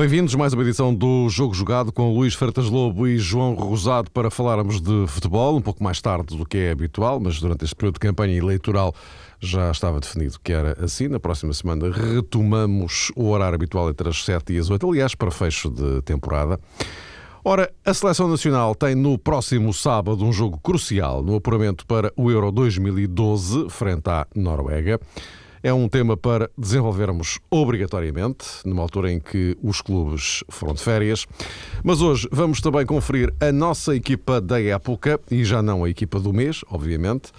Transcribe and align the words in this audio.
Bem-vindos 0.00 0.34
mais 0.34 0.54
uma 0.54 0.62
edição 0.62 0.94
do 0.94 1.28
Jogo 1.28 1.52
Jogado 1.52 1.92
com 1.92 2.14
Luís 2.14 2.32
Freitas 2.32 2.70
Lobo 2.70 3.06
e 3.06 3.18
João 3.18 3.52
Rosado 3.52 4.10
para 4.10 4.30
falarmos 4.30 4.80
de 4.80 5.06
futebol, 5.06 5.58
um 5.58 5.60
pouco 5.60 5.84
mais 5.84 6.00
tarde 6.00 6.38
do 6.38 6.46
que 6.46 6.56
é 6.56 6.70
habitual, 6.70 7.20
mas 7.20 7.38
durante 7.38 7.66
este 7.66 7.76
período 7.76 7.96
de 7.96 8.00
campanha 8.00 8.34
eleitoral 8.34 8.94
já 9.38 9.70
estava 9.70 10.00
definido 10.00 10.40
que 10.42 10.54
era 10.54 10.74
assim. 10.82 11.06
Na 11.06 11.20
próxima 11.20 11.52
semana 11.52 11.90
retomamos 11.92 13.12
o 13.14 13.28
horário 13.28 13.56
habitual 13.56 13.90
entre 13.90 14.08
as 14.08 14.24
7 14.24 14.54
e 14.54 14.58
as 14.58 14.70
8, 14.70 14.88
aliás, 14.88 15.14
para 15.14 15.30
fecho 15.30 15.68
de 15.68 16.00
temporada. 16.00 16.58
Ora, 17.44 17.70
a 17.84 17.92
Seleção 17.92 18.26
Nacional 18.26 18.74
tem 18.74 18.94
no 18.94 19.18
próximo 19.18 19.70
sábado 19.74 20.24
um 20.24 20.32
jogo 20.32 20.58
crucial 20.62 21.22
no 21.22 21.34
apuramento 21.34 21.84
para 21.84 22.10
o 22.16 22.30
Euro 22.30 22.50
2012, 22.50 23.68
frente 23.68 24.08
à 24.08 24.26
Noruega. 24.34 24.98
É 25.62 25.74
um 25.74 25.90
tema 25.90 26.16
para 26.16 26.50
desenvolvermos 26.56 27.38
obrigatoriamente, 27.50 28.46
numa 28.64 28.80
altura 28.80 29.12
em 29.12 29.20
que 29.20 29.58
os 29.62 29.82
clubes 29.82 30.42
foram 30.48 30.72
de 30.72 30.82
férias. 30.82 31.26
Mas 31.84 32.00
hoje 32.00 32.26
vamos 32.32 32.62
também 32.62 32.86
conferir 32.86 33.30
a 33.38 33.52
nossa 33.52 33.94
equipa 33.94 34.40
da 34.40 34.58
época, 34.58 35.20
e 35.30 35.44
já 35.44 35.60
não 35.60 35.84
a 35.84 35.90
equipa 35.90 36.18
do 36.18 36.32
mês, 36.32 36.62
obviamente, 36.70 37.30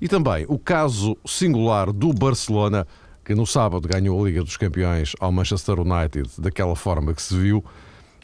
e 0.00 0.08
também 0.08 0.46
o 0.48 0.58
caso 0.58 1.14
singular 1.26 1.92
do 1.92 2.10
Barcelona, 2.10 2.86
que 3.22 3.34
no 3.34 3.46
sábado 3.46 3.86
ganhou 3.86 4.18
a 4.18 4.26
Liga 4.26 4.42
dos 4.42 4.56
Campeões 4.56 5.12
ao 5.20 5.30
Manchester 5.30 5.78
United 5.78 6.40
daquela 6.40 6.74
forma 6.74 7.12
que 7.12 7.20
se 7.20 7.36
viu. 7.36 7.62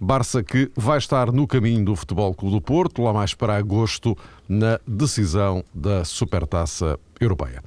Barça 0.01 0.43
que 0.43 0.71
vai 0.75 0.97
estar 0.97 1.31
no 1.31 1.47
caminho 1.47 1.85
do 1.85 1.95
Futebol 1.95 2.33
Clube 2.33 2.55
do 2.55 2.63
Porto, 2.63 3.03
lá 3.03 3.13
mais 3.13 3.35
para 3.35 3.57
agosto, 3.57 4.17
na 4.49 4.81
decisão 4.87 5.63
da 5.75 6.03
Supertaça 6.03 6.99
Europeia. 7.21 7.63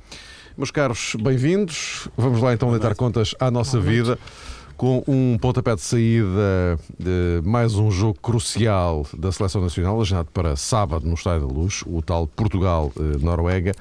Meus 0.58 0.72
caros, 0.72 1.16
bem-vindos. 1.22 2.10
Vamos 2.18 2.42
lá 2.42 2.52
então 2.52 2.72
deitar 2.72 2.96
contas 2.96 3.36
à 3.40 3.52
nossa 3.52 3.80
vida 3.80 4.18
com 4.76 5.04
um 5.08 5.38
pontapé 5.38 5.76
de 5.76 5.82
saída 5.82 6.80
de 6.98 7.48
mais 7.48 7.76
um 7.76 7.92
jogo 7.92 8.18
crucial 8.20 9.06
da 9.16 9.32
Seleção 9.32 9.62
Nacional, 9.62 10.02
agendado 10.02 10.30
para 10.34 10.56
sábado 10.56 11.06
no 11.06 11.14
Estádio 11.14 11.46
da 11.48 11.54
Luz, 11.54 11.84
o 11.86 12.02
tal 12.02 12.26
Portugal-Noruega. 12.26 13.72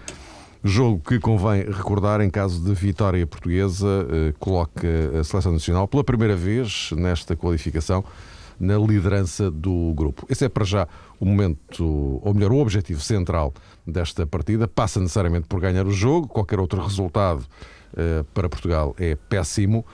Jogo 0.62 1.00
que 1.00 1.18
convém 1.18 1.64
recordar, 1.64 2.20
em 2.20 2.28
caso 2.28 2.62
de 2.62 2.74
vitória 2.74 3.27
portuguesa, 3.27 4.06
eh, 4.11 4.34
coloca 4.38 4.86
a 5.18 5.24
Seleção 5.24 5.52
Nacional 5.52 5.88
pela 5.88 6.05
primeira 6.05 6.36
vez 6.36 6.90
nesta 6.92 7.34
qualificação 7.34 8.05
na 8.61 8.77
liderança 8.77 9.50
do 9.50 9.94
grupo. 9.94 10.27
Esse 10.28 10.44
é 10.44 10.48
para 10.48 10.64
já 10.64 10.86
o 11.18 11.24
momento, 11.24 12.20
ou 12.22 12.34
melhor, 12.34 12.52
o 12.52 12.58
objetivo 12.58 13.00
central 13.00 13.55
desta 13.87 14.27
partida. 14.27 14.67
Passa 14.67 15.01
necessariamente 15.01 15.47
por 15.47 15.61
ganhar 15.61 15.87
o 15.87 15.91
jogo, 15.91 16.29
qualquer 16.29 16.59
outro 16.59 16.83
resultado 16.83 17.47
uh, 17.92 18.25
para 18.34 18.48
Portugal 18.48 18.95
é 18.98 19.15
péssimo. 19.15 19.84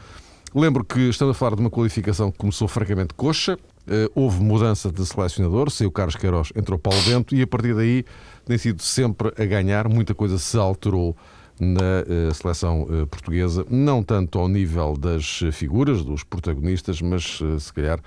Lembro 0.55 0.85
que 0.85 1.01
estamos 1.09 1.37
a 1.37 1.39
falar 1.39 1.57
de 1.57 1.61
uma 1.61 1.71
qualificação 1.71 2.31
que 2.31 2.39
começou 2.39 2.69
francamente 2.69 3.15
coxa. 3.15 3.59
Uh, 3.87 4.11
houve 4.15 4.43
mudança 4.43 4.91
de 4.91 5.05
selecionador, 5.05 5.70
saiu 5.70 5.91
Carlos 5.91 6.17
Queiroz, 6.17 6.53
entrou 6.55 6.79
Paulo 6.79 7.01
Bento 7.03 7.35
e 7.35 7.43
a 7.43 7.47
partir 7.47 7.75
daí 7.75 8.05
tem 8.45 8.57
sido 8.57 8.83
sempre 8.83 9.33
a 9.37 9.45
ganhar. 9.45 9.89
Muita 9.89 10.15
coisa 10.15 10.39
se 10.39 10.57
alterou 10.57 11.17
na 11.61 12.03
uh, 12.31 12.35
seleção 12.35 12.87
portuguesa, 13.11 13.65
não 13.69 14.03
tanto 14.03 14.39
ao 14.39 14.48
nível 14.48 14.97
das 14.97 15.41
figuras, 15.53 16.05
dos 16.05 16.25
protagonistas, 16.25 17.01
mas 17.01 17.39
se 17.59 17.73
calhar 17.73 18.01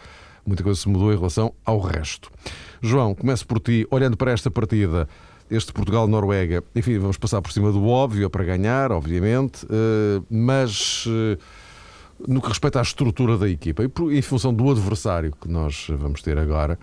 muita 0.45 0.63
coisa 0.63 0.79
se 0.79 0.87
mudou 0.87 1.11
em 1.11 1.17
relação 1.17 1.53
ao 1.65 1.79
resto. 1.79 2.29
João, 2.81 3.15
começo 3.15 3.45
por 3.47 3.59
ti, 3.59 3.87
olhando 3.89 4.15
para 4.15 4.31
esta 4.31 4.51
partida, 4.51 5.07
este 5.49 5.71
Portugal-Noruega, 5.71 6.63
enfim, 6.75 6.97
vamos 6.97 7.17
passar 7.17 7.41
por 7.41 7.51
cima 7.51 7.71
do 7.71 7.87
óbvio, 7.87 8.25
é 8.25 8.29
para 8.29 8.43
ganhar, 8.43 8.91
obviamente, 8.91 9.65
eh, 9.69 10.21
mas 10.29 11.05
eh, 11.07 11.37
no 12.27 12.41
que 12.41 12.47
respeita 12.47 12.79
à 12.79 12.81
estrutura 12.81 13.37
da 13.37 13.47
equipa 13.47 13.83
e 13.83 14.17
em 14.17 14.21
função 14.21 14.53
do 14.53 14.69
adversário 14.71 15.33
que 15.39 15.47
nós 15.47 15.87
vamos 15.89 16.21
ter 16.21 16.37
agora, 16.37 16.79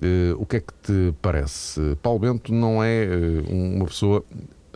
eh, 0.00 0.34
o 0.38 0.46
que 0.46 0.56
é 0.56 0.60
que 0.60 0.72
te 0.82 1.14
parece? 1.20 1.96
Paulo 2.02 2.18
Bento 2.18 2.52
não 2.52 2.82
é 2.82 3.06
uma 3.48 3.84
pessoa 3.84 4.24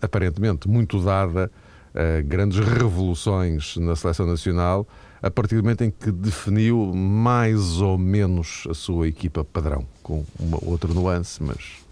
aparentemente 0.00 0.69
muito 0.69 1.02
dada 1.02 1.50
a 1.94 2.20
grandes 2.20 2.58
revoluções 2.58 3.76
na 3.78 3.96
seleção 3.96 4.26
nacional 4.26 4.86
a 5.22 5.30
partir 5.30 5.56
do 5.56 5.62
momento 5.62 5.82
em 5.82 5.90
que 5.90 6.12
definiu 6.12 6.92
mais 6.94 7.80
ou 7.80 7.98
menos 7.98 8.64
a 8.70 8.75
sua 8.75 9.08
equipa 9.08 9.44
padrão, 9.44 9.84
com 10.02 10.25
uma 10.38 10.58
outra 10.64 10.92
nuance, 10.92 11.42
mas. 11.42 11.88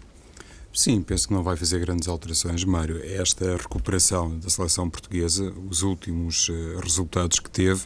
Sim, 0.77 1.01
penso 1.01 1.27
que 1.27 1.33
não 1.33 1.41
vai 1.41 1.57
fazer 1.57 1.79
grandes 1.79 2.07
alterações, 2.07 2.63
Mário. 2.63 3.01
Esta 3.03 3.57
recuperação 3.57 4.37
da 4.37 4.47
seleção 4.47 4.87
portuguesa, 4.87 5.51
os 5.67 5.81
últimos 5.81 6.49
uh, 6.49 6.79
resultados 6.83 7.39
que 7.39 7.49
teve, 7.49 7.81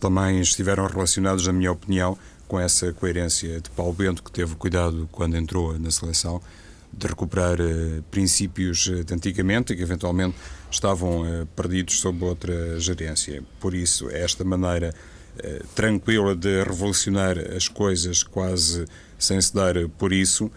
também 0.00 0.40
estiveram 0.40 0.88
relacionados, 0.88 1.46
na 1.46 1.52
minha 1.52 1.70
opinião, 1.70 2.18
com 2.48 2.58
essa 2.58 2.92
coerência 2.92 3.60
de 3.60 3.70
Paulo 3.70 3.92
Bento, 3.92 4.24
que 4.24 4.32
teve 4.32 4.56
cuidado 4.56 5.08
quando 5.12 5.36
entrou 5.36 5.78
na 5.78 5.88
seleção 5.92 6.42
de 6.92 7.06
recuperar 7.06 7.60
uh, 7.60 8.02
princípios 8.10 8.88
uh, 8.88 9.04
de 9.04 9.14
antigamente 9.14 9.76
que 9.76 9.82
eventualmente 9.82 10.36
estavam 10.68 11.46
perdidos 11.54 12.00
sob 12.00 12.24
outra 12.24 12.80
gerência. 12.80 13.40
Por 13.60 13.72
isso, 13.72 14.10
esta 14.10 14.42
maneira 14.42 14.92
tranquila 15.76 16.34
de 16.34 16.64
revolucionar 16.64 17.38
as 17.54 17.68
coisas 17.68 18.22
quase 18.24 18.84
sem 19.16 19.40
se 19.40 19.54
dar 19.54 19.74
por 19.90 20.12
isso 20.12 20.50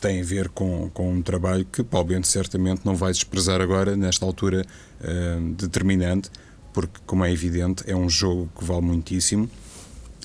tem 0.00 0.20
a 0.20 0.24
ver 0.24 0.48
com, 0.48 0.90
com 0.90 1.12
um 1.12 1.22
trabalho 1.22 1.64
que 1.64 1.82
Paulo 1.82 2.08
Bento 2.08 2.26
certamente 2.26 2.82
não 2.84 2.94
vai 2.94 3.12
desprezar 3.12 3.60
agora, 3.60 3.96
nesta 3.96 4.24
altura 4.24 4.64
determinante, 5.56 6.30
porque, 6.72 7.00
como 7.06 7.24
é 7.24 7.32
evidente, 7.32 7.84
é 7.86 7.94
um 7.94 8.08
jogo 8.08 8.50
que 8.56 8.64
vale 8.64 8.82
muitíssimo 8.82 9.48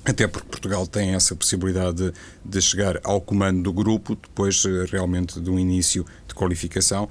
até 0.06 0.28
porque 0.28 0.48
Portugal 0.48 0.88
tem 0.88 1.14
essa 1.14 1.36
possibilidade 1.36 2.14
de, 2.44 2.62
chegar 2.62 3.00
ao 3.04 3.20
comando 3.20 3.64
do 3.64 3.74
grupo 3.74 4.16
depois 4.16 4.64
eh, 4.66 4.86
realmente 4.90 5.40
de 5.40 5.50
um 5.50 5.60
início 5.60 6.06
de 6.28 6.34
qualificação 6.34 7.08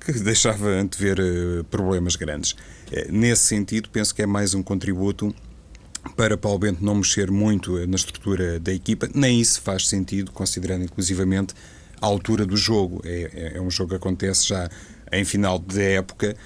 que 0.00 0.12
deixava 0.20 0.68
antever 0.68 1.18
uh, 1.18 1.64
problemas 1.64 2.16
grandes. 2.16 2.52
Uh, 2.52 3.10
nesse 3.10 3.42
sentido, 3.42 3.88
penso 3.90 4.14
que 4.14 4.22
é 4.22 4.26
mais 4.26 4.54
um 4.54 4.62
contributo 4.62 5.34
para 6.16 6.36
Paulo 6.36 6.58
Bento 6.58 6.84
não 6.84 6.96
mexer 6.96 7.30
muito 7.30 7.86
na 7.86 7.96
estrutura 7.96 8.58
da 8.58 8.72
equipa, 8.72 9.08
nem 9.14 9.40
isso 9.40 9.60
faz 9.60 9.88
sentido, 9.88 10.32
considerando 10.32 10.84
inclusivamente 10.84 11.54
a 12.00 12.06
altura 12.06 12.46
do 12.46 12.56
jogo. 12.56 13.00
É, 13.04 13.30
é, 13.32 13.58
é 13.58 13.60
um 13.60 13.70
jogo 13.70 13.90
que 13.90 13.96
acontece 13.96 14.48
já 14.48 14.68
em 15.10 15.24
final 15.24 15.58
de 15.58 15.80
época, 15.80 16.36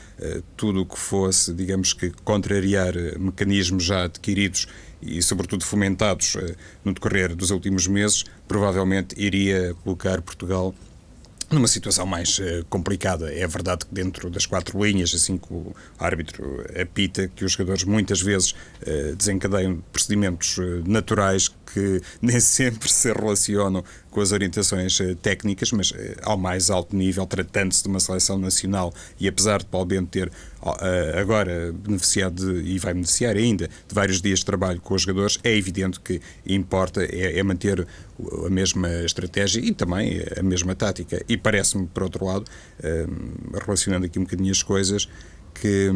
tudo 0.57 0.83
o 0.83 0.87
que 0.87 0.99
fosse, 0.99 1.53
digamos 1.53 1.93
que, 1.93 2.11
contrariar 2.25 2.95
mecanismos 3.19 3.83
já 3.85 4.05
adquiridos 4.05 4.69
e, 5.03 5.21
sobretudo, 5.21 5.65
fomentados 5.65 6.37
eh, 6.37 6.55
no 6.85 6.95
decorrer 6.95 7.35
dos 7.35 7.51
últimos 7.51 7.89
meses, 7.89 8.25
provavelmente 8.47 9.17
iria 9.19 9.75
colocar 9.83 10.23
Portugal 10.23 10.73
numa 11.55 11.69
situação 11.69 12.07
mais 12.07 12.39
uh, 12.39 12.65
complicada. 12.69 13.33
É 13.33 13.47
verdade 13.47 13.87
que 13.87 13.95
dentro 13.95 14.31
das 14.31 14.47
quatro 14.47 14.83
linhas, 14.85 15.15
assim 15.15 15.37
que 15.37 15.53
o 15.53 15.75
árbitro 15.99 16.65
apita, 16.81 17.29
que 17.29 17.45
os 17.45 17.53
jogadores 17.53 17.85
muitas 17.85 18.21
vezes 18.21 18.53
uh, 18.53 19.15
desencadeiam 19.17 19.83
procedimentos 19.93 20.59
uh, 20.59 20.83
naturais 20.87 21.49
que 21.73 22.01
nem 22.21 22.39
sempre 22.41 22.91
se 22.91 23.13
relacionam 23.13 23.85
com 24.11 24.21
as 24.21 24.33
orientações 24.33 24.99
uh, 25.01 25.15
técnicas, 25.17 25.73
mas 25.73 25.93
ao 26.23 26.37
mais 26.37 26.71
alto 26.71 26.95
nível, 26.95 27.27
tratando-se 27.27 27.83
de 27.83 27.89
uma 27.89 28.01
seleção 28.01 28.39
nacional 28.39 28.93
e 29.19 29.29
apesar 29.29 29.59
de 29.59 29.67
Paulo 29.67 29.87
Bento 29.87 30.09
ter 30.09 30.31
agora 31.19 31.73
beneficiado 31.73 32.63
de, 32.63 32.71
e 32.71 32.79
vai 32.79 32.95
beneficiar 32.95 33.37
ainda 33.37 33.67
de 33.67 33.95
vários 33.95 34.23
dias 34.23 34.41
de 34.41 34.45
trabalho 34.45 34.81
com 34.81 34.95
os 34.95 35.03
jogadores, 35.03 35.39
é 35.43 35.57
evidente 35.57 35.99
que 35.99 36.21
importa 36.47 37.03
é, 37.03 37.37
é 37.37 37.43
manter 37.43 37.87
a 38.47 38.49
mesma 38.49 38.89
estratégia 39.05 39.61
e 39.61 39.73
também 39.73 40.23
a 40.39 40.43
mesma 40.43 40.75
tática. 40.75 41.21
E 41.29 41.37
parece-me, 41.37 41.89
por 41.89 42.05
outro 42.05 42.25
lado, 42.25 42.45
relacionando 43.65 44.07
aqui 44.07 44.19
um 44.21 44.23
bocadinho 44.23 44.53
as 44.53 44.63
coisas, 44.63 45.09
que 45.55 45.91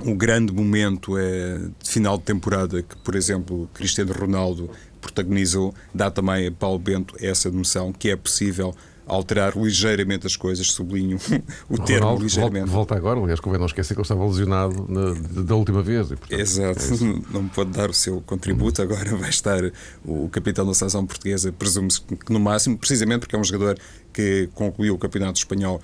hum, 0.00 0.12
o 0.12 0.14
grande 0.14 0.52
momento 0.52 1.18
é 1.18 1.58
de 1.82 1.90
final 1.90 2.16
de 2.18 2.24
temporada 2.24 2.82
que, 2.82 2.96
por 2.96 3.14
exemplo, 3.14 3.68
Cristiano 3.74 4.12
Ronaldo 4.12 4.70
protagonizou, 5.00 5.74
dá 5.92 6.10
também 6.10 6.46
a 6.46 6.52
Paulo 6.52 6.78
Bento 6.78 7.16
essa 7.20 7.50
noção 7.50 7.92
que 7.92 8.10
é 8.10 8.16
possível 8.16 8.74
alterar 9.06 9.56
ligeiramente 9.56 10.26
as 10.26 10.36
coisas, 10.36 10.70
sublinho 10.70 11.18
o, 11.68 11.78
termo 11.78 12.04
Ronaldo 12.04 12.22
ligeiramente. 12.22 12.70
Volta 12.70 12.94
agora, 12.94 13.20
aliás, 13.20 13.40
convém 13.40 13.58
não 13.58 13.66
esquecer 13.66 13.94
que 13.94 14.00
ele 14.00 14.04
estava 14.04 14.24
lesionado 14.24 14.86
na, 14.88 15.42
da 15.42 15.54
última 15.54 15.82
vez. 15.82 16.10
E, 16.10 16.16
portanto, 16.16 16.40
Exato, 16.40 16.80
é 16.80 17.32
não 17.34 17.48
pode 17.48 17.70
dar 17.70 17.90
o 17.90 17.94
seu 17.94 18.20
contributo, 18.22 18.80
agora 18.80 19.16
vai 19.16 19.30
estar 19.30 19.60
o 20.04 20.28
capitão 20.28 20.66
da 20.66 20.74
seleção 20.74 21.04
portuguesa, 21.04 21.52
presume-se 21.52 22.00
que 22.00 22.32
no 22.32 22.40
máximo, 22.40 22.78
precisamente 22.78 23.20
porque 23.20 23.36
é 23.36 23.38
um 23.38 23.44
jogador 23.44 23.76
que 24.12 24.48
concluiu 24.54 24.94
o 24.94 24.98
campeonato 24.98 25.38
espanhol 25.38 25.80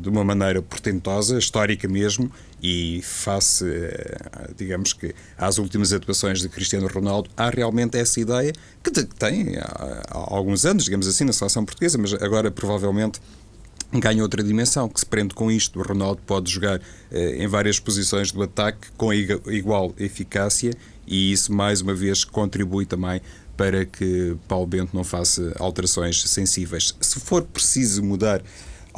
de 0.00 0.08
uma 0.08 0.24
maneira 0.24 0.62
portentosa, 0.62 1.38
histórica 1.38 1.86
mesmo, 1.86 2.30
e 2.62 3.00
face, 3.02 3.64
uh, 3.64 4.54
digamos 4.56 4.92
que, 4.92 5.14
às 5.36 5.58
últimas 5.58 5.92
atuações 5.92 6.40
de 6.40 6.48
Cristiano 6.48 6.86
Ronaldo, 6.88 7.30
há 7.36 7.48
realmente 7.50 7.96
essa 7.96 8.20
ideia 8.20 8.52
que 8.82 8.90
tem 8.90 9.56
há, 9.56 10.02
há 10.10 10.34
alguns 10.34 10.64
anos, 10.64 10.84
digamos 10.84 11.06
assim, 11.06 11.24
na 11.24 11.32
seleção 11.32 11.64
portuguesa, 11.64 11.96
mas 11.98 12.12
agora 12.14 12.50
provavelmente 12.50 13.20
ganha 13.92 14.22
outra 14.22 14.42
dimensão, 14.42 14.88
que 14.88 15.00
se 15.00 15.06
prende 15.06 15.34
com 15.34 15.50
isto. 15.50 15.80
O 15.80 15.82
Ronaldo 15.82 16.20
pode 16.26 16.50
jogar 16.50 16.80
eh, 17.10 17.42
em 17.42 17.46
várias 17.48 17.80
posições 17.80 18.30
do 18.30 18.42
ataque 18.42 18.88
com 18.96 19.12
igual 19.12 19.92
eficácia 19.98 20.72
e 21.06 21.32
isso, 21.32 21.52
mais 21.52 21.80
uma 21.80 21.94
vez, 21.94 22.22
contribui 22.22 22.86
também 22.86 23.20
para 23.56 23.84
que 23.84 24.36
Paulo 24.46 24.66
Bento 24.66 24.94
não 24.94 25.02
faça 25.02 25.54
alterações 25.58 26.22
sensíveis. 26.22 26.94
Se 27.00 27.18
for 27.18 27.42
preciso 27.42 28.02
mudar 28.02 28.42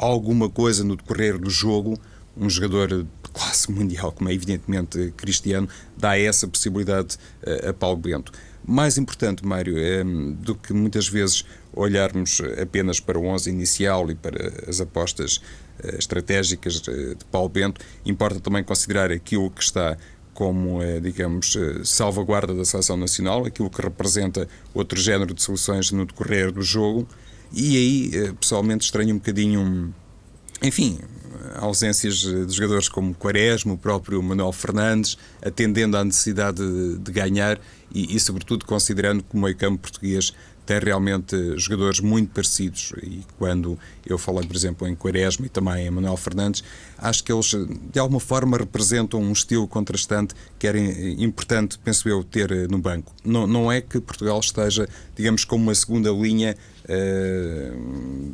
alguma 0.03 0.49
coisa 0.49 0.83
no 0.83 0.95
decorrer 0.95 1.37
do 1.37 1.49
jogo, 1.49 1.97
um 2.35 2.49
jogador 2.49 2.87
de 2.87 3.07
classe 3.31 3.71
mundial, 3.71 4.11
como 4.11 4.29
é 4.29 4.33
evidentemente 4.33 5.13
Cristiano, 5.15 5.67
dá 5.97 6.17
essa 6.17 6.47
possibilidade 6.47 7.17
eh, 7.43 7.69
a 7.69 7.73
Paulo 7.73 7.97
Bento. 7.97 8.31
Mais 8.65 8.97
importante, 8.97 9.45
Mário, 9.45 9.77
é, 9.77 10.03
do 10.03 10.55
que 10.55 10.71
muitas 10.73 11.07
vezes 11.07 11.43
olharmos 11.73 12.41
apenas 12.61 12.99
para 12.99 13.19
o 13.19 13.25
11 13.25 13.49
inicial 13.49 14.09
e 14.09 14.15
para 14.15 14.69
as 14.69 14.79
apostas 14.79 15.37
uh, 15.37 15.97
estratégicas 15.97 16.79
de, 16.79 17.17
Paulo 17.29 17.49
Bento, 17.49 17.81
importa 18.05 18.39
também 18.39 18.63
considerar 18.63 19.11
aquilo 19.11 19.51
que 19.51 19.61
está 19.61 19.97
como, 20.33 20.79
digamos, 21.01 21.55
salvaguarda 21.83 22.55
da 22.55 22.65
seleção 22.65 22.97
nacional, 22.97 23.45
aquilo 23.45 23.69
que 23.69 23.79
representa 23.79 24.47
outro 24.73 24.99
género 24.99 25.31
de 25.31 25.43
soluções 25.43 25.91
no 25.91 26.05
decorrer 26.05 26.51
do 26.51 26.63
jogo, 26.63 27.07
e 27.53 27.77
aí, 27.77 28.33
pessoalmente, 28.33 28.85
estranho 28.85 29.13
um 29.13 29.17
bocadinho, 29.17 29.93
enfim, 30.61 30.99
ausências 31.55 32.15
de 32.15 32.51
jogadores 32.51 32.89
como 32.89 33.13
Quaresma, 33.13 33.73
o 33.73 33.77
próprio 33.77 34.21
Manuel 34.21 34.51
Fernandes, 34.51 35.17
atendendo 35.41 35.97
à 35.97 36.03
necessidade 36.03 36.57
de, 36.57 36.97
de 36.97 37.11
ganhar 37.11 37.59
e, 37.93 38.15
e, 38.15 38.19
sobretudo, 38.19 38.65
considerando 38.65 39.23
que 39.23 39.35
o 39.35 39.39
meio-campo 39.39 39.79
português 39.79 40.33
tem 40.65 40.79
realmente 40.79 41.35
jogadores 41.57 41.99
muito 41.99 42.31
parecidos 42.31 42.93
e 43.03 43.21
quando 43.37 43.77
eu 44.05 44.17
falei, 44.17 44.47
por 44.47 44.55
exemplo, 44.55 44.87
em 44.87 44.95
Quaresma 44.95 45.45
e 45.45 45.49
também 45.49 45.85
em 45.85 45.89
Manuel 45.89 46.15
Fernandes, 46.15 46.63
acho 46.97 47.23
que 47.23 47.33
eles 47.33 47.53
de 47.91 47.99
alguma 47.99 48.19
forma 48.19 48.57
representam 48.57 49.21
um 49.21 49.31
estilo 49.33 49.67
contrastante 49.67 50.33
que 50.57 50.65
era 50.65 50.79
importante, 50.79 51.77
penso 51.83 52.07
eu, 52.07 52.23
ter 52.23 52.51
eh, 52.51 52.67
no 52.69 52.77
banco. 52.77 53.13
Não, 53.25 53.45
não 53.45 53.71
é 53.71 53.81
que 53.81 53.99
Portugal 53.99 54.39
esteja, 54.39 54.87
digamos, 55.15 55.43
como 55.43 55.63
uma 55.63 55.75
segunda 55.75 56.11
linha 56.11 56.55
uh, 56.89 58.33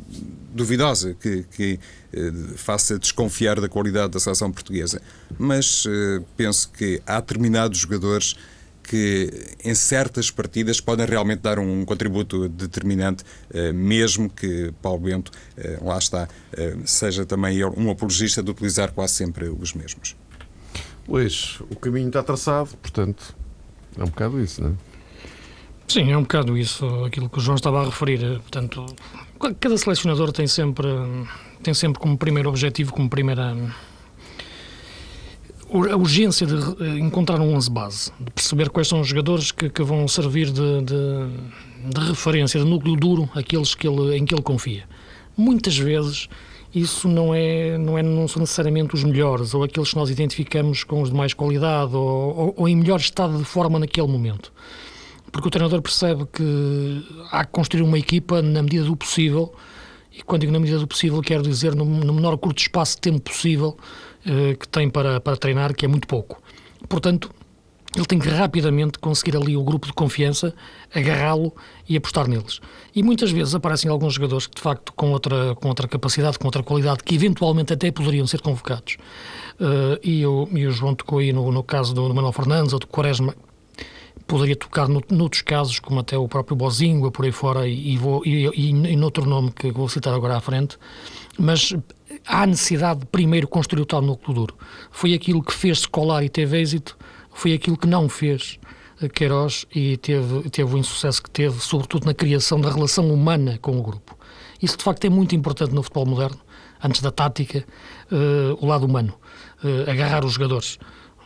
duvidosa, 0.52 1.14
que, 1.14 1.44
que 1.44 1.78
uh, 2.14 2.56
faça 2.56 2.98
desconfiar 2.98 3.60
da 3.60 3.68
qualidade 3.68 4.12
da 4.12 4.20
seleção 4.20 4.50
portuguesa, 4.50 5.00
mas 5.38 5.84
uh, 5.84 6.24
penso 6.36 6.70
que 6.70 7.02
há 7.06 7.20
determinados 7.20 7.78
jogadores 7.78 8.36
que 8.90 9.30
em 9.64 9.72
certas 9.72 10.32
partidas 10.32 10.80
podem 10.80 11.06
realmente 11.06 11.42
dar 11.42 11.60
um 11.60 11.84
contributo 11.84 12.48
determinante, 12.48 13.22
eh, 13.54 13.70
mesmo 13.70 14.28
que 14.28 14.74
Paulo 14.82 14.98
Bento, 15.02 15.30
eh, 15.56 15.78
lá 15.80 15.96
está, 15.96 16.28
eh, 16.52 16.76
seja 16.84 17.24
também 17.24 17.64
um 17.64 17.88
apologista 17.88 18.42
de 18.42 18.50
utilizar 18.50 18.90
quase 18.92 19.14
sempre 19.14 19.48
os 19.48 19.74
mesmos. 19.74 20.16
Luís, 21.06 21.60
o 21.70 21.76
caminho 21.76 22.08
está 22.08 22.20
traçado, 22.20 22.70
portanto, 22.82 23.36
é 23.96 24.02
um 24.02 24.06
bocado 24.06 24.42
isso, 24.42 24.60
não 24.60 24.70
é? 24.70 24.89
Sim, 25.90 26.12
é 26.12 26.16
um 26.16 26.22
bocado 26.22 26.56
isso, 26.56 26.86
aquilo 27.04 27.28
que 27.28 27.38
o 27.38 27.40
João 27.40 27.56
estava 27.56 27.80
a 27.80 27.84
referir. 27.86 28.20
Portanto, 28.38 28.86
cada 29.58 29.76
selecionador 29.76 30.30
tem 30.30 30.46
sempre, 30.46 30.86
tem 31.64 31.74
sempre 31.74 32.00
como 32.00 32.16
primeiro 32.16 32.48
objetivo, 32.48 32.92
como 32.92 33.10
primeira 33.10 33.56
a 35.90 35.96
urgência 35.96 36.46
de 36.46 36.54
eh, 36.54 36.98
encontrar 37.00 37.40
um 37.40 37.56
11 37.56 37.70
base, 37.70 38.12
de 38.20 38.30
perceber 38.30 38.70
quais 38.70 38.86
são 38.86 39.00
os 39.00 39.08
jogadores 39.08 39.50
que, 39.50 39.68
que 39.68 39.82
vão 39.82 40.06
servir 40.06 40.52
de, 40.52 40.82
de, 40.82 41.92
de, 41.92 42.08
referência, 42.08 42.60
de 42.60 42.66
núcleo 42.66 42.94
duro, 42.94 43.28
aqueles 43.34 43.74
que 43.74 43.88
ele, 43.88 44.16
em 44.16 44.24
que 44.24 44.32
ele 44.32 44.42
confia. 44.42 44.84
Muitas 45.36 45.76
vezes 45.76 46.28
isso 46.72 47.08
não 47.08 47.34
é, 47.34 47.76
não 47.76 47.98
é 47.98 48.02
não 48.02 48.28
são 48.28 48.38
necessariamente 48.38 48.94
os 48.94 49.02
melhores 49.02 49.54
ou 49.54 49.64
aqueles 49.64 49.90
que 49.90 49.96
nós 49.96 50.08
identificamos 50.08 50.84
com 50.84 51.02
os 51.02 51.10
de 51.10 51.16
mais 51.16 51.34
qualidade 51.34 51.96
ou, 51.96 52.36
ou, 52.36 52.54
ou 52.58 52.68
em 52.68 52.76
melhor 52.76 53.00
estado 53.00 53.36
de 53.36 53.44
forma 53.44 53.76
naquele 53.76 54.06
momento. 54.06 54.52
Porque 55.32 55.48
o 55.48 55.50
treinador 55.50 55.80
percebe 55.80 56.26
que 56.32 57.04
há 57.30 57.44
que 57.44 57.52
construir 57.52 57.82
uma 57.82 57.98
equipa 57.98 58.42
na 58.42 58.62
medida 58.62 58.84
do 58.84 58.96
possível, 58.96 59.54
e 60.12 60.22
quando 60.22 60.40
digo 60.40 60.52
na 60.52 60.58
medida 60.58 60.78
do 60.78 60.86
possível, 60.86 61.20
quero 61.22 61.42
dizer 61.42 61.74
no, 61.74 61.84
no 61.84 62.12
menor 62.12 62.36
curto 62.36 62.58
espaço 62.58 62.96
de 62.96 63.02
tempo 63.02 63.20
possível, 63.20 63.76
eh, 64.26 64.54
que 64.54 64.68
tem 64.68 64.90
para, 64.90 65.20
para 65.20 65.36
treinar, 65.36 65.74
que 65.74 65.84
é 65.84 65.88
muito 65.88 66.08
pouco. 66.08 66.42
Portanto, 66.88 67.30
ele 67.96 68.06
tem 68.06 68.18
que 68.18 68.28
rapidamente 68.28 68.98
conseguir 68.98 69.36
ali 69.36 69.56
o 69.56 69.64
grupo 69.64 69.86
de 69.86 69.92
confiança, 69.92 70.54
agarrá-lo 70.94 71.52
e 71.88 71.96
apostar 71.96 72.28
neles. 72.28 72.60
E 72.94 73.02
muitas 73.02 73.32
vezes 73.32 73.52
aparecem 73.54 73.90
alguns 73.90 74.14
jogadores 74.14 74.46
que, 74.46 74.54
de 74.54 74.60
facto, 74.60 74.92
com 74.92 75.10
outra, 75.10 75.56
com 75.56 75.68
outra 75.68 75.88
capacidade, 75.88 76.38
com 76.38 76.46
outra 76.46 76.62
qualidade, 76.62 77.02
que 77.04 77.14
eventualmente 77.14 77.72
até 77.72 77.90
poderiam 77.90 78.26
ser 78.28 78.40
convocados. 78.42 78.96
Uh, 79.58 79.98
e, 80.04 80.24
o, 80.24 80.48
e 80.52 80.66
o 80.66 80.70
João 80.70 80.94
tocou 80.94 81.18
aí 81.18 81.32
no, 81.32 81.50
no 81.50 81.64
caso 81.64 81.92
do, 81.92 82.06
do 82.06 82.14
Manuel 82.14 82.32
Fernandes 82.32 82.72
ou 82.72 82.78
do 82.78 82.86
Quaresma, 82.86 83.34
poderia 84.30 84.54
tocar 84.54 84.88
no, 84.88 85.02
noutros 85.10 85.42
casos, 85.42 85.80
como 85.80 85.98
até 85.98 86.16
o 86.16 86.28
próprio 86.28 86.56
Bozinho, 86.56 87.10
por 87.10 87.24
aí 87.24 87.32
fora, 87.32 87.66
e, 87.66 87.96
vou, 87.96 88.24
e, 88.24 88.46
e, 88.46 88.68
e 88.70 88.96
noutro 88.96 89.26
nome 89.26 89.50
que 89.50 89.72
vou 89.72 89.88
citar 89.88 90.14
agora 90.14 90.36
à 90.36 90.40
frente, 90.40 90.78
mas 91.36 91.74
há 92.24 92.46
necessidade 92.46 93.00
de 93.00 93.06
primeiro 93.06 93.48
construir 93.48 93.82
o 93.82 93.86
tal 93.86 94.00
núcleo 94.00 94.32
duro. 94.32 94.56
Foi 94.92 95.14
aquilo 95.14 95.42
que 95.42 95.52
fez 95.52 95.80
Scolari 95.80 96.26
e 96.26 96.28
teve 96.28 96.60
êxito, 96.60 96.96
foi 97.32 97.54
aquilo 97.54 97.76
que 97.76 97.88
não 97.88 98.08
fez 98.08 98.60
Queiroz 99.12 99.66
e 99.74 99.96
teve, 99.96 100.48
teve 100.48 100.76
o 100.76 100.78
insucesso 100.78 101.20
que 101.20 101.30
teve, 101.30 101.58
sobretudo 101.58 102.06
na 102.06 102.14
criação 102.14 102.60
da 102.60 102.70
relação 102.70 103.12
humana 103.12 103.58
com 103.60 103.76
o 103.80 103.82
grupo. 103.82 104.16
Isso, 104.62 104.76
de 104.76 104.84
facto, 104.84 105.04
é 105.06 105.10
muito 105.10 105.34
importante 105.34 105.74
no 105.74 105.82
futebol 105.82 106.06
moderno, 106.06 106.38
antes 106.80 107.00
da 107.00 107.10
tática, 107.10 107.64
uh, 108.12 108.64
o 108.64 108.66
lado 108.66 108.86
humano. 108.86 109.12
Uh, 109.64 109.90
agarrar 109.90 110.24
os 110.24 110.34
jogadores. 110.34 110.78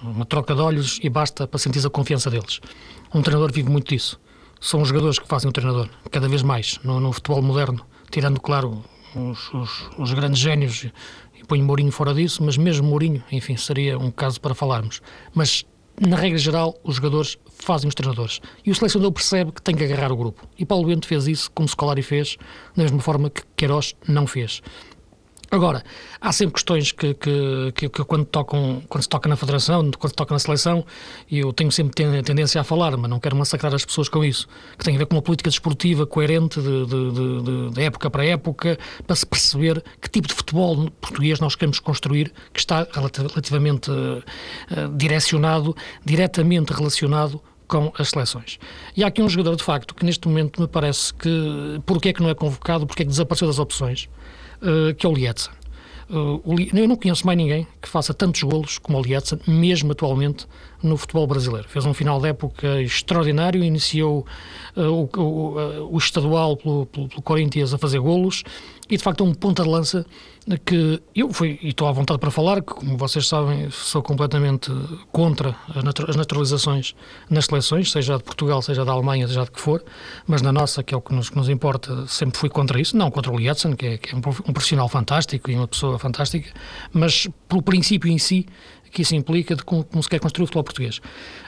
Uma 0.04 0.26
troca 0.26 0.54
de 0.54 0.60
olhos 0.60 1.00
e 1.02 1.08
basta 1.08 1.46
para 1.46 1.58
sentir 1.58 1.84
a 1.84 1.88
confiança 1.88 2.30
deles. 2.30 2.60
Um 3.14 3.22
treinador 3.22 3.50
vive 3.50 3.70
muito 3.70 3.88
disso. 3.88 4.20
São 4.60 4.82
os 4.82 4.88
jogadores 4.88 5.18
que 5.18 5.26
fazem 5.26 5.48
o 5.48 5.52
treinador, 5.52 5.88
cada 6.10 6.28
vez 6.28 6.42
mais, 6.42 6.78
no, 6.84 7.00
no 7.00 7.10
futebol 7.10 7.40
moderno, 7.40 7.80
tirando, 8.10 8.38
claro, 8.38 8.84
os, 9.16 9.52
os, 9.54 9.90
os 9.98 10.12
grandes 10.12 10.38
génios, 10.40 10.84
e 11.34 11.44
ponho 11.46 11.64
Mourinho 11.64 11.90
fora 11.90 12.12
disso, 12.12 12.42
mas 12.44 12.58
mesmo 12.58 12.86
Mourinho, 12.86 13.24
enfim, 13.32 13.56
seria 13.56 13.98
um 13.98 14.10
caso 14.10 14.38
para 14.42 14.54
falarmos. 14.54 15.00
Mas, 15.34 15.64
na 15.98 16.16
regra 16.16 16.38
geral, 16.38 16.78
os 16.84 16.96
jogadores 16.96 17.38
fazem 17.58 17.88
os 17.88 17.94
treinadores. 17.94 18.42
E 18.64 18.70
o 18.70 18.74
selecionador 18.74 19.12
percebe 19.12 19.52
que 19.52 19.62
tem 19.62 19.74
que 19.74 19.84
agarrar 19.84 20.12
o 20.12 20.16
grupo. 20.16 20.46
E 20.58 20.66
Paulo 20.66 20.86
Bento 20.86 21.06
fez 21.06 21.26
isso, 21.26 21.50
como 21.50 21.66
Scolari 21.66 22.02
fez, 22.02 22.36
da 22.76 22.82
mesma 22.82 23.00
forma 23.00 23.30
que 23.30 23.42
Queiroz 23.56 23.94
não 24.06 24.26
fez. 24.26 24.60
Agora, 25.54 25.84
há 26.20 26.32
sempre 26.32 26.54
questões 26.54 26.90
que, 26.90 27.14
que, 27.14 27.72
que, 27.76 27.88
que, 27.88 28.04
quando, 28.04 28.24
tocam, 28.24 28.82
quando 28.88 29.02
se 29.02 29.08
toca 29.08 29.28
na 29.28 29.36
federação, 29.36 29.88
quando 29.96 30.10
se 30.10 30.16
toca 30.16 30.34
na 30.34 30.40
seleção, 30.40 30.84
e 31.30 31.38
eu 31.38 31.52
tenho 31.52 31.70
sempre 31.70 31.94
tendência 32.24 32.60
a 32.60 32.64
falar, 32.64 32.96
mas 32.96 33.08
não 33.08 33.20
quero 33.20 33.36
massacrar 33.36 33.72
as 33.72 33.84
pessoas 33.84 34.08
com 34.08 34.24
isso, 34.24 34.48
que 34.76 34.84
tem 34.84 34.96
a 34.96 34.98
ver 34.98 35.06
com 35.06 35.14
uma 35.14 35.22
política 35.22 35.48
desportiva 35.48 36.08
coerente 36.08 36.60
de, 36.60 36.86
de, 36.86 37.12
de, 37.12 37.70
de 37.70 37.82
época 37.82 38.10
para 38.10 38.26
época, 38.26 38.76
para 39.06 39.14
se 39.14 39.24
perceber 39.24 39.80
que 40.00 40.10
tipo 40.10 40.26
de 40.26 40.34
futebol 40.34 40.90
português 41.00 41.38
nós 41.38 41.54
queremos 41.54 41.78
construir, 41.78 42.32
que 42.52 42.58
está 42.58 42.84
relativamente 42.92 43.92
uh, 43.92 44.24
direcionado, 44.96 45.76
diretamente 46.04 46.72
relacionado 46.72 47.40
com 47.68 47.92
as 47.96 48.08
seleções. 48.08 48.58
E 48.96 49.04
há 49.04 49.06
aqui 49.06 49.22
um 49.22 49.28
jogador, 49.28 49.54
de 49.54 49.62
facto, 49.62 49.94
que 49.94 50.04
neste 50.04 50.26
momento 50.26 50.60
me 50.60 50.66
parece 50.66 51.14
que, 51.14 51.80
porque 51.86 52.08
é 52.08 52.12
que 52.12 52.20
não 52.20 52.28
é 52.28 52.34
convocado, 52.34 52.88
porque 52.88 53.04
é 53.04 53.06
que 53.06 53.10
desapareceu 53.10 53.46
das 53.46 53.60
opções, 53.60 54.08
uh, 54.62 54.94
que 54.94 55.06
é 55.06 55.08
o 55.08 55.12
Lietzen. 55.12 55.52
Uh, 56.08 56.42
eu 56.74 56.86
não 56.86 56.96
conheço 56.96 57.24
mais 57.26 57.36
ninguém 57.36 57.66
que 57.80 57.88
faça 57.88 58.12
tantos 58.12 58.42
golos 58.42 58.78
como 58.78 58.98
o 58.98 59.02
Lietzen, 59.02 59.38
mesmo 59.46 59.92
atualmente 59.92 60.46
no 60.82 60.96
futebol 60.96 61.26
brasileiro. 61.26 61.66
Fez 61.68 61.86
um 61.86 61.94
final 61.94 62.20
de 62.20 62.28
época 62.28 62.80
extraordinário, 62.82 63.64
iniciou 63.64 64.26
uh, 64.76 64.82
o, 64.82 65.08
o, 65.16 65.94
o, 65.94 65.98
estadual 65.98 66.56
pelo, 66.56 66.86
pelo, 66.86 67.08
pelo 67.08 67.22
Corinthians 67.22 67.72
a 67.72 67.78
fazer 67.78 68.00
golos 68.00 68.44
e 68.94 68.96
de 68.96 69.02
facto 69.02 69.24
é 69.24 69.26
um 69.26 69.34
ponta 69.34 69.64
de 69.64 69.68
lança 69.68 70.06
que 70.64 71.02
eu 71.16 71.32
fui, 71.32 71.58
e 71.62 71.70
estou 71.70 71.88
à 71.88 71.92
vontade 71.92 72.20
para 72.20 72.30
falar, 72.30 72.62
que 72.62 72.74
como 72.74 72.96
vocês 72.96 73.26
sabem, 73.26 73.68
sou 73.70 74.02
completamente 74.02 74.70
contra 75.10 75.56
as 75.74 76.14
naturalizações 76.14 76.94
nas 77.28 77.46
seleções, 77.46 77.90
seja 77.90 78.18
de 78.18 78.22
Portugal, 78.22 78.62
seja 78.62 78.84
da 78.84 78.92
Alemanha, 78.92 79.26
seja 79.26 79.42
de 79.44 79.50
que 79.50 79.60
for, 79.60 79.82
mas 80.28 80.42
na 80.42 80.52
nossa, 80.52 80.82
que 80.84 80.94
é 80.94 80.96
o 80.96 81.00
que 81.00 81.12
nos, 81.12 81.28
que 81.28 81.36
nos 81.36 81.48
importa, 81.48 82.06
sempre 82.06 82.38
fui 82.38 82.48
contra 82.48 82.80
isso, 82.80 82.96
não 82.96 83.10
contra 83.10 83.32
o 83.32 83.36
Lietzen, 83.36 83.74
que 83.74 83.86
é, 83.86 83.98
que 83.98 84.14
é 84.14 84.16
um 84.16 84.20
profissional 84.20 84.88
fantástico 84.88 85.50
e 85.50 85.56
uma 85.56 85.66
pessoa 85.66 85.98
fantástica, 85.98 86.48
mas 86.92 87.26
pelo 87.48 87.62
princípio 87.62 88.08
em 88.08 88.18
si, 88.18 88.46
que 88.94 89.02
isso 89.02 89.14
implica 89.14 89.54
de 89.54 89.62
como, 89.62 89.84
como 89.84 90.02
se 90.02 90.08
quer 90.08 90.20
construir 90.20 90.44
o 90.44 90.46
futebol 90.46 90.64
português. 90.64 91.00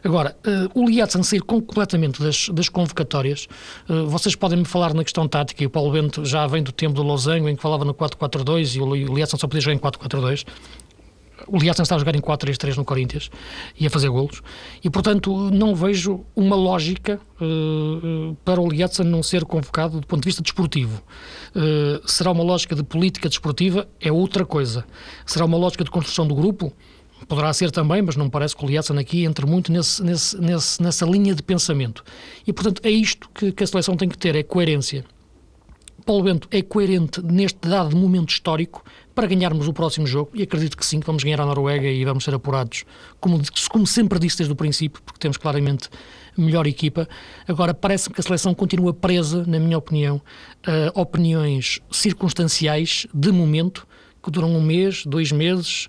Agora, 0.04 0.36
uh, 0.46 0.80
o 0.82 0.88
Liatsan 0.88 1.22
sair 1.22 1.40
completamente 1.40 2.20
das, 2.20 2.48
das 2.50 2.68
convocatórias, 2.68 3.46
uh, 3.88 4.06
vocês 4.06 4.34
podem 4.34 4.58
me 4.58 4.64
falar 4.64 4.92
na 4.92 5.04
questão 5.04 5.26
tática, 5.26 5.62
e 5.62 5.66
o 5.66 5.70
Paulo 5.70 5.92
Bento 5.92 6.24
já 6.24 6.46
vem 6.46 6.62
do 6.62 6.72
tempo 6.72 6.94
do 6.94 7.02
Losango, 7.02 7.48
em 7.48 7.56
que 7.56 7.62
falava 7.62 7.84
no 7.84 7.94
4-4-2 7.94 8.76
e 8.76 8.80
o 8.80 9.14
Liatsan 9.14 9.36
só 9.38 9.46
podia 9.46 9.60
jogar 9.60 9.74
em 9.74 9.78
4-4-2. 9.78 10.44
o 11.46 11.58
Liatzen 11.58 11.82
está 11.82 11.94
a 11.94 11.98
jogar 11.98 12.16
em 12.16 12.20
4-3-3 12.20 12.76
no 12.76 12.84
Corinthians 12.84 13.30
e 13.78 13.86
a 13.86 13.90
fazer 13.90 14.08
golos. 14.08 14.42
E, 14.82 14.90
portanto, 14.90 15.50
não 15.50 15.74
vejo 15.74 16.24
uma 16.34 16.56
lógica 16.56 17.20
uh, 17.40 18.34
para 18.44 18.60
o 18.60 18.68
Liatzen 18.68 19.06
não 19.06 19.22
ser 19.22 19.44
convocado 19.44 20.00
do 20.00 20.06
ponto 20.06 20.22
de 20.22 20.26
vista 20.26 20.42
desportivo. 20.42 21.02
Uh, 21.54 22.06
será 22.08 22.32
uma 22.32 22.42
lógica 22.42 22.74
de 22.74 22.82
política 22.82 23.28
desportiva? 23.28 23.86
É 24.00 24.10
outra 24.10 24.44
coisa. 24.44 24.84
Será 25.24 25.44
uma 25.44 25.56
lógica 25.56 25.84
de 25.84 25.90
construção 25.90 26.26
do 26.26 26.34
grupo? 26.34 26.72
Poderá 27.28 27.52
ser 27.52 27.70
também, 27.70 28.02
mas 28.02 28.14
não 28.14 28.26
me 28.26 28.30
parece 28.30 28.54
que 28.54 28.64
o 28.64 28.68
Liatzen 28.68 28.98
aqui 28.98 29.24
entre 29.24 29.46
muito 29.46 29.72
nesse, 29.72 30.02
nesse, 30.02 30.40
nesse, 30.40 30.82
nessa 30.82 31.06
linha 31.06 31.34
de 31.34 31.42
pensamento. 31.42 32.04
E, 32.46 32.52
portanto, 32.52 32.80
é 32.84 32.90
isto 32.90 33.28
que, 33.34 33.50
que 33.52 33.64
a 33.64 33.66
seleção 33.66 33.96
tem 33.96 34.08
que 34.08 34.18
ter, 34.18 34.36
é 34.36 34.42
coerência. 34.42 35.04
Paulo 36.04 36.22
Bento 36.22 36.46
é 36.52 36.62
coerente 36.62 37.20
neste 37.20 37.68
dado 37.68 37.96
momento 37.96 38.30
histórico 38.30 38.84
para 39.12 39.26
ganharmos 39.26 39.66
o 39.66 39.72
próximo 39.72 40.06
jogo, 40.06 40.30
e 40.34 40.42
acredito 40.42 40.76
que 40.76 40.86
sim, 40.86 41.00
que 41.00 41.06
vamos 41.06 41.24
ganhar 41.24 41.40
a 41.40 41.46
Noruega 41.46 41.88
e 41.88 42.04
vamos 42.04 42.22
ser 42.22 42.34
apurados, 42.34 42.84
como, 43.18 43.40
como 43.70 43.86
sempre 43.86 44.18
disse 44.18 44.36
desde 44.36 44.52
o 44.52 44.56
princípio, 44.56 45.02
porque 45.02 45.18
temos 45.18 45.36
claramente 45.36 45.88
melhor 46.36 46.66
equipa. 46.66 47.08
Agora, 47.48 47.74
parece-me 47.74 48.14
que 48.14 48.20
a 48.20 48.22
seleção 48.22 48.54
continua 48.54 48.92
presa, 48.92 49.42
na 49.46 49.58
minha 49.58 49.78
opinião, 49.78 50.20
a 50.94 51.00
opiniões 51.00 51.80
circunstanciais 51.90 53.06
de 53.12 53.32
momento 53.32 53.84
que 54.26 54.30
duram 54.32 54.50
um 54.50 54.60
mês, 54.60 55.06
dois 55.06 55.30
meses, 55.30 55.88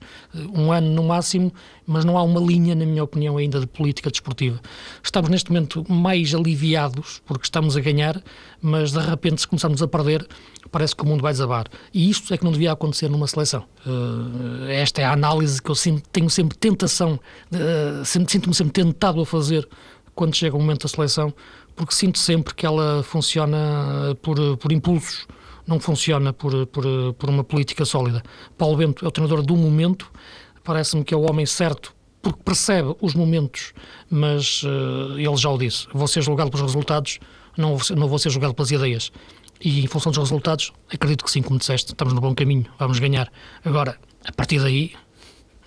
um 0.54 0.72
ano 0.72 0.92
no 0.92 1.04
máximo, 1.04 1.52
mas 1.88 2.06
não 2.06 2.16
há 2.18 2.22
uma 2.22 2.40
linha, 2.40 2.76
na 2.76 2.86
minha 2.86 3.04
opinião, 3.04 3.36
ainda 3.36 3.60
de 3.60 3.66
política 3.66 4.12
desportiva. 4.12 4.62
Estamos 5.04 5.30
neste 5.30 5.52
momento 5.52 5.84
mais 5.92 6.36
aliviados 6.36 7.20
porque 7.26 7.46
estamos 7.46 7.76
a 7.76 7.82
ganhar, 7.82 8.22
mas 8.62 8.92
de 8.92 9.00
repente, 9.00 9.42
se 9.42 9.48
começarmos 9.48 9.82
a 9.82 9.88
perder, 9.88 10.28
parece 10.72 10.96
que 10.96 11.02
o 11.02 11.06
mundo 11.06 11.22
vai 11.22 11.34
desabar. 11.34 11.66
E 11.92 12.10
isto 12.10 12.32
é 12.32 12.38
que 12.38 12.44
não 12.44 12.52
devia 12.52 12.72
acontecer 12.72 13.10
numa 13.10 13.26
seleção. 13.26 13.66
Uh, 13.84 14.66
esta 14.70 15.02
é 15.02 15.06
a 15.06 15.14
análise 15.14 15.60
que 15.60 15.72
eu 15.72 15.76
sempre, 15.76 16.04
tenho 16.12 16.30
sempre 16.30 16.56
tentação, 16.60 17.20
uh, 17.52 18.06
sinto-me 18.06 18.54
sempre 18.54 18.74
tentado 18.74 19.20
a 19.20 19.26
fazer 19.26 19.68
quando 20.14 20.36
chega 20.36 20.56
o 20.56 20.60
momento 20.60 20.84
da 20.84 20.90
seleção, 20.90 21.34
porque 21.76 21.94
sinto 21.94 22.20
sempre 22.20 22.54
que 22.54 22.68
ela 22.68 23.02
funciona 23.02 24.16
por, 24.22 24.58
por 24.58 24.72
impulsos 24.72 25.26
não 25.68 25.80
funciona 25.80 26.32
por, 26.32 26.66
por, 26.68 26.84
por 27.14 27.30
uma 27.30 27.44
política 27.44 27.86
sólida. 27.86 28.24
Paulo 28.58 28.78
Bento 28.78 29.06
é 29.06 29.08
o 29.08 29.12
treinador 29.12 29.44
do 29.44 29.56
momento, 29.56 30.10
parece-me 30.64 31.04
que 31.04 31.14
é 31.14 31.18
o 31.18 31.30
homem 31.30 31.46
certo 31.46 31.96
porque 32.22 32.42
percebe 32.44 32.96
os 33.02 33.14
momentos, 33.14 33.74
mas 34.10 34.64
uh, 34.64 35.18
ele 35.18 35.38
já 35.38 35.50
o 35.50 35.58
disse: 35.58 35.88
vou 35.94 36.08
ser 36.08 36.22
julgado 36.22 36.50
pelos 36.50 36.66
resultados, 36.66 37.20
não, 37.58 37.78
não 37.96 38.08
vou 38.08 38.20
ser 38.20 38.30
julgado 38.30 38.54
pelas 38.54 38.72
ideias. 38.72 39.12
E 39.62 39.84
em 39.84 39.88
função 39.88 40.12
dos 40.12 40.20
resultados, 40.20 40.72
acredito 40.94 41.24
que 41.24 41.32
sim, 41.32 41.42
como 41.42 41.58
disseste, 41.58 41.94
estamos 41.94 42.14
no 42.14 42.22
bom 42.22 42.34
caminho, 42.36 42.66
vamos 42.78 43.00
ganhar. 43.00 43.32
Agora, 43.66 43.98
a 44.26 44.32
partir 44.32 44.60
daí, 44.60 44.94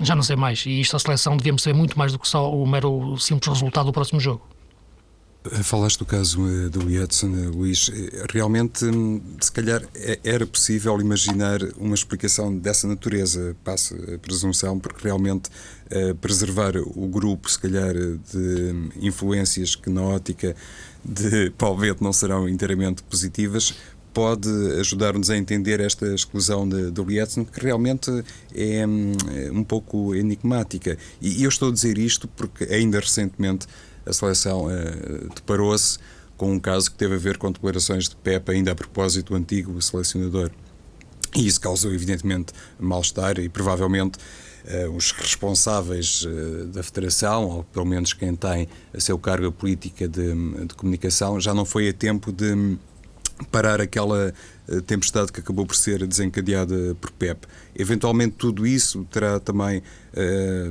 já 0.01 0.15
não 0.15 0.23
sei 0.23 0.37
mais. 0.37 0.65
E 0.65 0.81
isto, 0.81 0.95
a 0.97 0.99
seleção, 0.99 1.37
devíamos 1.37 1.63
ser 1.63 1.75
muito 1.75 1.99
mais 1.99 2.13
do 2.13 2.19
que 2.19 2.29
só 2.29 2.53
o 2.53 2.67
mero 2.67 3.17
simples 3.19 3.53
resultado 3.53 3.87
do 3.87 3.93
próximo 3.93 4.21
jogo. 4.21 4.47
Eh, 5.43 5.63
falaste 5.63 5.99
do 5.99 6.05
caso 6.05 6.39
eh, 6.47 6.69
do 6.69 6.91
Edson, 6.91 7.29
eh, 7.35 7.49
Luís. 7.49 7.91
Realmente, 8.31 8.85
hum, 8.85 9.23
se 9.41 9.51
calhar, 9.51 9.83
é, 9.95 10.19
era 10.23 10.47
possível 10.47 11.01
imaginar 11.01 11.61
uma 11.79 11.95
explicação 11.95 12.55
dessa 12.55 12.87
natureza, 12.87 13.57
passa 13.65 13.97
a 14.15 14.19
presunção, 14.19 14.79
porque 14.79 15.05
realmente 15.05 15.51
preservar 16.21 16.77
o 16.77 17.09
grupo, 17.09 17.51
se 17.51 17.59
calhar, 17.59 17.93
de 17.93 18.91
influências 19.01 19.75
que 19.75 19.91
na 19.91 20.03
ótica 20.03 20.55
de 21.05 21.51
Paulo 21.59 21.81
Bento 21.81 22.05
não 22.05 22.13
serão 22.13 22.49
inteiramente 22.49 23.03
positivas, 23.03 23.75
pode 24.15 24.49
ajudar-nos 24.79 25.31
a 25.31 25.37
entender 25.37 25.81
esta 25.81 26.15
exclusão 26.15 26.69
de, 26.69 26.93
do 26.93 27.03
Lietzen, 27.03 27.45
que 27.45 27.59
realmente 27.59 28.09
é 28.55 28.87
um, 28.87 29.13
um 29.53 29.65
pouco 29.65 30.15
enigmática. 30.15 30.97
E 31.21 31.43
eu 31.43 31.49
estou 31.49 31.71
a 31.71 31.73
dizer 31.73 31.99
isto 31.99 32.29
porque 32.29 32.65
ainda 32.73 33.01
recentemente 33.01 33.67
a 34.11 34.13
seleção 34.13 34.67
uh, 34.67 35.35
deparou-se 35.35 35.99
com 36.37 36.53
um 36.53 36.59
caso 36.59 36.91
que 36.91 36.97
teve 36.97 37.15
a 37.15 37.19
ver 37.19 37.37
com 37.37 37.53
declarações 37.53 38.09
de 38.09 38.17
Pepe, 38.17 38.53
ainda 38.53 38.73
a 38.73 38.75
propósito 38.75 39.33
do 39.33 39.37
antigo 39.37 39.81
selecionador. 39.83 40.51
E 41.37 41.47
isso 41.47 41.61
causou, 41.61 41.93
evidentemente, 41.93 42.53
mal-estar 42.79 43.39
e 43.39 43.49
provavelmente 43.49 44.19
uh, 44.65 44.91
os 44.91 45.13
responsáveis 45.13 46.25
uh, 46.25 46.67
da 46.67 46.83
Federação, 46.83 47.45
ou 47.45 47.65
pelo 47.65 47.87
menos 47.87 48.13
quem 48.13 48.35
tem 48.35 48.69
a 48.93 49.01
seu 49.01 49.19
cargo 49.19 49.47
a 49.49 49.53
política 49.53 50.09
de, 50.09 50.35
de 50.67 50.75
comunicação, 50.75 51.41
já 51.41 51.55
não 51.55 51.65
foi 51.65 51.89
a 51.89 51.93
tempo 51.93 52.33
de 52.33 52.79
parar 53.51 53.81
aquela 53.81 54.33
tempestade 54.87 55.33
que 55.33 55.41
acabou 55.41 55.67
por 55.67 55.75
ser 55.75 56.07
desencadeada 56.07 56.95
por 57.01 57.11
Pep. 57.11 57.47
Eventualmente 57.75 58.37
tudo 58.37 58.67
isso 58.67 59.05
terá 59.11 59.41
também 59.41 59.83
eh, 60.15 60.71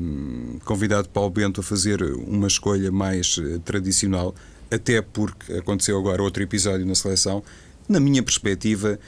convidado 0.64 1.10
Paulo 1.10 1.30
Bento 1.30 1.60
a 1.60 1.64
fazer 1.64 2.02
uma 2.02 2.48
escolha 2.48 2.92
mais 2.92 3.38
eh, 3.38 3.60
tradicional, 3.66 4.34
até 4.72 5.02
porque 5.02 5.54
aconteceu 5.54 5.98
agora 5.98 6.24
outro 6.24 6.42
episódio 6.42 6.86
na 6.86 6.96
seleção. 6.96 7.44
Na 7.90 8.00
minha 8.00 8.24
perspectiva, 8.24 9.00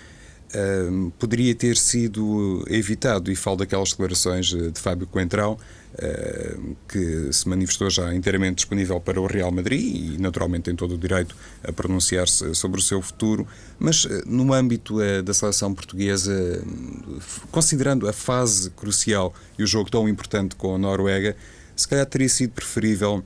Uh, 0.53 1.11
poderia 1.11 1.55
ter 1.55 1.77
sido 1.77 2.65
evitado, 2.67 3.31
e 3.31 3.35
falo 3.37 3.57
daquelas 3.57 3.91
declarações 3.91 4.47
de 4.47 4.73
Fábio 4.75 5.07
Coentrão, 5.07 5.53
uh, 5.93 6.75
que 6.89 7.31
se 7.31 7.47
manifestou 7.47 7.89
já 7.89 8.13
inteiramente 8.13 8.55
disponível 8.55 8.99
para 8.99 9.21
o 9.21 9.27
Real 9.27 9.49
Madrid 9.49 9.81
e, 9.81 10.17
naturalmente, 10.21 10.63
tem 10.63 10.75
todo 10.75 10.95
o 10.95 10.97
direito 10.97 11.33
a 11.63 11.71
pronunciar-se 11.71 12.53
sobre 12.53 12.81
o 12.81 12.83
seu 12.83 13.01
futuro, 13.01 13.47
mas 13.79 14.03
uh, 14.03 14.23
no 14.25 14.53
âmbito 14.53 14.97
da 15.23 15.33
seleção 15.33 15.73
portuguesa, 15.73 16.61
considerando 17.49 18.09
a 18.09 18.13
fase 18.13 18.71
crucial 18.71 19.33
e 19.57 19.63
o 19.63 19.67
jogo 19.67 19.89
tão 19.89 20.09
importante 20.09 20.55
com 20.57 20.75
a 20.75 20.77
Noruega, 20.77 21.33
se 21.77 21.87
calhar 21.87 22.05
teria 22.05 22.27
sido 22.27 22.51
preferível 22.51 23.23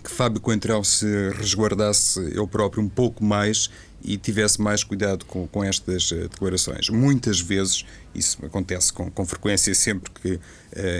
que 0.00 0.10
Fábio 0.10 0.40
Coentrão 0.40 0.82
se 0.82 1.06
resguardasse 1.30 2.20
ele 2.20 2.46
próprio 2.46 2.82
um 2.82 2.88
pouco 2.88 3.24
mais 3.24 3.70
e 4.04 4.16
tivesse 4.16 4.60
mais 4.60 4.82
cuidado 4.82 5.24
com, 5.24 5.46
com 5.46 5.62
estas 5.62 6.10
uh, 6.10 6.28
declarações. 6.28 6.88
Muitas 6.88 7.40
vezes, 7.40 7.84
isso 8.14 8.44
acontece 8.44 8.92
com, 8.92 9.10
com 9.10 9.24
frequência 9.24 9.74
sempre 9.74 10.10
que, 10.10 10.32
uh, 10.34 10.40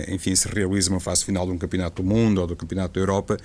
enfim, 0.09 0.35
se 0.35 0.49
realiza 0.49 0.91
uma 0.91 1.01
fase 1.01 1.25
final 1.25 1.47
de 1.47 1.53
um 1.53 1.59
campeonato 1.59 2.03
do 2.03 2.09
mundo 2.09 2.41
ou 2.41 2.47
do 2.47 2.57
campeonato 2.57 2.95
da 2.95 3.01
Europa, 3.01 3.37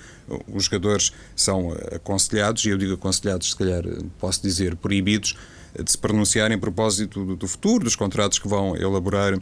os 0.52 0.64
jogadores 0.64 1.12
são 1.34 1.72
aconselhados, 1.92 2.64
e 2.64 2.68
eu 2.68 2.78
digo 2.78 2.94
aconselhados, 2.94 3.50
se 3.50 3.56
calhar 3.56 3.82
posso 4.18 4.42
dizer 4.42 4.76
proibidos, 4.76 5.36
de 5.82 5.90
se 5.90 5.98
pronunciarem 5.98 6.56
a 6.56 6.60
propósito 6.60 7.24
do, 7.24 7.36
do 7.36 7.48
futuro, 7.48 7.84
dos 7.84 7.96
contratos 7.96 8.38
que 8.38 8.48
vão 8.48 8.76
elaborar 8.76 9.38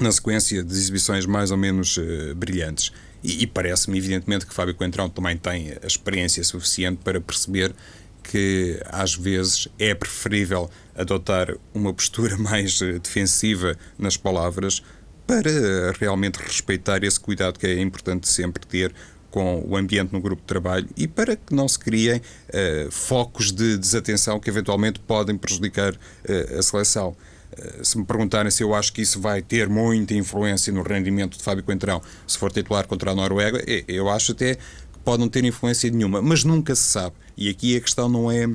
na 0.00 0.10
sequência 0.10 0.62
de 0.62 0.72
exibições 0.72 1.26
mais 1.26 1.50
ou 1.50 1.56
menos 1.56 1.98
brilhantes. 2.36 2.90
E, 3.22 3.42
e 3.42 3.46
parece-me, 3.46 3.98
evidentemente, 3.98 4.46
que 4.46 4.54
Fábio 4.54 4.74
Coentrão 4.74 5.08
também 5.08 5.36
tem 5.36 5.72
a 5.82 5.86
experiência 5.86 6.42
suficiente 6.42 7.00
para 7.04 7.20
perceber 7.20 7.74
que 8.22 8.80
às 8.86 9.14
vezes 9.14 9.68
é 9.78 9.94
preferível 9.94 10.70
adotar 10.94 11.54
uma 11.74 11.92
postura 11.92 12.36
mais 12.38 12.80
eh, 12.80 12.98
defensiva 12.98 13.76
nas 13.98 14.16
palavras 14.16 14.82
para 15.26 15.50
realmente 15.98 16.36
respeitar 16.36 17.02
esse 17.04 17.18
cuidado 17.18 17.58
que 17.58 17.66
é 17.66 17.80
importante 17.80 18.28
sempre 18.28 18.66
ter 18.66 18.92
com 19.30 19.64
o 19.66 19.76
ambiente 19.76 20.12
no 20.12 20.20
grupo 20.20 20.42
de 20.42 20.46
trabalho 20.46 20.86
e 20.96 21.08
para 21.08 21.34
que 21.34 21.54
não 21.54 21.66
se 21.66 21.78
criem 21.78 22.18
uh, 22.18 22.90
focos 22.90 23.50
de 23.50 23.78
desatenção 23.78 24.38
que 24.38 24.50
eventualmente 24.50 25.00
podem 25.00 25.38
prejudicar 25.38 25.94
uh, 25.94 26.58
a 26.58 26.62
seleção. 26.62 27.16
Se 27.82 27.98
me 27.98 28.04
perguntarem 28.06 28.50
se 28.50 28.62
eu 28.62 28.74
acho 28.74 28.90
que 28.94 29.02
isso 29.02 29.20
vai 29.20 29.42
ter 29.42 29.68
muita 29.68 30.14
influência 30.14 30.72
no 30.72 30.82
rendimento 30.82 31.36
de 31.36 31.44
Fábio 31.44 31.62
Coentrão 31.62 32.00
se 32.26 32.38
for 32.38 32.50
titular 32.50 32.86
contra 32.86 33.10
a 33.10 33.14
Noruega, 33.14 33.62
eu 33.86 34.08
acho 34.08 34.32
até 34.32 34.56
pode 35.02 35.20
não 35.20 35.28
ter 35.28 35.44
influência 35.44 35.90
nenhuma, 35.90 36.22
mas 36.22 36.44
nunca 36.44 36.74
se 36.74 36.84
sabe. 36.84 37.14
E 37.36 37.48
aqui 37.48 37.76
a 37.76 37.80
questão 37.80 38.08
não 38.08 38.30
é 38.30 38.48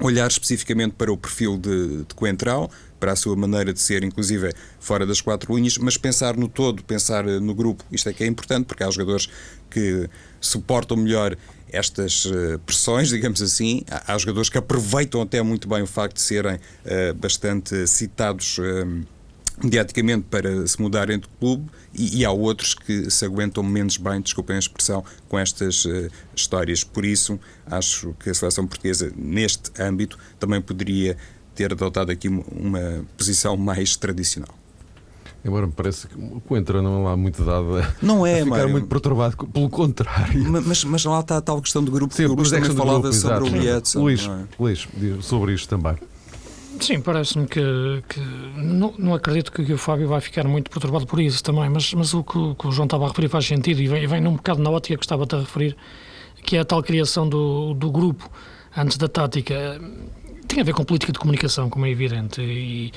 olhar 0.00 0.28
especificamente 0.28 0.92
para 0.92 1.12
o 1.12 1.16
perfil 1.16 1.58
de, 1.58 2.04
de 2.04 2.14
Coentrão, 2.14 2.70
para 2.98 3.12
a 3.12 3.16
sua 3.16 3.36
maneira 3.36 3.72
de 3.72 3.80
ser, 3.80 4.02
inclusive 4.02 4.52
fora 4.80 5.06
das 5.06 5.20
quatro 5.20 5.54
linhas, 5.54 5.78
mas 5.78 5.96
pensar 5.96 6.36
no 6.36 6.48
todo, 6.48 6.82
pensar 6.82 7.24
no 7.24 7.54
grupo. 7.54 7.84
Isto 7.92 8.08
é 8.08 8.12
que 8.12 8.24
é 8.24 8.26
importante, 8.26 8.66
porque 8.66 8.82
há 8.82 8.90
jogadores 8.90 9.28
que 9.70 10.08
suportam 10.40 10.96
melhor 10.96 11.36
estas 11.70 12.24
uh, 12.24 12.58
pressões, 12.64 13.08
digamos 13.10 13.40
assim. 13.42 13.82
Há, 13.90 14.14
há, 14.14 14.18
jogadores 14.18 14.48
que 14.48 14.58
aproveitam 14.58 15.20
até 15.22 15.42
muito 15.42 15.68
bem 15.68 15.82
o 15.82 15.86
facto 15.86 16.16
de 16.16 16.22
serem 16.22 16.56
uh, 16.56 17.14
bastante 17.14 17.86
citados. 17.86 18.58
Mediaticamente 19.62 20.26
para 20.30 20.66
se 20.66 20.80
mudarem 20.80 21.18
de 21.18 21.28
clube 21.40 21.68
e, 21.94 22.20
e, 22.20 22.24
há 22.24 22.30
outros 22.30 22.74
que 22.74 23.10
se 23.10 23.24
aguentam 23.24 23.62
menos 23.62 23.96
bem, 23.96 24.20
desculpem 24.20 24.56
a 24.56 24.58
expressão, 24.58 25.04
com 25.28 25.38
estas 25.38 25.84
uh, 25.84 26.10
histórias. 26.34 26.84
Por 26.84 27.04
isso, 27.04 27.38
acho 27.66 28.14
que 28.20 28.30
a 28.30 28.34
seleção 28.34 28.66
portuguesa, 28.66 29.12
neste 29.16 29.70
âmbito, 29.80 30.18
também 30.38 30.60
poderia 30.60 31.16
ter 31.54 31.72
adotado 31.72 32.12
aqui 32.12 32.28
uma, 32.28 32.44
uma 32.50 33.04
posição 33.16 33.56
mais 33.56 33.96
tradicional. 33.96 34.54
Embora 35.44 35.66
me 35.66 35.72
pareça 35.72 36.08
que 36.08 36.16
o 36.16 36.40
Coentra 36.40 36.82
não 36.82 37.00
é 37.00 37.04
lá 37.04 37.16
muito 37.16 37.44
dado 37.44 37.78
a, 37.78 37.94
não 38.02 38.26
é, 38.26 38.40
a 38.40 38.44
ficar 38.44 38.50
Mário. 38.50 38.70
muito 38.70 38.88
perturbado, 38.88 39.36
pelo 39.46 39.70
contrário. 39.70 40.44
Mas, 40.66 40.84
mas 40.84 41.04
lá 41.04 41.20
está 41.20 41.36
a 41.36 41.40
tal 41.40 41.62
questão 41.62 41.82
do 41.82 41.92
grupo 41.92 42.12
Sim, 42.12 42.24
que 42.24 42.32
o 42.32 42.34
Luís 42.34 42.50
também 42.50 42.70
falava 42.70 43.12
sobre 43.12 43.36
grupo, 43.38 43.56
o 43.56 43.60
Lietzen. 43.60 44.00
Luís, 44.02 44.26
é? 44.26 44.44
Luís, 44.58 44.88
sobre 45.22 45.54
isto 45.54 45.68
também. 45.68 45.96
Sim, 46.80 47.00
parece-me 47.00 47.46
que, 47.46 47.60
que 48.08 48.20
não, 48.20 48.94
não, 48.96 49.14
acredito 49.14 49.50
que 49.50 49.72
o 49.72 49.78
Fábio 49.78 50.06
vai 50.06 50.20
ficar 50.20 50.44
muito 50.46 50.70
perturbado 50.70 51.06
por 51.06 51.20
isso 51.20 51.42
também, 51.42 51.68
mas, 51.68 51.92
mas 51.92 52.14
o 52.14 52.22
que, 52.22 52.54
que 52.54 52.66
o 52.66 52.70
João 52.70 52.84
estava 52.84 53.04
a 53.04 53.08
referir 53.08 53.28
faz 53.28 53.46
sentido 53.46 53.80
e 53.80 53.88
vem, 53.88 54.06
vem 54.06 54.20
num 54.20 54.34
bocado 54.36 54.62
na 54.62 54.70
ótica 54.70 54.96
que 54.96 55.04
estava 55.04 55.26
a 55.30 55.40
referir, 55.40 55.76
que 56.42 56.56
é 56.56 56.60
a 56.60 56.64
tal 56.64 56.82
criação 56.82 57.28
do, 57.28 57.74
do 57.74 57.90
grupo 57.90 58.30
antes 58.76 58.96
da 58.96 59.08
tática. 59.08 59.80
Tem 60.46 60.60
a 60.60 60.64
ver 60.64 60.72
com 60.72 60.84
política 60.84 61.12
de 61.12 61.18
comunicação, 61.18 61.68
como 61.68 61.84
é 61.84 61.90
evidente, 61.90 62.40
e, 62.40 62.92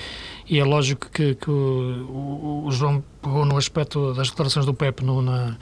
e 0.47 0.59
é 0.59 0.63
lógico 0.63 1.09
que, 1.09 1.35
que 1.35 1.49
o, 1.49 2.63
o, 2.65 2.71
João 2.71 3.03
pegou 3.21 3.45
no 3.45 3.57
aspecto 3.57 4.13
das 4.13 4.29
declarações 4.29 4.65
do 4.65 4.73
PEP 4.73 5.03
no, 5.03 5.21
na, 5.21 5.57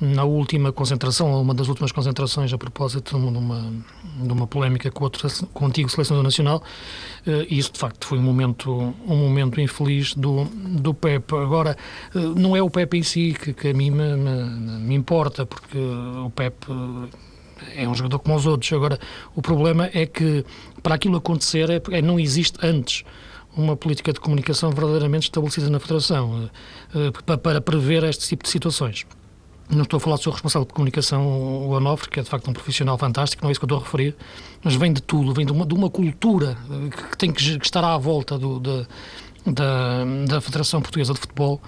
na 0.00 0.24
última 0.24 0.72
concentração, 0.72 1.40
uma 1.40 1.54
das 1.54 1.68
últimas 1.68 1.90
concentrações 1.90 2.52
a 2.52 2.58
propósito 2.58 3.18
de 3.18 3.24
uma, 3.26 3.72
de 4.22 4.32
uma 4.32 4.46
polémica 4.46 4.90
com, 4.90 5.04
outro, 5.04 5.26
com 5.52 5.64
o 5.64 5.68
antigo 5.68 5.88
selecionador 5.88 6.24
nacional, 6.24 6.62
eh, 7.26 7.46
e 7.48 7.58
isso 7.58 7.72
de 7.72 7.78
facto 7.78 8.06
foi 8.06 8.18
um 8.18 8.22
momento, 8.22 8.94
um 9.06 9.16
momento 9.16 9.60
infeliz 9.60 10.14
do, 10.14 10.44
do 10.44 10.92
Pep. 10.92 11.34
Agora, 11.34 11.76
eh, 12.14 12.18
não 12.18 12.54
é 12.54 12.62
o 12.62 12.68
Pep 12.68 12.96
em 12.96 13.02
si 13.02 13.34
que, 13.40 13.54
que 13.54 13.68
a 13.68 13.74
mim 13.74 13.90
me, 13.90 14.16
me, 14.16 14.80
me 14.80 14.94
importa, 14.94 15.46
porque 15.46 15.78
o 15.78 16.30
Pep 16.30 16.54
eh, 16.68 17.82
é 17.82 17.88
um 17.88 17.94
jogador 17.94 18.18
como 18.18 18.36
os 18.36 18.44
outros. 18.44 18.70
Agora, 18.74 18.98
o 19.34 19.40
problema 19.40 19.88
é 19.94 20.04
que 20.04 20.44
para 20.82 20.94
aquilo 20.96 21.16
acontecer 21.16 21.70
é, 21.70 21.80
é 21.90 22.02
não 22.02 22.20
existe 22.20 22.58
antes 22.62 23.02
uma 23.56 23.74
política 23.74 24.12
de 24.12 24.20
comunicação 24.20 24.70
verdadeiramente 24.70 25.22
estabelecida 25.22 25.70
na 25.70 25.80
Federação 25.80 26.50
para 27.42 27.58
prever 27.62 28.04
este 28.04 28.28
tipo 28.28 28.44
de 28.44 28.50
situações. 28.50 29.06
Não 29.68 29.82
estou 29.82 29.96
a 29.96 30.00
falar 30.00 30.16
do 30.16 30.22
seu 30.22 30.30
responsável 30.30 30.66
de 30.66 30.72
comunicação, 30.72 31.26
o 31.26 31.70
Onofre, 31.70 32.08
que 32.08 32.20
é 32.20 32.22
de 32.22 32.28
facto 32.28 32.48
um 32.48 32.52
profissional 32.52 32.96
fantástico, 32.96 33.42
não 33.42 33.48
é 33.48 33.52
isso 33.52 33.60
que 33.60 33.64
eu 33.64 33.66
estou 33.66 33.78
a 33.78 33.82
referir, 33.82 34.14
mas 34.62 34.76
vem 34.76 34.92
de 34.92 35.02
tudo, 35.02 35.34
vem 35.34 35.44
de 35.44 35.50
uma, 35.50 35.66
de 35.66 35.74
uma 35.74 35.90
cultura 35.90 36.56
que 37.10 37.18
tem 37.18 37.32
que, 37.32 37.42
estar 37.60 37.82
à 37.82 37.98
volta 37.98 38.38
do, 38.38 38.60
da, 38.60 38.86
da, 39.44 40.04
da 40.28 40.40
Federação 40.40 40.80
Portuguesa 40.80 41.12
de 41.14 41.20
Futebol, 41.20 41.60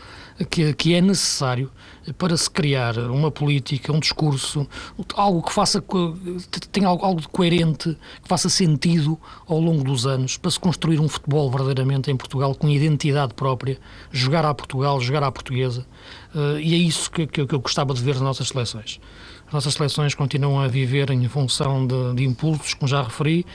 que, 0.51 0.73
que 0.75 0.95
é 0.95 1.01
necessário 1.01 1.71
para 2.17 2.37
se 2.37 2.49
criar 2.49 2.97
uma 2.99 3.31
política, 3.31 3.93
um 3.93 3.99
discurso, 3.99 4.67
algo 5.15 5.43
que 5.43 5.53
faça 5.53 5.83
tenha 6.73 6.89
algo, 6.89 7.05
algo 7.05 7.21
de 7.21 7.29
coerente, 7.29 7.97
que 8.23 8.29
faça 8.29 8.49
sentido 8.49 9.19
ao 9.47 9.61
longo 9.61 9.85
dos 9.85 10.07
anos, 10.07 10.37
para 10.37 10.51
se 10.51 10.59
construir 10.59 11.01
um 11.01 11.09
futebol 11.09 11.51
verdadeiramente 11.51 12.11
em 12.11 12.17
Portugal 12.17 12.55
com 12.55 12.69
identidade 12.69 13.35
própria, 13.35 13.79
jogar 14.11 14.45
à 14.45 14.55
Portugal, 14.55 15.01
jogar 15.01 15.23
à 15.23 15.31
portuguesa. 15.31 15.87
Uh, 16.35 16.59
e 16.61 16.75
é 16.75 16.77
isso 16.77 17.11
que, 17.11 17.27
que, 17.27 17.47
que, 17.47 17.55
eu 17.55 17.61
gostava 17.61 17.95
de 17.95 18.03
ver 18.03 18.15
nas 18.15 18.23
nossas 18.23 18.49
seleções. 18.49 19.01
As 19.47 19.53
nossas 19.53 19.75
seleções 19.75 20.15
continuam 20.15 20.61
a 20.61 20.69
viver 20.69 21.11
em 21.11 21.27
função 21.29 21.87
de, 21.87 22.15
de 22.15 22.25
impulsos, 22.25 22.75
como 22.75 22.87
já 22.87 23.03
referi, 23.03 23.47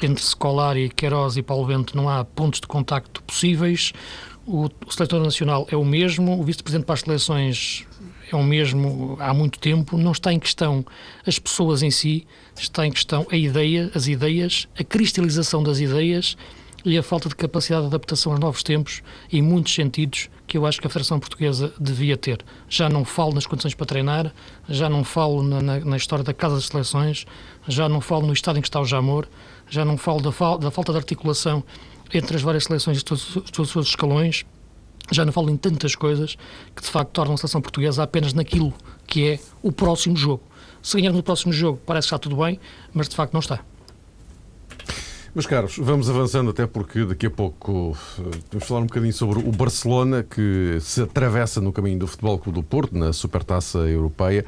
entre 0.00 0.22
Scolari, 0.22 0.88
Queiroz 0.88 1.36
e 1.36 1.42
Paulo 1.42 1.66
Bento 1.66 1.96
não 1.96 2.08
há 2.08 2.24
pontos 2.24 2.60
de 2.60 2.66
contacto 2.66 3.22
possíveis. 3.22 3.92
O, 4.46 4.68
o 4.86 4.90
seletor 4.90 5.22
nacional 5.22 5.66
é 5.70 5.76
o 5.76 5.84
mesmo, 5.84 6.40
o 6.40 6.44
vice-presidente 6.44 6.86
para 6.86 6.94
as 6.94 7.00
seleções 7.00 7.86
é 8.30 8.36
o 8.36 8.42
mesmo 8.42 9.16
há 9.20 9.32
muito 9.32 9.58
tempo. 9.58 9.96
Não 9.96 10.12
está 10.12 10.32
em 10.32 10.38
questão 10.38 10.84
as 11.26 11.38
pessoas 11.38 11.82
em 11.82 11.90
si, 11.90 12.26
está 12.56 12.86
em 12.86 12.90
questão 12.90 13.26
a 13.30 13.36
ideia, 13.36 13.90
as 13.94 14.08
ideias, 14.08 14.66
a 14.78 14.82
cristalização 14.82 15.62
das 15.62 15.78
ideias 15.78 16.36
e 16.84 16.98
a 16.98 17.02
falta 17.02 17.28
de 17.28 17.36
capacidade 17.36 17.82
de 17.82 17.88
adaptação 17.88 18.32
aos 18.32 18.40
novos 18.40 18.62
tempos, 18.62 19.02
em 19.32 19.40
muitos 19.40 19.74
sentidos, 19.74 20.28
que 20.46 20.58
eu 20.58 20.66
acho 20.66 20.80
que 20.80 20.86
a 20.86 20.90
Federação 20.90 21.18
Portuguesa 21.20 21.72
devia 21.78 22.16
ter. 22.16 22.44
Já 22.68 22.88
não 22.88 23.04
falo 23.04 23.32
nas 23.32 23.46
condições 23.46 23.74
para 23.74 23.86
treinar, 23.86 24.34
já 24.68 24.88
não 24.88 25.04
falo 25.04 25.42
na, 25.42 25.62
na, 25.62 25.80
na 25.80 25.96
história 25.96 26.24
da 26.24 26.34
Casa 26.34 26.56
das 26.56 26.66
Seleções, 26.66 27.24
já 27.68 27.88
não 27.88 28.00
falo 28.00 28.26
no 28.26 28.32
estado 28.32 28.58
em 28.58 28.62
que 28.62 28.68
está 28.68 28.80
o 28.80 28.84
Jamor, 28.84 29.26
já 29.68 29.84
não 29.84 29.96
falo 29.96 30.20
da, 30.20 30.32
fal 30.32 30.58
da 30.58 30.70
falta 30.70 30.92
de 30.92 30.98
articulação 30.98 31.64
entre 32.12 32.36
as 32.36 32.42
várias 32.42 32.64
seleções 32.64 33.00
e 33.00 33.04
todos, 33.04 33.24
todos 33.24 33.58
os 33.58 33.70
seus 33.70 33.88
escalões, 33.88 34.44
já 35.10 35.24
não 35.24 35.32
falo 35.32 35.50
em 35.50 35.56
tantas 35.56 35.94
coisas 35.94 36.36
que 36.74 36.82
de 36.82 36.88
facto 36.88 37.10
tornam 37.10 37.34
a 37.34 37.36
seleção 37.36 37.60
portuguesa 37.60 38.02
apenas 38.02 38.32
naquilo 38.32 38.72
que 39.06 39.28
é 39.28 39.40
o 39.62 39.72
próximo 39.72 40.16
jogo. 40.16 40.42
Se 40.82 40.96
ganhar 40.96 41.12
no 41.12 41.22
próximo 41.22 41.52
jogo 41.52 41.80
parece 41.86 42.06
que 42.06 42.14
está 42.14 42.18
tudo 42.18 42.36
bem, 42.36 42.58
mas 42.92 43.08
de 43.08 43.16
facto 43.16 43.32
não 43.32 43.40
está. 43.40 43.64
Meus 45.34 45.46
caros, 45.46 45.78
vamos 45.78 46.10
avançando 46.10 46.50
até 46.50 46.66
porque 46.66 47.06
daqui 47.06 47.24
a 47.24 47.30
pouco 47.30 47.96
eh, 48.18 48.38
vamos 48.50 48.68
falar 48.68 48.80
um 48.80 48.86
bocadinho 48.86 49.14
sobre 49.14 49.38
o 49.38 49.50
Barcelona 49.50 50.22
que 50.22 50.76
se 50.82 51.00
atravessa 51.00 51.58
no 51.58 51.72
caminho 51.72 52.00
do 52.00 52.06
Futebol 52.06 52.38
Clube 52.38 52.60
do 52.60 52.62
Porto, 52.62 52.94
na 52.94 53.14
Supertaça 53.14 53.78
Europeia. 53.78 54.44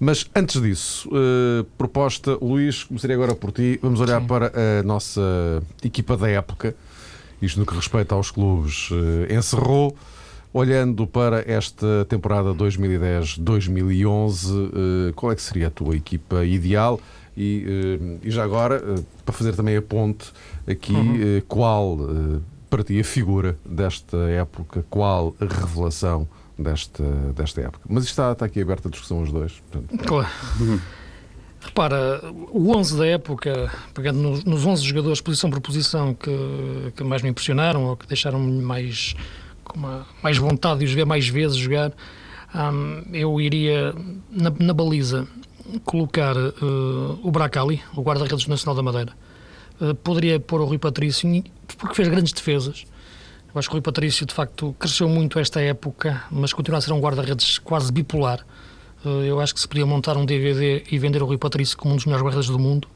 Mas 0.00 0.28
antes 0.34 0.60
disso, 0.60 1.08
uh, 1.10 1.62
proposta, 1.78 2.36
Luís, 2.42 2.82
começaria 2.82 3.14
agora 3.14 3.36
por 3.36 3.52
ti. 3.52 3.78
Vamos 3.80 4.00
olhar 4.00 4.20
Sim. 4.20 4.26
para 4.26 4.52
a 4.80 4.82
nossa 4.82 5.62
equipa 5.84 6.16
da 6.16 6.28
época. 6.28 6.74
Isto 7.40 7.60
no 7.60 7.66
que 7.66 7.76
respeita 7.76 8.16
aos 8.16 8.32
clubes. 8.32 8.90
Uh, 8.90 9.32
encerrou 9.32 9.96
olhando 10.52 11.06
para 11.06 11.48
esta 11.48 12.04
temporada 12.08 12.52
2010-2011, 12.52 14.50
uh, 14.50 15.12
qual 15.14 15.30
é 15.30 15.36
que 15.36 15.42
seria 15.42 15.68
a 15.68 15.70
tua 15.70 15.94
equipa 15.94 16.44
ideal? 16.44 17.00
E, 17.36 17.64
eh, 17.68 18.18
e 18.22 18.30
já 18.30 18.42
agora, 18.42 18.76
eh, 18.76 19.02
para 19.24 19.34
fazer 19.34 19.54
também 19.54 19.76
a 19.76 19.82
ponte 19.82 20.32
aqui, 20.66 20.94
uhum. 20.94 21.36
Eh, 21.38 21.42
qual 21.46 21.98
para 22.70 22.82
ti 22.82 22.98
a 22.98 23.04
figura 23.04 23.58
desta 23.64 24.16
época, 24.16 24.84
qual 24.88 25.34
a 25.38 25.44
revelação 25.44 26.26
desta, 26.58 27.04
desta 27.34 27.60
época? 27.60 27.84
Mas 27.88 28.04
isto 28.04 28.12
está, 28.12 28.32
está 28.32 28.46
aqui 28.46 28.60
aberta 28.60 28.88
a 28.88 28.90
discussão 28.90 29.20
os 29.22 29.30
dois. 29.30 29.62
Portanto... 29.70 30.04
Claro. 30.04 30.28
Uhum. 30.60 30.80
Repara, 31.60 32.20
o 32.52 32.76
11 32.76 32.98
da 32.98 33.06
época, 33.06 33.72
pegando 33.92 34.20
nos, 34.20 34.44
nos 34.44 34.64
11 34.64 34.84
jogadores 34.84 35.20
posição 35.20 35.50
por 35.50 35.60
posição 35.60 36.14
que, 36.14 36.92
que 36.94 37.04
mais 37.04 37.22
me 37.22 37.28
impressionaram 37.28 37.84
ou 37.84 37.96
que 37.96 38.06
deixaram-me 38.06 38.62
mais, 38.62 39.14
com 39.64 39.78
uma, 39.78 40.06
mais 40.22 40.38
vontade 40.38 40.80
de 40.80 40.86
os 40.86 40.92
ver 40.92 41.04
mais 41.04 41.28
vezes 41.28 41.56
jogar, 41.56 41.92
um, 42.54 43.02
eu 43.12 43.40
iria 43.40 43.94
na, 44.30 44.52
na 44.58 44.72
baliza 44.72 45.26
colocar 45.84 46.36
uh, 46.36 47.20
o 47.22 47.30
Bracali, 47.30 47.82
o 47.94 48.02
guarda-redes 48.02 48.46
nacional 48.46 48.74
da 48.74 48.82
Madeira. 48.82 49.12
Uh, 49.80 49.94
poderia 49.94 50.40
pôr 50.40 50.60
o 50.60 50.64
Rui 50.64 50.78
Patrício, 50.78 51.44
porque 51.78 51.94
fez 51.94 52.08
grandes 52.08 52.32
defesas. 52.32 52.84
Eu 53.54 53.58
acho 53.58 53.68
que 53.68 53.74
o 53.74 53.76
Rui 53.76 53.82
Patrício, 53.82 54.26
de 54.26 54.34
facto, 54.34 54.74
cresceu 54.78 55.08
muito 55.08 55.38
esta 55.38 55.60
época, 55.60 56.24
mas 56.30 56.52
continua 56.52 56.78
a 56.78 56.80
ser 56.80 56.92
um 56.92 57.00
guarda-redes 57.00 57.58
quase 57.58 57.92
bipolar. 57.92 58.44
Uh, 59.04 59.22
eu 59.22 59.40
acho 59.40 59.54
que 59.54 59.60
se 59.60 59.68
podia 59.68 59.86
montar 59.86 60.16
um 60.16 60.24
DVD 60.24 60.84
e 60.90 60.98
vender 60.98 61.22
o 61.22 61.26
Rui 61.26 61.38
Patrício 61.38 61.76
como 61.76 61.94
um 61.94 61.96
dos 61.96 62.06
melhores 62.06 62.24
guarda-redes 62.24 62.50
do 62.50 62.58
mundo, 62.58 62.88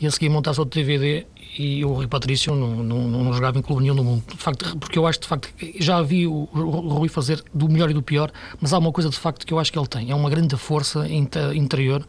e 0.00 0.06
a 0.06 0.10
seguir 0.10 0.28
montar-se 0.28 0.60
outro 0.60 0.80
DVD 0.80 1.26
e 1.56 1.84
o 1.84 1.92
Rui 1.92 2.06
Patrício 2.06 2.54
não, 2.54 2.82
não, 2.82 3.08
não, 3.08 3.32
jogava 3.32 3.58
em 3.58 3.62
clube 3.62 3.82
nenhum 3.82 3.94
no 3.94 4.04
mundo. 4.04 4.24
De 4.26 4.42
facto, 4.42 4.76
porque 4.78 4.98
eu 4.98 5.06
acho 5.06 5.20
de 5.20 5.28
facto 5.28 5.48
já 5.78 6.02
vi 6.02 6.26
o, 6.26 6.48
Rui 6.52 7.08
fazer 7.08 7.42
do 7.52 7.68
melhor 7.68 7.90
e 7.90 7.94
do 7.94 8.02
pior, 8.02 8.30
mas 8.60 8.72
há 8.72 8.78
uma 8.78 8.92
coisa 8.92 9.08
de 9.08 9.18
facto 9.18 9.46
que 9.46 9.52
eu 9.52 9.58
acho 9.58 9.72
que 9.72 9.78
ele 9.78 9.86
tem, 9.86 10.10
é 10.10 10.14
uma 10.14 10.28
grande 10.28 10.56
força 10.56 11.06
interior, 11.08 12.06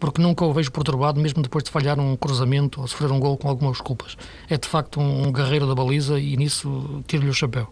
porque 0.00 0.20
nunca 0.20 0.44
o 0.44 0.52
vejo 0.52 0.70
perturbado, 0.70 1.20
mesmo 1.20 1.42
depois 1.42 1.64
de 1.64 1.70
falhar 1.70 1.98
um 1.98 2.16
cruzamento 2.16 2.80
ou 2.80 2.86
sofrer 2.86 3.10
um 3.10 3.20
gol 3.20 3.36
com 3.36 3.48
algumas 3.48 3.80
culpas. 3.80 4.16
É 4.48 4.56
de 4.56 4.68
facto 4.68 5.00
um, 5.00 5.32
guerreiro 5.32 5.66
da 5.66 5.74
baliza 5.74 6.18
e 6.18 6.36
nisso 6.36 7.02
tiro-lhe 7.06 7.30
o 7.30 7.34
chapéu. 7.34 7.68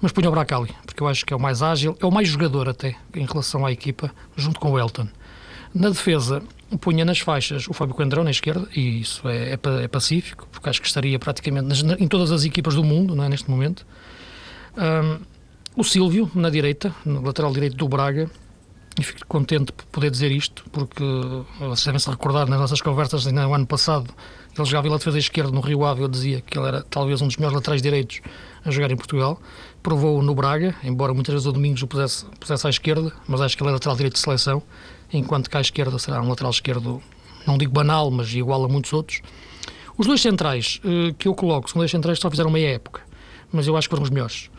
Mas 0.00 0.12
punha 0.12 0.28
o 0.28 0.32
Bracali, 0.32 0.74
porque 0.86 1.02
eu 1.02 1.08
acho 1.08 1.26
que 1.26 1.32
é 1.32 1.36
o 1.36 1.40
mais 1.40 1.62
ágil, 1.62 1.96
é 2.00 2.06
o 2.06 2.10
mais 2.10 2.28
jogador 2.28 2.68
até 2.68 2.96
em 3.14 3.26
relação 3.26 3.66
à 3.66 3.72
equipa, 3.72 4.10
junto 4.36 4.58
com 4.58 4.72
o 4.72 4.78
Elton. 4.78 5.08
Na 5.74 5.88
defesa, 5.88 6.42
punha 6.78 7.04
nas 7.04 7.18
faixas 7.18 7.66
o 7.68 7.72
Fábio 7.72 7.94
Coendrão 7.94 8.22
na 8.22 8.30
esquerda, 8.30 8.68
e 8.74 9.00
isso 9.00 9.28
é, 9.28 9.50
é, 9.50 9.58
é, 9.82 9.88
pacífico, 9.88 10.46
porque 10.50 10.68
acho 10.68 10.80
que 10.80 10.86
estaria 10.86 11.18
praticamente 11.18 11.66
nas, 11.66 12.00
em 12.00 12.06
todas 12.06 12.30
as 12.30 12.44
equipas 12.44 12.74
do 12.74 12.84
mundo 12.84 13.14
não 13.14 13.24
é, 13.24 13.28
neste 13.28 13.50
momento. 13.50 13.86
Um, 14.76 15.20
o 15.76 15.84
Silvio 15.84 16.30
na 16.34 16.50
direita, 16.50 16.94
no 17.04 17.22
lateral 17.22 17.52
direito 17.52 17.76
do 17.76 17.88
Braga, 17.88 18.30
e 18.98 19.02
fico 19.02 19.26
contente 19.26 19.72
por 19.72 19.84
poder 19.86 20.10
dizer 20.10 20.30
isto, 20.30 20.64
porque 20.72 21.04
vocês 21.58 21.84
devem 21.84 21.98
se 21.98 22.10
recordar 22.10 22.48
nas 22.48 22.58
nossas 22.58 22.80
conversas 22.80 23.24
no 23.24 23.54
ano 23.54 23.66
passado, 23.66 24.12
ele 24.56 24.66
jogava 24.66 24.84
pela 24.84 24.98
defesa 24.98 25.18
esquerda 25.18 25.52
no 25.52 25.60
Rio 25.60 25.84
Ave, 25.84 26.02
eu 26.02 26.08
dizia 26.08 26.40
que 26.40 26.58
ele 26.58 26.66
era 26.66 26.82
talvez 26.82 27.22
um 27.22 27.28
dos 27.28 27.36
melhores 27.36 27.54
laterais 27.54 27.80
direitos 27.80 28.20
a 28.64 28.70
jogar 28.70 28.90
em 28.90 28.96
Portugal. 28.96 29.40
Provou 29.82 30.20
no 30.22 30.34
Braga, 30.34 30.74
embora 30.82 31.14
muitas 31.14 31.32
vezes 31.32 31.46
o 31.46 31.52
Domingos 31.52 31.82
o 31.82 31.86
pusesse, 31.86 32.26
pusesse 32.38 32.66
à 32.66 32.70
esquerda, 32.70 33.12
mas 33.26 33.40
acho 33.40 33.56
que 33.56 33.62
ele 33.62 33.70
é 33.70 33.72
lateral 33.72 33.96
direito 33.96 34.14
de 34.14 34.20
seleção 34.20 34.62
enquanto 35.12 35.54
à 35.54 35.60
esquerda 35.60 35.98
será 35.98 36.20
um 36.22 36.28
lateral 36.28 36.50
esquerdo, 36.50 37.02
não 37.46 37.58
digo 37.58 37.72
banal, 37.72 38.10
mas 38.10 38.32
igual 38.34 38.64
a 38.64 38.68
muitos 38.68 38.92
outros. 38.92 39.22
Os 40.00 40.06
dois 40.06 40.20
centrais 40.20 40.80
uh, 40.84 41.12
que 41.14 41.28
eu 41.28 41.34
coloco 41.34 41.68
são 41.68 41.78
dois 41.78 41.90
centrais 41.90 42.18
que 42.18 42.22
só 42.22 42.30
fizeram 42.30 42.50
meia 42.50 42.74
época, 42.74 43.02
mas 43.52 43.66
eu 43.66 43.76
acho 43.76 43.88
que 43.88 43.90
foram 43.90 44.02
os 44.02 44.10
melhores. 44.10 44.50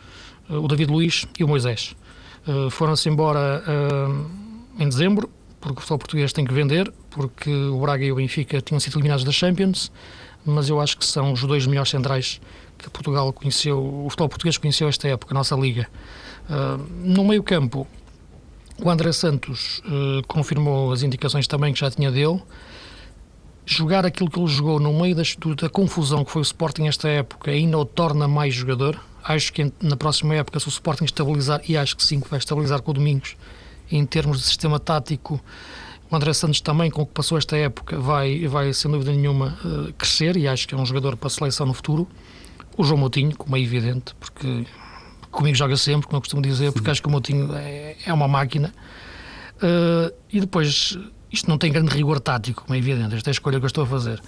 Uh, 0.48 0.58
o 0.58 0.68
David 0.68 0.90
Luiz 0.90 1.26
e 1.38 1.42
o 1.42 1.48
Moisés. 1.48 1.96
Uh, 2.46 2.70
Foram-se 2.70 3.08
embora 3.08 3.62
em 4.78 4.88
dezembro, 4.88 5.28
porque 5.60 5.78
o 5.78 5.80
futebol 5.80 5.98
português 5.98 6.32
tem 6.32 6.44
que 6.44 6.52
vender, 6.52 6.92
porque 7.10 7.52
o 7.52 7.80
Braga 7.80 8.04
e 8.04 8.12
o 8.12 8.16
Benfica 8.16 8.60
tinham 8.60 8.80
sido 8.80 8.94
eliminados 8.96 9.24
da 9.24 9.32
Champions, 9.32 9.90
mas 10.44 10.68
eu 10.68 10.80
acho 10.80 10.96
que 10.98 11.04
são 11.04 11.32
os 11.32 11.42
dois 11.42 11.66
melhores 11.66 11.90
centrais 11.90 12.40
que 12.78 12.90
Portugal 12.90 13.32
conheceu, 13.32 13.78
o 13.78 14.08
futebol 14.10 14.28
português 14.28 14.58
conheceu 14.58 14.88
esta 14.88 15.06
época, 15.06 15.32
a 15.32 15.36
nossa 15.36 15.54
liga. 15.54 15.88
no 17.04 17.24
meio 17.24 17.42
campo, 17.42 17.86
o 18.80 18.90
André 18.90 19.12
Santos 19.12 19.80
uh, 19.80 20.26
confirmou 20.26 20.92
as 20.92 21.02
indicações 21.02 21.46
também 21.46 21.72
que 21.72 21.80
já 21.80 21.90
tinha 21.90 22.10
dele. 22.10 22.40
jogar 23.66 24.04
aquilo 24.04 24.30
que 24.30 24.38
ele 24.38 24.48
jogou 24.48 24.80
no 24.80 24.92
meio 24.92 25.14
das, 25.14 25.36
da 25.60 25.68
confusão 25.68 26.24
que 26.24 26.30
foi 26.30 26.40
o 26.40 26.42
Sporting 26.42 26.86
esta 26.86 27.08
época 27.08 27.50
ainda 27.50 27.78
o 27.78 27.84
torna 27.84 28.26
mais 28.26 28.54
jogador. 28.54 28.98
Acho 29.22 29.52
que 29.52 29.72
na 29.80 29.96
próxima 29.96 30.34
época, 30.34 30.58
se 30.58 30.66
o 30.66 30.70
Sporting 30.70 31.04
estabilizar, 31.04 31.60
e 31.68 31.76
acho 31.76 31.96
que 31.96 32.04
sim, 32.04 32.20
que 32.20 32.28
vai 32.28 32.38
estabilizar 32.38 32.82
com 32.82 32.90
o 32.90 32.94
Domingos, 32.94 33.36
em 33.90 34.04
termos 34.04 34.38
de 34.38 34.44
sistema 34.44 34.80
tático, 34.80 35.40
o 36.10 36.16
André 36.16 36.32
Santos 36.32 36.60
também, 36.60 36.90
com 36.90 37.02
o 37.02 37.06
que 37.06 37.12
passou 37.12 37.38
esta 37.38 37.56
época, 37.56 37.98
vai, 37.98 38.46
vai 38.48 38.72
sem 38.72 38.90
dúvida 38.90 39.12
nenhuma, 39.12 39.56
uh, 39.64 39.92
crescer 39.94 40.36
e 40.36 40.48
acho 40.48 40.66
que 40.66 40.74
é 40.74 40.78
um 40.78 40.84
jogador 40.84 41.16
para 41.16 41.28
a 41.28 41.30
seleção 41.30 41.66
no 41.66 41.72
futuro. 41.72 42.08
O 42.76 42.82
João 42.84 42.98
Moutinho, 42.98 43.36
como 43.36 43.56
é 43.56 43.60
evidente, 43.60 44.14
porque 44.18 44.66
comigo 45.32 45.56
joga 45.56 45.76
sempre, 45.76 46.06
como 46.06 46.18
eu 46.18 46.20
costumo 46.20 46.42
dizer, 46.42 46.70
porque 46.72 46.90
acho 46.90 47.02
que 47.02 47.08
o 47.08 47.10
Moutinho 47.10 47.52
é, 47.54 47.96
é 48.06 48.12
uma 48.12 48.28
máquina. 48.28 48.72
Uh, 49.56 50.12
e 50.30 50.40
depois 50.40 50.98
isto 51.30 51.48
não 51.48 51.56
tem 51.56 51.72
grande 51.72 51.94
rigor 51.94 52.20
tático, 52.20 52.64
como 52.64 52.74
é 52.74 52.78
evidente, 52.78 53.14
esta 53.14 53.30
é 53.30 53.32
a 53.32 53.32
escolha 53.32 53.58
que 53.58 53.64
eu 53.64 53.68
estou 53.68 53.84
a 53.84 53.86
fazer. 53.86 54.22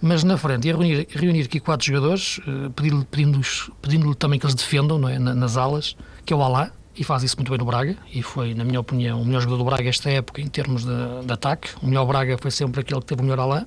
Mas 0.00 0.22
na 0.22 0.36
frente, 0.36 0.68
ia 0.68 0.76
reunir, 0.76 1.06
reunir 1.10 1.42
aqui 1.42 1.58
quatro 1.58 1.86
jogadores, 1.86 2.38
uh, 2.38 2.70
pedindo-lhe 2.70 3.04
pedindo 3.04 3.40
pedindo 3.82 4.14
também 4.14 4.38
que 4.38 4.46
eles 4.46 4.54
defendam 4.54 4.98
não 4.98 5.08
é? 5.08 5.18
nas 5.18 5.56
alas, 5.56 5.96
que 6.24 6.32
é 6.32 6.36
o 6.36 6.42
Alá, 6.42 6.70
e 6.96 7.02
faz 7.02 7.24
isso 7.24 7.36
muito 7.36 7.50
bem 7.50 7.58
no 7.58 7.64
Braga, 7.64 7.96
e 8.12 8.22
foi, 8.22 8.54
na 8.54 8.64
minha 8.64 8.78
opinião, 8.78 9.20
o 9.20 9.24
melhor 9.24 9.40
jogador 9.40 9.58
do 9.58 9.64
Braga 9.64 9.88
esta 9.88 10.10
época 10.10 10.40
em 10.40 10.46
termos 10.46 10.84
de, 10.84 11.26
de 11.26 11.32
ataque. 11.32 11.70
O 11.82 11.86
melhor 11.86 12.06
Braga 12.06 12.38
foi 12.38 12.50
sempre 12.50 12.82
aquele 12.82 13.00
que 13.00 13.06
teve 13.06 13.20
o 13.20 13.24
melhor 13.24 13.40
Alá. 13.40 13.66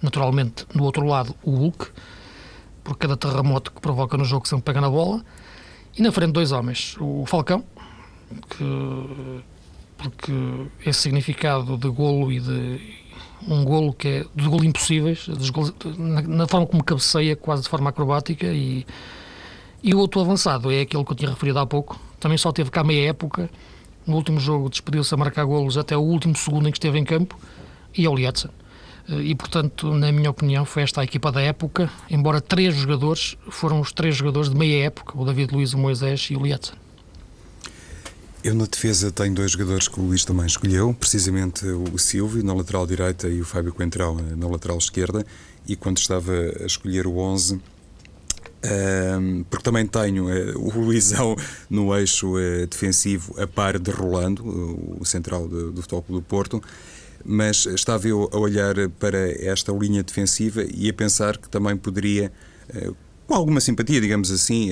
Naturalmente, 0.00 0.66
do 0.74 0.82
outro 0.82 1.06
lado, 1.06 1.34
o 1.42 1.50
Hulk, 1.50 1.88
por 2.82 2.96
cada 2.96 3.16
terremoto 3.16 3.70
que 3.72 3.80
provoca 3.80 4.16
no 4.16 4.24
jogo, 4.24 4.48
sempre 4.48 4.64
pega 4.64 4.80
na 4.80 4.88
bola. 4.88 5.22
E 5.96 6.02
na 6.02 6.12
frente, 6.12 6.32
dois 6.32 6.52
homens: 6.52 6.96
o 7.00 7.24
Falcão, 7.26 7.64
que 8.50 9.42
porque 10.02 10.32
esse 10.84 11.00
significado 11.00 11.76
de 11.76 11.88
golo 11.88 12.32
e 12.32 12.40
de 12.40 12.80
um 13.46 13.64
golo 13.64 13.92
que 13.92 14.08
é 14.08 14.24
de 14.34 14.48
golo 14.48 14.64
impossíveis, 14.64 15.28
na, 15.98 16.22
na, 16.22 16.46
forma 16.48 16.66
como 16.66 16.82
cabeceia, 16.82 17.36
quase 17.36 17.62
de 17.62 17.68
forma 17.68 17.90
acrobática, 17.90 18.46
e, 18.46 18.84
e 19.82 19.94
o 19.94 19.98
outro 19.98 20.20
avançado. 20.20 20.70
É 20.70 20.80
aquele 20.80 21.04
que 21.04 21.12
eu 21.12 21.16
tinha 21.16 21.30
referido 21.30 21.58
há 21.58 21.66
pouco, 21.66 21.98
também 22.18 22.36
só 22.36 22.52
teve 22.52 22.70
cá 22.70 22.82
meia 22.82 23.10
época, 23.10 23.48
no 24.06 24.16
último 24.16 24.40
jogo 24.40 24.68
despediu-se 24.68 25.14
a 25.14 25.16
marcar 25.16 25.44
golos 25.44 25.78
até 25.78 25.96
o 25.96 26.00
último 26.00 26.36
segundo 26.36 26.68
em 26.68 26.72
que 26.72 26.78
esteve 26.78 26.98
em 26.98 27.04
campo, 27.04 27.38
e 27.96 28.04
é 28.04 28.08
o 28.08 28.14
Lietzen. 28.14 28.50
E, 29.08 29.34
portanto, 29.34 29.92
na 29.94 30.12
minha 30.12 30.30
opinião, 30.30 30.64
foi 30.64 30.82
esta 30.82 31.00
a 31.00 31.04
equipa 31.04 31.32
da 31.32 31.40
época, 31.40 31.90
embora 32.08 32.40
três 32.40 32.74
jogadores 32.74 33.36
foram 33.50 33.80
os 33.80 33.92
três 33.92 34.16
jogadores 34.16 34.48
de 34.48 34.56
meia 34.56 34.86
época, 34.86 35.18
o 35.18 35.24
David 35.24 35.52
Luiz, 35.52 35.72
o 35.72 35.78
Moisés 35.78 36.28
e 36.30 36.36
o 36.36 36.42
Lietzen. 36.42 36.74
Eu 38.44 38.54
na 38.54 38.64
defesa 38.64 39.12
tenho 39.12 39.34
dois 39.34 39.52
jogadores 39.52 39.86
que 39.86 40.00
o 40.00 40.02
Luís 40.02 40.24
também 40.24 40.46
escolheu, 40.46 40.92
precisamente 40.98 41.64
o 41.64 41.96
Silvio 41.96 42.42
na 42.44 42.52
lateral 42.52 42.86
direita 42.86 43.28
e 43.28 43.40
o 43.40 43.44
Fábio 43.44 43.72
Coentrão 43.72 44.16
na 44.36 44.48
lateral 44.48 44.78
esquerda. 44.78 45.24
E 45.66 45.76
quando 45.76 45.98
estava 45.98 46.32
a 46.60 46.66
escolher 46.66 47.06
o 47.06 47.18
11, 47.18 47.60
um, 48.64 49.44
porque 49.50 49.64
também 49.64 49.86
tenho 49.86 50.26
uh, 50.26 50.58
o 50.58 50.70
Luizão 50.80 51.36
no 51.68 51.96
eixo 51.96 52.36
uh, 52.36 52.66
defensivo 52.66 53.40
a 53.40 53.46
par 53.46 53.78
de 53.78 53.90
Rolando, 53.90 54.44
o 55.00 55.04
central 55.04 55.46
do, 55.46 55.72
do 55.72 55.82
Futebol 55.82 56.04
do 56.08 56.22
Porto, 56.22 56.62
mas 57.24 57.66
estava 57.66 58.08
eu 58.08 58.28
a 58.32 58.38
olhar 58.38 58.74
para 58.98 59.30
esta 59.44 59.72
linha 59.72 60.02
defensiva 60.02 60.64
e 60.74 60.88
a 60.88 60.92
pensar 60.92 61.36
que 61.36 61.48
também 61.48 61.76
poderia 61.76 62.32
com 63.26 63.34
alguma 63.34 63.60
simpatia, 63.60 64.00
digamos 64.00 64.30
assim, 64.30 64.70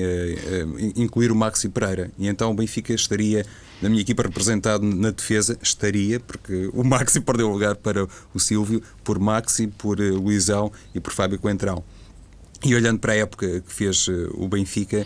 incluir 0.95 1.31
o 1.31 1.35
Maxi 1.35 1.67
Pereira. 1.69 2.11
E 2.17 2.27
então 2.27 2.51
o 2.51 2.53
Benfica 2.53 2.93
estaria, 2.93 3.45
na 3.81 3.89
minha 3.89 4.01
equipa 4.01 4.23
representado 4.23 4.85
na 4.85 5.09
defesa, 5.09 5.57
estaria, 5.61 6.19
porque 6.19 6.69
o 6.73 6.83
Maxi 6.83 7.19
perdeu 7.21 7.49
lugar 7.49 7.75
para 7.75 8.07
o 8.33 8.39
Silvio, 8.39 8.81
por 9.03 9.17
Maxi, 9.17 9.67
por 9.67 9.99
eh, 9.99 10.11
Luizão 10.11 10.71
e 10.93 10.99
por 10.99 11.11
Fábio 11.11 11.39
Coentrão. 11.39 11.83
E 12.63 12.75
olhando 12.75 12.99
para 12.99 13.13
a 13.13 13.15
época 13.15 13.61
que 13.61 13.73
fez 13.73 14.07
eh, 14.07 14.29
o 14.33 14.47
Benfica, 14.47 14.97
eh, 14.97 15.05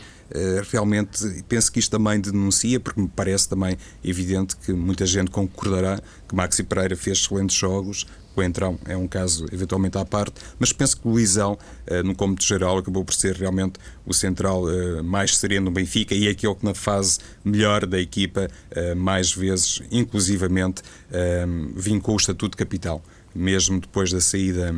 realmente 0.72 1.44
penso 1.48 1.72
que 1.72 1.80
isto 1.80 1.92
também 1.92 2.20
denuncia, 2.20 2.80
porque 2.80 3.00
me 3.00 3.08
parece 3.08 3.48
também 3.48 3.78
evidente 4.04 4.56
que 4.56 4.74
muita 4.74 5.06
gente 5.06 5.30
concordará 5.32 6.00
que 6.28 6.36
Maxi 6.36 6.64
Pereira 6.64 6.96
fez 6.96 7.20
excelentes 7.20 7.56
jogos, 7.56 8.06
Coentrão 8.36 8.78
é 8.86 8.98
um 8.98 9.08
caso 9.08 9.46
eventualmente 9.52 9.98
à 9.98 10.04
parte, 10.04 10.42
mas 10.60 10.74
penso 10.74 11.00
que 11.00 11.08
o 11.08 11.12
Luizão, 11.12 11.58
eh, 11.88 12.04
no 12.04 12.14
cômodo 12.14 12.44
geral, 12.44 12.78
acabou 12.78 13.06
por 13.06 13.16
ser 13.16 13.34
realmente 13.34 13.80
o 14.06 14.14
central 14.14 14.70
eh, 14.70 15.02
mais 15.02 15.38
sereno 15.38 15.68
do 15.68 15.72
Benfica 15.72 16.14
e 16.14 16.28
é 16.28 16.32
aquele 16.32 16.54
que 16.54 16.66
na 16.66 16.74
fase 16.74 17.20
melhor 17.46 17.86
da 17.86 17.98
equipa, 17.98 18.50
eh, 18.72 18.94
mais 18.94 19.32
vezes, 19.32 19.82
inclusivamente, 19.90 20.82
vincou 21.76 22.16
o 22.16 22.18
estatuto 22.18 22.52
de 22.52 22.58
capitão. 22.58 23.02
Mesmo 23.34 23.80
depois 23.80 24.12
da 24.12 24.20
saída 24.20 24.76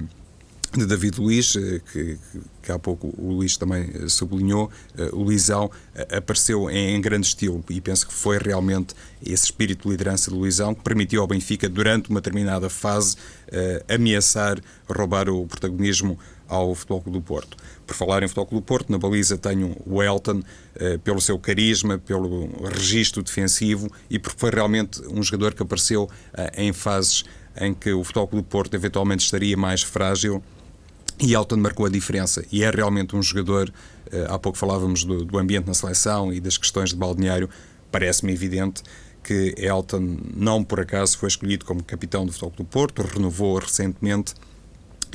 de 0.76 0.86
David 0.86 1.20
Luiz, 1.20 1.56
eh, 1.56 1.82
que, 1.92 2.18
que, 2.62 2.72
há 2.72 2.78
pouco 2.78 3.14
o 3.18 3.34
Luís 3.34 3.56
também 3.58 3.90
eh, 3.94 4.10
sublinhou, 4.10 4.70
eh, 4.98 5.10
o 5.14 5.24
Luizão 5.24 5.70
apareceu 6.12 6.70
em, 6.70 7.00
grande 7.00 7.28
estilo 7.28 7.64
e 7.70 7.80
penso 7.80 8.08
que 8.08 8.14
foi 8.14 8.38
realmente 8.38 8.94
esse 9.24 9.46
espírito 9.46 9.84
de 9.84 9.90
liderança 9.90 10.30
do 10.30 10.38
Luizão 10.38 10.76
que 10.76 10.82
permitiu 10.82 11.22
ao 11.22 11.28
Benfica, 11.28 11.70
durante 11.70 12.10
uma 12.10 12.20
determinada 12.20 12.70
fase, 12.70 13.16
ameaçar 13.88 14.60
roubar 14.88 15.30
o 15.30 15.48
protagonismo 15.48 16.20
ao 16.48 16.76
Futebol 16.76 17.02
Clube 17.02 17.20
do 17.20 17.24
Porto. 17.24 17.58
Por 17.86 17.96
falar 17.96 18.24
em 18.24 18.28
Futebol 18.28 18.46
Clube 18.46 18.64
do 18.64 18.68
Porto, 18.68 18.92
na 18.92 18.98
baliza 18.98 19.38
tenho 19.38 19.76
o 19.86 20.04
Elton, 20.04 20.44
pelo 21.04 21.20
seu 21.20 21.40
carisma, 21.40 21.98
pelo 21.98 22.50
registro 22.68 23.24
defensivo 23.24 23.90
e 24.10 24.20
porque 24.20 24.40
foi 24.40 24.52
realmente 24.52 25.02
um 25.10 25.24
jogador 25.24 25.54
que 25.54 25.64
apareceu 25.64 26.10
em 26.56 26.72
fases 26.74 27.24
em 27.60 27.74
que 27.74 27.92
o 27.92 28.04
Futebol 28.04 28.28
Clube 28.28 28.46
do 28.46 28.50
Porto 28.50 28.74
eventualmente 28.76 29.24
estaria 29.24 29.58
mais 29.58 29.82
frágil 29.82 30.44
e 31.20 31.34
Elton 31.34 31.58
marcou 31.58 31.86
a 31.86 31.90
diferença 31.90 32.46
e 32.52 32.64
é 32.64 32.70
realmente 32.70 33.16
um 33.16 33.22
jogador. 33.22 33.74
Eh, 34.12 34.28
há 34.30 34.38
pouco 34.38 34.58
falávamos 34.58 35.04
do, 35.04 35.26
do 35.26 35.38
ambiente 35.38 35.68
na 35.68 35.74
seleção 35.74 36.32
e 36.32 36.40
das 36.40 36.58
questões 36.58 36.92
de 36.92 36.96
balneário. 36.96 37.50
Parece-me 37.92 38.32
evidente 38.34 38.84
que 39.24 39.56
Elton, 39.58 40.18
não 40.36 40.64
por 40.64 40.80
acaso, 40.80 41.18
foi 41.18 41.28
escolhido 41.28 41.66
como 41.66 41.84
capitão 41.84 42.26
do 42.26 42.32
Futebol 42.32 42.54
do 42.58 42.64
Porto, 42.64 43.02
renovou 43.02 43.58
recentemente 43.58 44.34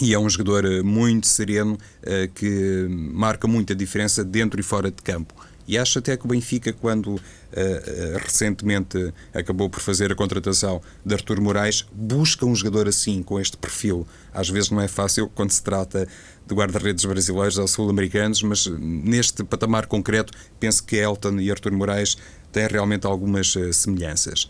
e 0.01 0.12
é 0.15 0.19
um 0.19 0.29
jogador 0.29 0.65
eh, 0.65 0.83
muito 0.83 1.27
sereno 1.27 1.79
eh, 2.03 2.29
que 2.35 2.87
marca 2.91 3.47
muita 3.47 3.75
diferença 3.75 4.25
dentro 4.25 4.59
e 4.59 4.62
fora 4.62 4.91
de 4.91 5.03
campo. 5.03 5.35
E 5.66 5.79
acho 5.79 5.98
até 5.98 6.16
que 6.16 6.25
o 6.25 6.29
Benfica, 6.29 6.72
quando 6.72 7.09
uh, 7.09 7.16
uh, 7.16 8.18
recentemente 8.18 9.12
acabou 9.33 9.70
por 9.70 9.81
fazer 9.81 10.11
a 10.11 10.14
contratação 10.14 10.83
de 11.05 11.14
Artur 11.14 11.40
Moraes, 11.40 11.87
busca 11.92 12.44
um 12.44 12.55
jogador 12.55 12.88
assim, 12.88 13.22
com 13.22 13.38
este 13.38 13.57
perfil. 13.57 14.07
Às 14.33 14.48
vezes 14.48 14.70
não 14.70 14.81
é 14.81 14.88
fácil 14.88 15.29
quando 15.29 15.51
se 15.51 15.62
trata 15.62 16.09
de 16.46 16.55
guarda-redes 16.55 17.05
brasileiros 17.05 17.59
ou 17.59 17.68
sul-americanos, 17.68 18.42
mas 18.42 18.66
neste 18.66 19.44
patamar 19.44 19.87
concreto, 19.87 20.33
penso 20.59 20.83
que 20.83 20.96
Elton 20.96 21.38
e 21.38 21.51
Artur 21.51 21.72
Moraes 21.72 22.16
têm 22.51 22.66
realmente 22.66 23.07
algumas 23.07 23.55
uh, 23.55 23.72
semelhanças. 23.72 24.48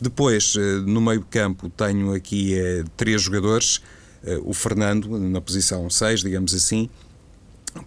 Depois, 0.00 0.54
no 0.86 1.00
meio-campo, 1.00 1.70
tenho 1.70 2.12
aqui 2.12 2.52
três 2.96 3.22
jogadores. 3.22 3.80
o 4.42 4.52
Fernando, 4.52 5.08
na 5.18 5.40
posição 5.40 5.88
6, 5.88 6.20
digamos 6.20 6.52
assim, 6.52 6.90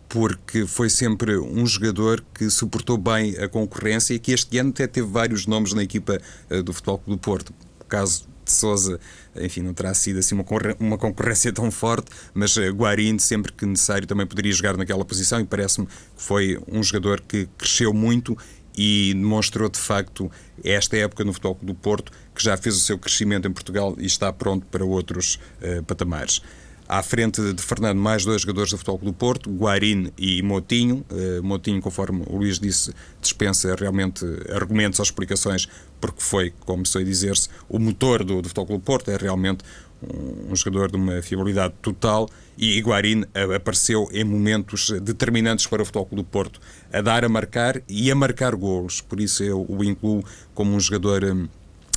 porque 0.07 0.65
foi 0.65 0.89
sempre 0.89 1.37
um 1.37 1.65
jogador 1.65 2.23
que 2.33 2.49
suportou 2.49 2.97
bem 2.97 3.37
a 3.37 3.47
concorrência 3.47 4.13
e 4.13 4.19
que 4.19 4.31
este 4.31 4.57
ano 4.57 4.69
até 4.69 4.87
teve 4.87 5.07
vários 5.07 5.45
nomes 5.45 5.73
na 5.73 5.83
equipa 5.83 6.19
uh, 6.49 6.63
do 6.63 6.73
Futebol 6.73 6.97
Clube 6.99 7.19
do 7.19 7.23
Porto. 7.23 7.53
O 7.79 7.85
caso 7.85 8.27
de 8.43 8.51
Souza, 8.51 8.99
enfim, 9.35 9.61
não 9.61 9.73
terá 9.73 9.93
sido 9.93 10.19
assim 10.19 10.33
uma, 10.79 10.97
concorrência 10.97 11.51
tão 11.51 11.69
forte, 11.69 12.09
mas 12.33 12.55
uh, 12.55 12.69
Guarini, 12.71 13.19
sempre 13.19 13.51
que 13.51 13.65
necessário, 13.65 14.07
também 14.07 14.25
poderia 14.25 14.51
jogar 14.51 14.77
naquela 14.77 15.03
posição 15.03 15.39
e 15.39 15.45
parece-me 15.45 15.87
que 15.87 15.93
foi 16.15 16.59
um 16.67 16.81
jogador 16.81 17.21
que 17.21 17.47
cresceu 17.57 17.93
muito 17.93 18.37
e 18.77 19.13
demonstrou 19.15 19.67
de 19.69 19.79
facto 19.79 20.31
esta 20.63 20.95
época 20.95 21.23
no 21.23 21.33
Futebol 21.33 21.57
do 21.61 21.73
Porto 21.73 22.11
que 22.35 22.43
já 22.43 22.55
fez 22.55 22.75
o 22.75 22.79
seu 22.79 22.97
crescimento 22.97 23.47
em 23.47 23.51
Portugal 23.51 23.95
e 23.97 24.05
está 24.05 24.31
pronto 24.31 24.65
para 24.67 24.85
outros 24.85 25.39
uh, 25.61 25.83
patamares. 25.83 26.41
À 26.89 27.03
frente 27.03 27.53
de 27.53 27.61
Fernando, 27.61 27.99
mais 27.99 28.23
dois 28.23 28.43
jogadores 28.43 28.71
do 28.71 28.77
Futebol 28.77 28.99
do 28.99 29.11
Porto, 29.11 29.49
Guarini 29.51 30.13
e 30.17 30.41
Motinho. 30.41 31.05
Uh, 31.11 31.43
Motinho, 31.43 31.81
conforme 31.81 32.23
o 32.27 32.37
Luís 32.37 32.59
disse, 32.59 32.93
dispensa 33.21 33.75
realmente 33.75 34.23
argumentos 34.53 34.97
ou 34.99 35.03
explicações, 35.03 35.67
porque 35.99 36.21
foi, 36.21 36.53
como 36.61 36.85
sei 36.85 37.03
dizer-se, 37.03 37.49
o 37.67 37.77
motor 37.77 38.23
do, 38.23 38.41
do 38.41 38.47
Futebol 38.47 38.77
do 38.77 38.83
Porto. 38.83 39.11
É 39.11 39.17
realmente 39.17 39.65
um, 40.01 40.53
um, 40.53 40.55
jogador 40.55 40.89
de 40.89 40.95
uma 40.95 41.21
fiabilidade 41.21 41.73
total 41.81 42.29
e 42.57 42.79
Guarini 42.79 43.25
apareceu 43.53 44.07
em 44.13 44.23
momentos 44.23 44.89
determinantes 45.01 45.67
para 45.67 45.81
o 45.81 45.85
Futebol 45.85 46.07
do 46.13 46.23
Porto, 46.23 46.61
a 46.93 47.01
dar 47.01 47.25
a 47.25 47.29
marcar 47.29 47.81
e 47.89 48.09
a 48.09 48.15
marcar 48.15 48.55
golos. 48.55 49.01
Por 49.01 49.19
isso 49.19 49.43
eu 49.43 49.65
o 49.67 49.83
incluo 49.83 50.23
como 50.53 50.73
um 50.73 50.79
jogador. 50.79 51.25
Um, 51.25 51.49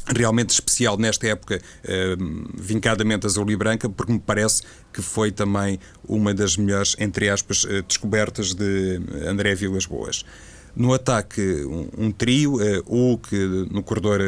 realmente 0.06 0.50
especial 0.50 0.96
nesta 0.96 1.26
época, 1.26 1.60
uh, 1.84 2.50
vincadamente 2.54 3.26
azul 3.26 3.50
e 3.50 3.56
branca, 3.56 3.88
porque 3.88 4.12
me 4.12 4.18
parece 4.18 4.62
que 4.92 5.02
foi 5.02 5.30
também 5.30 5.78
uma 6.06 6.34
das 6.34 6.56
melhores, 6.56 6.96
entre 6.98 7.28
aspas, 7.28 7.64
uh, 7.64 7.82
descobertas 7.82 8.54
de 8.54 9.00
André 9.26 9.54
Vilas 9.54 9.86
Boas. 9.86 10.24
No 10.74 10.94
ataque, 10.94 11.42
um, 11.64 11.88
um 11.98 12.12
trio, 12.12 12.54
uh, 12.54 12.82
Hulk 12.86 13.34
no 13.70 13.82
corredor 13.82 14.20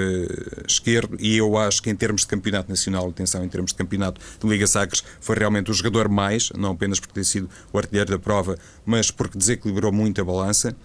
esquerdo, 0.66 1.16
e 1.20 1.36
eu 1.36 1.56
acho 1.56 1.80
que 1.82 1.88
em 1.88 1.94
termos 1.94 2.22
de 2.22 2.26
campeonato 2.26 2.68
nacional, 2.68 3.08
atenção, 3.08 3.44
em 3.44 3.48
termos 3.48 3.70
de 3.70 3.76
campeonato 3.76 4.20
de 4.40 4.48
Liga 4.48 4.66
Sacres, 4.66 5.04
foi 5.20 5.36
realmente 5.36 5.70
o 5.70 5.74
jogador 5.74 6.08
mais, 6.08 6.50
não 6.56 6.72
apenas 6.72 6.98
por 6.98 7.08
ter 7.08 7.24
sido 7.24 7.48
o 7.72 7.78
artilheiro 7.78 8.10
da 8.10 8.18
prova, 8.18 8.58
mas 8.84 9.10
porque 9.10 9.38
desequilibrou 9.38 9.92
muito 9.92 10.20
a 10.20 10.24
balança 10.24 10.76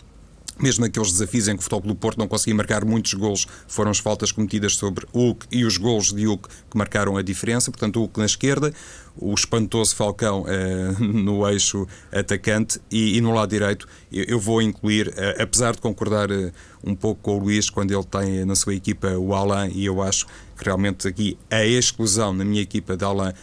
mesmo 0.60 0.86
naqueles 0.86 1.12
desafios 1.12 1.48
em 1.48 1.56
que 1.56 1.60
o 1.60 1.64
Futebol 1.64 1.88
do 1.88 1.96
Porto 1.96 2.18
não 2.18 2.28
conseguia 2.28 2.56
marcar 2.56 2.86
muitos 2.86 3.14
golos, 3.14 3.48
foram 3.68 3.92
as 3.92 4.00
faltas 4.00 4.32
cometidas 4.32 4.76
sobre 4.76 5.06
Hulk 5.14 5.48
e 5.52 5.66
os 5.66 5.78
golos 5.78 6.14
de 6.14 6.26
Hulk 6.26 6.48
que 6.70 6.78
marcaram 6.78 7.18
a 7.18 7.22
diferença. 7.22 7.72
Portanto, 7.72 8.00
Hulk 8.00 8.20
na 8.20 8.26
esquerda, 8.26 8.74
o 9.20 9.34
espantoso 9.34 9.96
Falcão 9.96 10.46
eh, 10.48 10.96
no 11.00 11.48
eixo 11.48 11.88
atacante 12.12 12.80
e, 12.92 13.18
e, 13.18 13.22
no 13.22 13.34
lado 13.34 13.50
direito 13.50 13.88
eu, 14.12 14.24
eu 14.26 14.40
vou 14.40 14.62
incluir, 14.62 15.14
eh, 15.18 15.42
apesar 15.42 15.74
de 15.74 15.82
concordar 15.82 16.30
eh, 16.32 16.52
um 16.84 16.96
pouco 16.96 17.22
com 17.22 17.38
o 17.38 17.40
Luís 17.40 17.70
quando 17.70 17.92
ele 17.92 18.04
tem 18.04 18.46
na 18.46 18.56
sua 18.56 18.76
equipa 18.76 19.10
o 19.18 19.34
Alain 19.34 19.72
e 19.74 19.86
eu 19.86 20.02
acho 20.02 20.26
que 20.58 20.64
realmente 20.64 21.08
aqui 21.08 21.38
a 21.50 21.66
exclusão 21.66 22.34
na 22.34 22.46
minha 22.46 22.62
equipa 22.62 22.96
de 22.96 23.04
Alain 23.04 23.34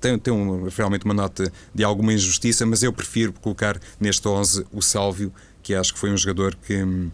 tem, 0.00 0.18
tem 0.18 0.32
um, 0.32 0.68
realmente 0.68 1.04
uma 1.04 1.12
nota 1.12 1.52
de 1.74 1.84
alguma 1.84 2.12
injustiça, 2.12 2.64
mas 2.64 2.82
eu 2.82 2.92
prefiro 2.92 3.34
colocar 3.34 3.78
neste 4.00 4.26
11 4.26 4.64
o 4.72 4.80
Sálvio 4.80 5.30
que 5.66 5.74
acho 5.74 5.92
que 5.92 5.98
foi 5.98 6.12
um 6.12 6.16
jogador 6.16 6.54
que 6.54 6.80
hum, 6.80 7.10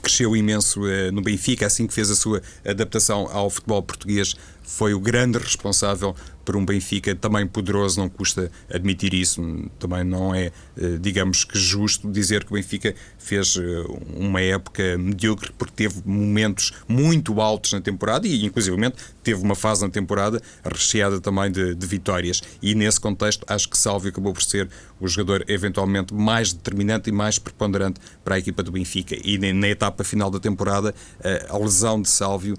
cresceu 0.00 0.36
imenso 0.36 0.86
eh, 0.86 1.10
no 1.10 1.20
Benfica, 1.20 1.66
assim 1.66 1.88
que 1.88 1.92
fez 1.92 2.08
a 2.08 2.14
sua 2.14 2.40
adaptação 2.64 3.28
ao 3.32 3.50
futebol 3.50 3.82
português, 3.82 4.36
foi 4.70 4.94
o 4.94 5.00
grande 5.00 5.36
responsável 5.36 6.14
por 6.44 6.56
um 6.56 6.64
Benfica 6.64 7.14
também 7.14 7.46
poderoso, 7.46 8.00
não 8.00 8.08
custa 8.08 8.50
admitir 8.72 9.12
isso, 9.12 9.40
também 9.78 10.02
não 10.04 10.34
é, 10.34 10.46
eh, 10.76 10.98
digamos 11.00 11.44
que 11.44 11.58
justo 11.58 12.10
dizer 12.10 12.44
que 12.44 12.50
o 12.50 12.54
Benfica 12.54 12.94
fez 13.18 13.56
eh, 13.56 13.84
uma 14.16 14.40
época 14.40 14.96
medíocre 14.98 15.52
porque 15.56 15.74
teve 15.76 16.02
momentos 16.04 16.72
muito 16.88 17.40
altos 17.40 17.72
na 17.72 17.80
temporada 17.80 18.26
e 18.26 18.44
inclusivamente 18.44 18.96
teve 19.22 19.42
uma 19.42 19.54
fase 19.54 19.82
na 19.84 19.90
temporada 19.90 20.40
recheada 20.64 21.20
também 21.20 21.52
de, 21.52 21.74
de 21.74 21.86
vitórias. 21.86 22.40
E 22.62 22.74
nesse 22.74 22.98
contexto 22.98 23.44
acho 23.46 23.68
que 23.68 23.76
Salvio 23.76 24.10
acabou 24.10 24.32
por 24.32 24.42
ser 24.42 24.68
o 24.98 25.06
jogador 25.06 25.44
eventualmente 25.46 26.14
mais 26.14 26.52
determinante 26.52 27.10
e 27.10 27.12
mais 27.12 27.38
preponderante 27.38 28.00
para 28.24 28.36
a 28.36 28.38
equipa 28.38 28.62
do 28.62 28.72
Benfica. 28.72 29.14
E 29.22 29.38
na 29.52 29.68
etapa 29.68 30.02
final 30.02 30.30
da 30.30 30.40
temporada 30.40 30.94
eh, 31.22 31.46
a 31.48 31.58
lesão 31.58 32.00
de 32.00 32.08
Salvio 32.08 32.56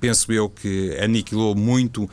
penso 0.00 0.32
eu 0.32 0.48
que 0.48 0.96
aniquilou 1.00 1.54
muito 1.54 2.08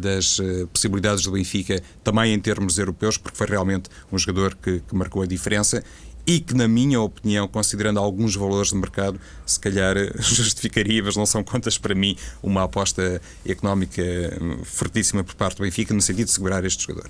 das 0.00 0.16
das 0.16 0.38
uh, 0.38 0.66
possibilidades 0.68 1.24
do 1.24 1.32
Benfica, 1.32 1.82
também 2.02 2.32
em 2.32 2.40
termos 2.40 2.78
europeus, 2.78 3.18
porque 3.18 3.36
foi 3.36 3.46
realmente 3.46 3.90
um 4.10 4.18
jogador 4.18 4.54
que, 4.54 4.80
que 4.80 4.94
marcou 4.94 5.22
a 5.22 5.26
diferença 5.26 5.82
e 6.26 6.40
que, 6.40 6.54
na 6.54 6.66
minha 6.66 7.00
opinião, 7.00 7.46
considerando 7.46 8.00
alguns 8.00 8.34
valores 8.34 8.70
de 8.70 8.76
mercado, 8.76 9.20
se 9.44 9.60
calhar 9.60 9.96
eh, 9.96 10.12
justificaria, 10.18 11.02
mas 11.02 11.16
não 11.16 11.24
são 11.24 11.44
contas 11.44 11.78
para 11.78 11.94
mim, 11.94 12.16
uma 12.42 12.64
aposta 12.64 13.20
económica 13.46 14.02
hum, 14.40 14.64
fortíssima 14.64 15.22
por 15.22 15.36
parte 15.36 15.58
do 15.58 15.62
Benfica, 15.62 15.94
no 15.94 16.02
sentido 16.02 16.26
de 16.26 16.32
segurar 16.32 16.64
este 16.64 16.84
jogador. 16.84 17.08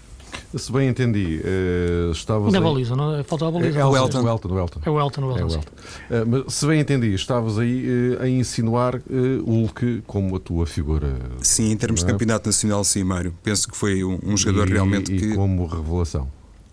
Se 0.55 0.73
bem 0.73 0.89
entendi, 0.89 1.41
uh, 1.45 2.13
estavas. 2.13 2.53
Na 2.53 2.61
baliza, 2.61 2.97
não 2.97 3.17
é? 3.17 3.23
Falta 3.23 3.49
a 3.49 3.51
baliza. 3.51 3.79
É, 3.79 3.83
é 3.83 3.85
o 3.85 3.97
Elton. 3.97 4.23
O 4.23 4.29
Elton, 4.29 4.49
o 4.49 4.59
Elton. 4.59 4.81
É 4.85 4.91
o 4.91 5.01
Elton, 5.01 5.23
o 5.23 5.31
Elton. 5.31 5.41
É 5.41 5.45
o 5.45 5.51
Elton. 5.51 5.61
Uh, 5.61 6.45
mas 6.45 6.55
se 6.55 6.67
bem 6.67 6.81
entendi, 6.81 7.15
estavas 7.15 7.59
aí 7.59 7.87
uh, 7.87 8.23
a 8.23 8.29
insinuar 8.29 8.97
uh, 8.97 9.45
Hulk 9.45 10.05
como 10.07 10.37
a 10.37 10.41
tua 10.41 10.67
figura. 10.67 11.15
Sim, 11.43 11.73
em 11.73 11.77
termos 11.77 12.03
é? 12.03 12.07
de 12.07 12.13
campeonato 12.13 12.49
nacional, 12.49 12.85
sim, 12.85 13.05
Mário. 13.05 13.35
Penso 13.43 13.69
que 13.69 13.77
foi 13.77 14.03
um, 14.03 14.19
um 14.25 14.37
jogador 14.37 14.69
e, 14.69 14.73
realmente 14.73 15.15
e 15.15 15.19
que. 15.19 15.35
como 15.35 15.67
revelação. 15.67 16.29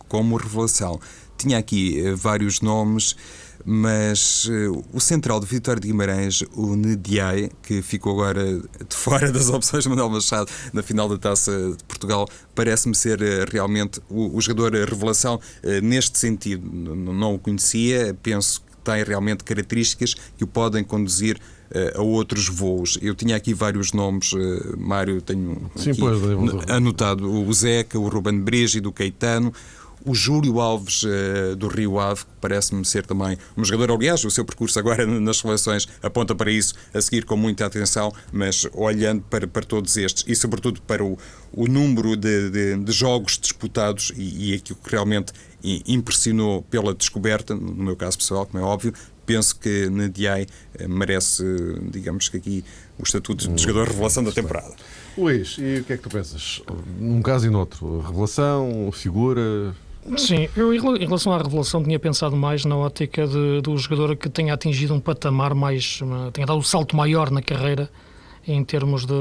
Como 0.08 0.36
revelação. 0.38 1.00
Tinha 1.38 1.58
aqui 1.58 2.02
vários 2.16 2.62
nomes 2.62 3.16
mas 3.66 4.46
uh, 4.46 4.84
o 4.92 5.00
central 5.00 5.40
de 5.40 5.46
Vitória 5.46 5.80
de 5.80 5.88
Guimarães, 5.88 6.44
o 6.54 6.76
Nediai, 6.76 7.50
que 7.62 7.82
ficou 7.82 8.14
agora 8.14 8.60
de 8.60 8.96
fora 8.96 9.32
das 9.32 9.50
opções 9.50 9.84
de 9.84 9.90
Manuel 9.90 10.10
Machado 10.10 10.52
na 10.74 10.84
final 10.84 11.08
da 11.08 11.18
Taça 11.18 11.52
de 11.52 11.84
Portugal, 11.86 12.28
parece-me 12.54 12.96
ser 12.96 13.22
uh, 13.22 13.46
realmente 13.52 14.02
o, 14.10 14.36
o, 14.36 14.42
jogador 14.42 14.76
a 14.76 14.86
revelação 14.86 15.36
uh, 15.36 15.82
neste 15.82 16.20
sentido. 16.20 16.66
Não 16.66 17.36
o 17.36 17.40
conhecia, 17.40 18.16
penso 18.22 18.62
que 18.62 18.78
tem 18.84 19.04
realmente 19.04 19.44
características 19.44 20.14
que 20.38 20.44
o 20.44 20.48
podem 20.48 20.84
conduzir 20.84 21.40
a 21.96 22.02
outros 22.04 22.48
voos. 22.48 23.00
Eu 23.02 23.16
tinha 23.16 23.36
aqui 23.36 23.52
vários 23.52 23.94
nomes, 23.94 24.32
Mário, 24.78 25.20
tenho 25.24 25.72
Sim, 25.76 25.96
pois, 25.96 26.20
anotado 26.70 27.28
o 27.28 27.52
Zeca, 27.52 27.98
o 27.98 28.08
Ruben 28.08 28.40
Brígido, 28.42 28.90
o 28.90 28.92
Caetano, 28.92 29.52
o 30.06 30.14
Júlio 30.14 30.60
Alves 30.60 31.04
uh, 31.04 31.56
do 31.56 31.68
Rio 31.68 32.00
Ave, 32.00 32.22
que 32.22 32.32
parece-me 32.42 32.84
ser 32.86 33.06
também 33.06 33.38
um 33.56 33.64
jogador, 33.64 33.96
aliás, 33.96 34.24
o 34.24 34.32
seu 34.32 34.44
percurso 34.46 34.78
agora 34.80 35.06
nas 35.08 35.38
seleções 35.38 35.88
aponta 36.02 36.36
para 36.36 36.52
isso, 36.52 36.74
a 36.94 37.02
seguir 37.02 37.26
com 37.26 37.38
muita 37.38 37.66
atenção, 37.66 38.14
mas 38.32 38.68
olhando 38.74 39.22
para, 39.24 39.48
para 39.48 39.64
todos 39.64 39.96
estes 39.98 40.24
e, 40.28 40.36
sobretudo, 40.36 40.82
para 40.82 41.04
o, 41.04 41.18
o 41.52 41.68
número 41.68 42.16
de, 42.16 42.50
de, 42.50 42.78
de 42.78 42.92
jogos 42.92 43.38
disputados 43.38 44.12
e, 44.16 44.52
e 44.52 44.54
aquilo 44.56 44.80
que 44.84 44.92
realmente 44.92 45.34
impressionou 45.88 46.62
pela 46.64 46.94
descoberta, 46.94 47.56
no 47.56 47.84
meu 47.84 47.96
caso 47.96 48.18
pessoal, 48.18 48.46
como 48.46 48.62
é 48.62 48.68
óbvio, 48.68 48.94
penso 49.26 49.58
que 49.58 49.90
Nadiai 49.90 50.46
eh, 50.78 50.88
merece, 50.88 51.44
digamos 51.90 52.30
que 52.30 52.38
aqui, 52.38 52.66
o 53.00 53.04
estatuto 53.04 53.48
de 53.48 53.62
jogador 53.62 53.88
revelação 53.88 54.24
da 54.24 54.32
temporada. 54.32 54.74
Luís, 55.18 55.56
e 55.60 55.80
o 55.80 55.84
que 55.84 55.94
é 55.94 55.98
que 55.98 56.04
tu 56.04 56.10
pensas? 56.10 56.62
Num 57.00 57.22
caso 57.22 57.48
e 57.48 57.50
noutro, 57.50 58.02
revelação, 58.02 58.92
figura, 58.92 59.74
Sim, 60.18 60.50
eu 60.56 60.74
em 60.74 61.06
relação 61.06 61.34
à 61.34 61.38
revelação 61.38 61.82
tinha 61.84 61.98
pensado 61.98 62.36
mais 62.36 62.66
na 62.66 62.76
ótica 62.76 63.26
de, 63.26 63.62
do 63.62 63.78
jogador 63.78 64.16
que 64.16 64.30
tenha 64.30 64.54
atingido 64.54 64.94
um 64.94 65.00
patamar 65.00 65.54
mais. 65.56 66.00
tenha 66.34 66.46
dado 66.46 66.60
um 66.60 66.64
salto 66.64 66.96
maior 66.96 67.32
na 67.32 67.42
carreira 67.42 67.90
em 68.46 68.64
termos 68.64 69.06
de, 69.06 69.14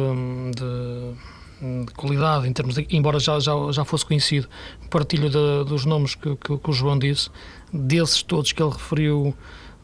de, 0.57 1.85
de 1.87 1.93
qualidade, 1.95 2.49
em 2.49 2.53
termos 2.53 2.75
de, 2.75 2.87
embora 2.91 3.21
já, 3.21 3.39
já, 3.39 3.53
já 3.71 3.85
fosse 3.85 4.05
conhecido. 4.05 4.49
Partilho 4.91 5.31
de, 5.31 5.65
dos 5.69 5.85
nomes 5.85 6.15
que, 6.15 6.35
que, 6.37 6.59
que, 6.59 6.71
o 6.71 6.73
João 6.73 6.99
disse, 6.99 7.31
desses 7.73 8.23
todos 8.23 8.53
que 8.53 8.63
ele 8.63 8.73
referiu. 8.73 9.35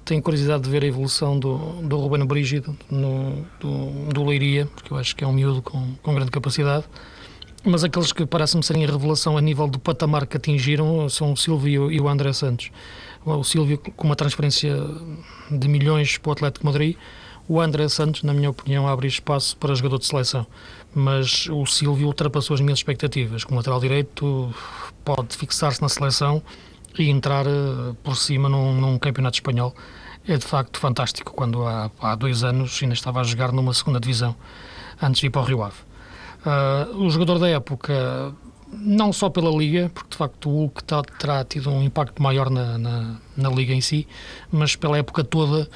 Tenho 0.04 0.22
curiosidade 0.22 0.62
de 0.62 0.70
ver 0.70 0.82
a 0.82 0.86
evolução 0.86 1.38
do, 1.38 1.56
do 1.82 1.98
Ruben 1.98 2.24
Brígido 2.24 2.74
no, 2.90 3.44
do, 3.60 4.12
do 4.12 4.24
Leiria, 4.24 4.66
porque 4.74 4.92
eu 4.92 4.96
acho 4.96 5.14
que 5.14 5.22
é 5.22 5.26
um 5.26 5.32
miúdo 5.32 5.60
com, 5.60 5.94
com 6.02 6.14
grande 6.14 6.30
capacidade. 6.30 6.86
Mas 7.68 7.84
aqueles 7.84 8.12
que 8.14 8.24
parecem-me 8.24 8.64
serem 8.64 8.86
a 8.86 8.86
revelação 8.86 9.36
a 9.36 9.42
nível 9.42 9.68
do 9.68 9.78
patamar 9.78 10.26
que 10.26 10.38
atingiram 10.38 11.06
são 11.10 11.34
o 11.34 11.36
Silvio 11.36 11.92
e 11.92 12.00
o 12.00 12.08
André 12.08 12.32
Santos. 12.32 12.70
O 13.26 13.44
Silvio 13.44 13.76
com 13.76 14.06
uma 14.06 14.16
transferência 14.16 14.74
de 15.50 15.68
milhões 15.68 16.16
para 16.16 16.30
o 16.30 16.32
Atlético 16.32 16.64
Madrid, 16.64 16.96
o 17.46 17.60
André 17.60 17.86
Santos, 17.90 18.22
na 18.22 18.32
minha 18.32 18.48
opinião, 18.48 18.88
abre 18.88 19.06
espaço 19.06 19.54
para 19.58 19.74
jogador 19.74 19.98
de 19.98 20.06
seleção. 20.06 20.46
Mas 20.94 21.46
o 21.50 21.66
Silvio 21.66 22.06
ultrapassou 22.06 22.54
as 22.54 22.62
minhas 22.62 22.78
expectativas. 22.78 23.44
Como 23.44 23.58
lateral 23.58 23.80
direito, 23.80 24.50
pode 25.04 25.36
fixar-se 25.36 25.82
na 25.82 25.90
seleção 25.90 26.42
e 26.98 27.10
entrar 27.10 27.46
eh, 27.46 27.94
por 28.02 28.16
cima 28.16 28.48
num, 28.48 28.80
num, 28.80 28.98
campeonato 28.98 29.36
espanhol. 29.36 29.74
É 30.26 30.38
de 30.38 30.46
facto 30.46 30.78
fantástico, 30.80 31.34
quando 31.34 31.66
há, 31.66 31.90
há 32.00 32.14
dois 32.14 32.44
anos 32.44 32.78
ainda 32.80 32.94
estava 32.94 33.20
a 33.20 33.24
jogar 33.24 33.52
numa 33.52 33.74
segunda 33.74 34.00
divisão, 34.00 34.34
antes 35.02 35.20
de 35.20 35.26
ir 35.26 35.30
para 35.30 35.42
o 35.42 35.44
Rio 35.44 35.62
Ave. 35.62 35.87
Uh, 36.44 37.04
o 37.04 37.10
jogador 37.10 37.38
da 37.38 37.48
época, 37.48 38.32
não 38.72 39.12
só 39.12 39.28
pela 39.28 39.50
Liga, 39.50 39.90
porque 39.92 40.10
de 40.10 40.16
facto 40.16 40.48
o 40.48 40.52
Hulk 40.52 40.84
tá, 40.84 41.02
terá 41.02 41.44
tido 41.44 41.70
um 41.70 41.82
impacto 41.82 42.22
maior 42.22 42.48
na, 42.48 42.78
na, 42.78 43.16
na, 43.36 43.48
Liga 43.50 43.72
em 43.72 43.80
si, 43.80 44.06
mas 44.50 44.76
pela 44.76 44.98
época 44.98 45.24
toda 45.24 45.68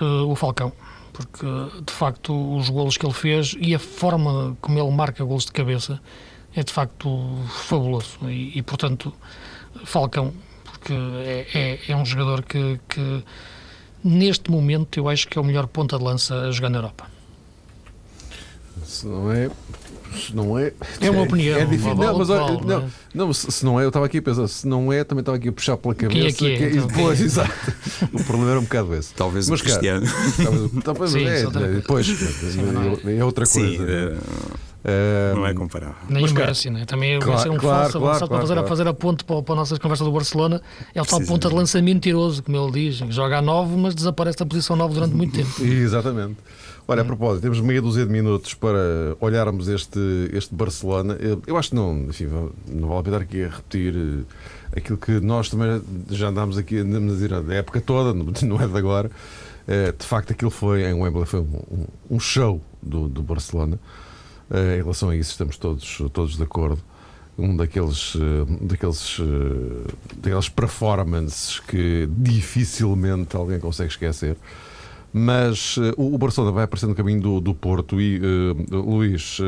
uh, 0.00 0.30
o 0.30 0.34
Falcão. 0.34 0.72
Porque 1.12 1.46
de 1.86 1.92
facto 1.92 2.56
os 2.56 2.68
golos 2.68 2.96
que 2.96 3.06
ele 3.06 3.12
fez 3.12 3.54
e 3.60 3.74
a 3.74 3.78
forma 3.78 4.56
como 4.60 4.78
ele 4.78 4.90
marca 4.90 5.22
golos 5.24 5.44
de 5.44 5.52
cabeça 5.52 6.00
é 6.54 6.62
de 6.62 6.72
facto 6.72 7.38
fabuloso. 7.48 8.18
E, 8.22 8.58
e 8.58 8.62
portanto, 8.62 9.12
Falcão, 9.84 10.32
porque 10.64 10.92
é, 10.92 11.46
é, 11.54 11.92
é 11.92 11.96
um 11.96 12.04
jogador 12.04 12.42
que, 12.42 12.80
que 12.88 13.24
neste 14.02 14.50
momento 14.50 14.98
eu 14.98 15.08
acho 15.08 15.26
que 15.26 15.38
é 15.38 15.40
o 15.40 15.44
melhor 15.44 15.66
ponta 15.66 15.98
de 15.98 16.04
lança 16.04 16.34
a 16.42 16.50
jogar 16.50 16.70
na 16.70 16.78
Europa. 16.78 17.06
Se 18.84 19.06
não 19.06 19.32
é, 19.32 19.50
não 20.32 20.58
é. 20.58 20.72
É 21.00 21.10
uma 21.10 21.22
opinião. 21.22 21.58
É 21.58 21.64
difícil. 21.64 21.94
Não, 21.94 22.18
mas, 22.18 22.28
não, 22.28 22.60
não, 22.60 22.78
é? 22.78 22.84
não, 23.14 23.32
se 23.32 23.64
não 23.64 23.80
é, 23.80 23.84
eu 23.84 23.88
estava 23.88 24.06
aqui 24.06 24.18
a 24.18 24.22
pensar, 24.22 24.48
se 24.48 24.66
não 24.66 24.92
é, 24.92 25.04
também 25.04 25.20
estava 25.20 25.36
aqui 25.36 25.48
a 25.48 25.52
puxar 25.52 25.76
pela 25.76 25.94
cabeça. 25.94 26.36
Quem 26.36 26.52
é 26.52 26.56
que 26.56 26.64
é? 26.64 26.70
Que, 26.70 26.76
então, 26.78 26.88
pois, 26.88 27.20
é? 27.20 27.24
exato. 27.24 27.74
O 28.12 28.24
problema 28.24 28.50
era 28.50 28.60
um 28.60 28.64
bocado 28.64 28.94
esse. 28.94 29.14
Talvez 29.14 29.48
mas, 29.48 29.60
o 29.60 29.62
Cristiano. 29.62 30.06
Talvez, 30.42 30.84
talvez, 30.84 31.10
Sim, 31.10 31.26
é, 31.26 31.42
é, 31.42 31.80
pois, 31.86 32.08
é, 33.04 33.16
é 33.18 33.24
outra 33.24 33.46
coisa. 33.46 33.76
Sim, 33.76 34.18
Uh, 34.84 35.34
não 35.34 35.46
é 35.46 35.54
comparável. 35.54 35.96
Nem 36.10 36.20
Mas, 36.20 36.32
o 36.32 36.34
Messi, 36.34 36.68
né? 36.68 36.84
também 36.84 37.18
claro, 37.18 37.32
vai 37.32 37.42
ser 37.42 37.48
um 37.48 37.56
claro, 37.56 37.78
falso 37.78 37.98
claro, 37.98 38.18
claro, 38.18 38.28
para, 38.28 38.40
fazer, 38.40 38.54
claro. 38.54 38.68
fazer 38.68 38.88
a 38.88 38.92
ponte 38.92 39.24
para, 39.24 39.42
para 39.42 39.54
a 39.54 39.56
nossa 39.56 39.78
conversa 39.78 40.04
do 40.04 40.12
Barcelona. 40.12 40.60
É 40.94 41.00
o 41.00 41.06
tal 41.06 41.22
ponta 41.22 41.48
de 41.48 41.54
lança 41.54 41.80
mentiroso, 41.80 42.42
como 42.42 42.54
ele 42.54 42.90
diz. 42.90 42.96
Joga 43.08 43.38
a 43.38 43.42
9, 43.42 43.76
mas 43.78 43.94
desaparece 43.94 44.36
da 44.36 44.44
posição 44.44 44.76
9 44.76 44.92
durante 44.92 45.14
muito 45.14 45.34
tempo. 45.34 45.64
Exatamente. 45.64 46.36
Olha, 46.86 47.00
a 47.00 47.04
propósito, 47.04 47.40
temos 47.40 47.60
meia 47.60 47.80
dúzia 47.80 48.04
de 48.04 48.12
minutos 48.12 48.52
para 48.52 49.16
olharmos 49.18 49.68
este, 49.68 49.98
este 50.34 50.54
Barcelona. 50.54 51.16
Eu 51.46 51.56
acho 51.56 51.70
que 51.70 51.74
não, 51.74 51.96
enfim, 52.10 52.28
não 52.68 52.88
vale 52.88 53.00
a 53.00 53.02
pena 53.02 53.16
aqui 53.16 53.42
a 53.42 53.48
repetir 53.48 53.94
eh, 53.96 54.78
aquilo 54.78 54.98
que 54.98 55.12
nós 55.12 55.48
também 55.48 55.80
já 56.10 56.28
andámos 56.28 56.58
aqui 56.58 56.80
a 56.80 56.82
dizer 56.84 57.32
a 57.32 57.54
época 57.54 57.80
toda, 57.80 58.12
não 58.44 58.60
é 58.60 58.68
de 58.68 58.76
agora. 58.76 59.10
Eh, 59.66 59.94
de 59.98 60.04
facto, 60.04 60.32
aquilo 60.32 60.50
foi 60.50 60.84
em 60.84 60.92
Wembley 60.92 61.24
foi 61.24 61.40
um, 61.40 61.86
um 62.10 62.20
show 62.20 62.60
do, 62.82 63.08
do 63.08 63.22
Barcelona. 63.22 63.78
Eh, 64.50 64.76
em 64.76 64.82
relação 64.82 65.08
a 65.08 65.16
isso, 65.16 65.30
estamos 65.30 65.56
todos, 65.56 66.02
todos 66.12 66.36
de 66.36 66.42
acordo. 66.42 66.82
Um 67.38 67.56
daqueles, 67.56 68.14
daqueles, 68.60 69.18
daqueles 70.18 70.48
performances 70.50 71.58
que 71.60 72.06
dificilmente 72.12 73.34
alguém 73.34 73.58
consegue 73.58 73.90
esquecer. 73.90 74.36
Mas 75.16 75.76
uh, 75.76 75.94
o 75.96 76.18
Barcelona 76.18 76.50
vai 76.50 76.64
aparecer 76.64 76.88
no 76.88 76.94
caminho 76.94 77.20
do, 77.20 77.40
do 77.40 77.54
Porto 77.54 78.00
e, 78.00 78.18
uh, 78.18 78.76
Luís, 78.76 79.38
uh, 79.38 79.44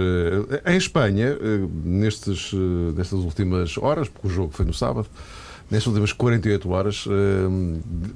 em 0.64 0.76
Espanha, 0.76 1.36
nestes, 1.84 2.52
nestas 2.94 3.18
últimas 3.18 3.76
horas, 3.76 4.08
porque 4.08 4.28
o 4.28 4.30
jogo 4.30 4.52
foi 4.52 4.64
no 4.64 4.72
sábado, 4.72 5.08
nestas 5.68 5.88
últimas 5.88 6.12
48 6.12 6.70
horas, 6.70 7.04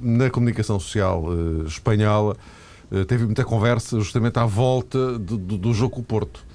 na 0.01 0.29
comunicação 0.29 0.79
social 0.79 1.25
espanhola, 1.67 2.37
teve 3.05 3.25
muita 3.25 3.43
conversa 3.43 3.99
justamente 3.99 4.39
à 4.39 4.45
volta 4.45 5.19
do, 5.19 5.37
do, 5.37 5.57
do 5.57 5.73
jogo 5.73 5.95
com 5.95 5.99
o 5.99 6.03
Porto. 6.05 6.45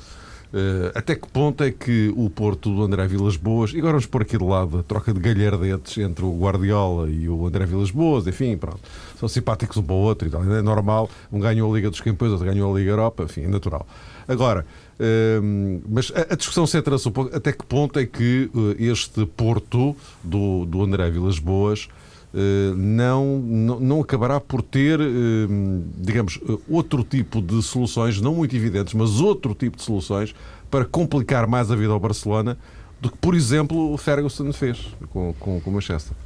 Uh, 0.57 0.91
até 0.95 1.15
que 1.15 1.29
ponto 1.29 1.63
é 1.63 1.71
que 1.71 2.11
o 2.17 2.31
Porto 2.31 2.75
do 2.75 2.83
André 2.83 3.07
Vilas 3.07 3.37
Boas, 3.37 3.75
e 3.75 3.79
agora 3.79 3.93
vamos 3.93 4.07
pôr 4.07 4.23
aqui 4.23 4.39
de 4.39 4.45
lado 4.45 4.79
a 4.79 4.83
troca 4.83 5.13
de 5.13 5.21
galhardetes 5.21 5.99
entre 5.99 6.25
o 6.25 6.35
Guardiola 6.35 7.11
e 7.11 7.29
o 7.29 7.47
André 7.47 7.67
Vilas 7.67 7.91
Boas, 7.91 8.27
enfim, 8.27 8.57
pronto, 8.57 8.81
são 9.21 9.29
simpáticos 9.29 9.77
um 9.77 9.83
para 9.83 9.95
o 9.95 9.99
outro 9.99 10.27
e 10.27 10.31
tal, 10.31 10.43
é 10.43 10.63
normal, 10.63 11.11
um 11.31 11.39
ganhou 11.39 11.71
a 11.71 11.77
Liga 11.77 11.91
dos 11.91 12.01
Campeões, 12.01 12.33
outro 12.33 12.47
ganhou 12.47 12.75
a 12.75 12.79
Liga 12.79 12.91
Europa, 12.91 13.25
enfim, 13.25 13.43
é 13.43 13.49
natural. 13.49 13.87
Agora, 14.27 14.65
uh, 14.99 15.83
mas 15.91 16.11
a, 16.17 16.33
a 16.33 16.37
discussão 16.37 16.67
centra-se 16.67 17.07
um 17.07 17.13
pouco 17.13 17.37
até 17.37 17.53
que 17.53 17.67
ponto 17.67 17.99
é 17.99 18.07
que 18.07 18.49
uh, 18.55 18.77
este 18.79 19.27
Porto 19.27 19.95
do, 20.25 20.65
do 20.65 20.83
André 20.83 21.11
Vilas 21.11 21.39
Boas 21.39 21.87
não, 22.77 23.39
não, 23.39 23.81
não 23.81 24.01
acabará 24.01 24.39
por 24.39 24.63
ter, 24.63 25.01
eh, 25.01 25.05
digamos, 25.97 26.39
outro 26.69 27.03
tipo 27.03 27.41
de 27.41 27.63
soluções, 27.63 28.21
não 28.21 28.35
muito 28.35 28.55
evidentes, 28.55 28.95
mas 28.95 29.21
outro 29.21 29.55
tipo 29.55 29.77
de 29.77 29.83
soluções 29.83 30.35
para 30.71 30.85
complicar 30.85 31.47
mais 31.47 31.71
a 31.71 31.77
vida 31.77 31.93
ao 31.93 32.01
Barcelona 32.01 32.59
do 33.01 33.11
que, 33.11 33.19
por 33.19 33.35
exemplo, 33.35 33.93
o 33.93 33.97
Ferguson 33.97 34.53
fez 34.53 34.87
com, 35.11 35.35
com, 35.39 35.61
com 35.61 35.71
Manchester. 35.71 36.17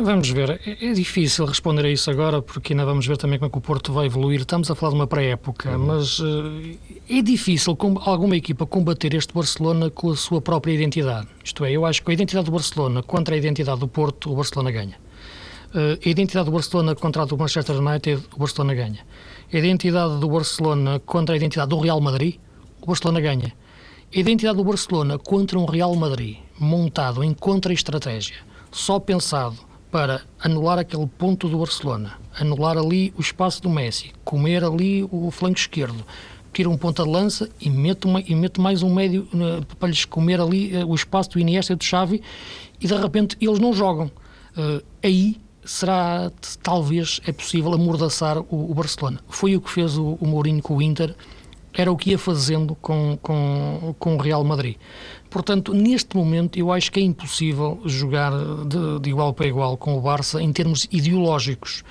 Vamos 0.00 0.30
ver, 0.30 0.60
é, 0.64 0.86
é 0.86 0.92
difícil 0.92 1.44
responder 1.44 1.84
a 1.84 1.90
isso 1.90 2.08
agora, 2.08 2.40
porque 2.40 2.72
ainda 2.72 2.84
vamos 2.84 3.04
ver 3.04 3.16
também 3.16 3.36
como 3.36 3.48
é 3.48 3.50
que 3.50 3.58
o 3.58 3.60
Porto 3.60 3.92
vai 3.92 4.06
evoluir. 4.06 4.40
Estamos 4.40 4.70
a 4.70 4.74
falar 4.76 4.92
de 4.92 4.98
uma 5.00 5.08
pré-época, 5.08 5.76
uhum. 5.76 5.86
mas 5.86 6.20
uh, 6.20 6.78
é 7.10 7.20
difícil 7.20 7.74
com 7.74 7.98
alguma 7.98 8.36
equipa 8.36 8.64
combater 8.64 9.12
este 9.14 9.34
Barcelona 9.34 9.90
com 9.90 10.12
a 10.12 10.16
sua 10.16 10.40
própria 10.40 10.72
identidade. 10.72 11.26
Isto 11.42 11.64
é, 11.64 11.72
eu 11.72 11.84
acho 11.84 12.04
que 12.04 12.12
a 12.12 12.14
identidade 12.14 12.46
do 12.46 12.52
Barcelona 12.52 13.02
contra 13.02 13.34
a 13.34 13.38
identidade 13.38 13.80
do 13.80 13.88
Porto, 13.88 14.30
o 14.32 14.36
Barcelona 14.36 14.70
ganha. 14.70 14.94
Uh, 15.74 15.98
a 16.04 16.08
identidade 16.08 16.46
do 16.46 16.52
Barcelona 16.52 16.94
contra 16.94 17.22
a 17.22 17.24
do 17.24 17.36
Manchester 17.36 17.76
United, 17.76 18.22
o 18.36 18.38
Barcelona 18.38 18.74
ganha. 18.74 19.00
A 19.52 19.58
identidade 19.58 20.20
do 20.20 20.28
Barcelona 20.28 21.00
contra 21.00 21.34
a 21.34 21.36
identidade 21.36 21.70
do 21.70 21.78
Real 21.80 22.00
Madrid, 22.00 22.36
o 22.80 22.86
Barcelona 22.86 23.20
ganha. 23.20 23.52
A 24.14 24.18
identidade 24.18 24.58
do 24.58 24.62
Barcelona 24.64 25.18
contra 25.18 25.58
um 25.58 25.64
Real 25.64 25.92
Madrid 25.96 26.36
montado 26.56 27.24
em 27.24 27.34
contra-estratégia, 27.34 28.36
só 28.70 29.00
pensado 29.00 29.67
para 29.90 30.22
anular 30.38 30.78
aquele 30.78 31.06
ponto 31.06 31.48
do 31.48 31.58
Barcelona, 31.58 32.18
anular 32.38 32.76
ali 32.76 33.12
o 33.16 33.20
espaço 33.20 33.62
do 33.62 33.70
Messi, 33.70 34.12
comer 34.24 34.64
ali 34.64 35.06
o 35.10 35.30
flanco 35.30 35.58
esquerdo, 35.58 36.04
tira 36.52 36.68
um 36.68 36.76
ponta 36.76 37.04
de 37.04 37.10
lança 37.10 37.48
e 37.60 37.70
mete, 37.70 38.06
uma, 38.06 38.20
e 38.20 38.34
mete 38.34 38.60
mais 38.60 38.82
um 38.82 38.92
médio 38.92 39.28
uh, 39.32 39.64
para 39.76 39.88
lhes 39.88 40.04
comer 40.04 40.40
ali 40.40 40.76
uh, 40.76 40.86
o 40.86 40.94
espaço 40.94 41.30
do 41.30 41.38
Iniesta 41.38 41.72
e 41.72 41.76
do 41.76 41.84
Xavi 41.84 42.22
e 42.80 42.86
de 42.86 42.94
repente 42.94 43.36
eles 43.40 43.58
não 43.58 43.72
jogam. 43.72 44.10
Uh, 44.56 44.82
aí 45.02 45.40
será, 45.64 46.32
talvez, 46.62 47.20
é 47.26 47.32
possível 47.32 47.72
amordaçar 47.72 48.38
o, 48.38 48.70
o, 48.70 48.74
Barcelona. 48.74 49.20
Foi 49.28 49.54
o 49.54 49.60
que 49.60 49.70
fez 49.70 49.96
o, 49.96 50.18
o 50.20 50.26
Mourinho 50.26 50.62
com 50.62 50.76
o 50.76 50.82
Inter, 50.82 51.14
era 51.74 51.92
o 51.92 51.96
que 51.96 52.10
ia 52.10 52.18
fazendo 52.18 52.74
com, 52.76 53.18
com, 53.22 53.94
com 53.98 54.16
o 54.16 54.18
Real 54.18 54.42
Madrid. 54.42 54.76
Portanto, 55.30 55.74
neste 55.74 56.16
momento, 56.16 56.58
eu 56.58 56.72
acho 56.72 56.90
que 56.90 57.00
é 57.00 57.02
impossível 57.02 57.80
jogar 57.84 58.32
de, 58.66 59.00
de, 59.00 59.10
igual 59.10 59.34
para 59.34 59.46
igual 59.46 59.76
com 59.76 59.96
o 59.96 60.00
Barça 60.00 60.42
em 60.42 60.52
termos 60.52 60.88
ideológicos. 60.90 61.84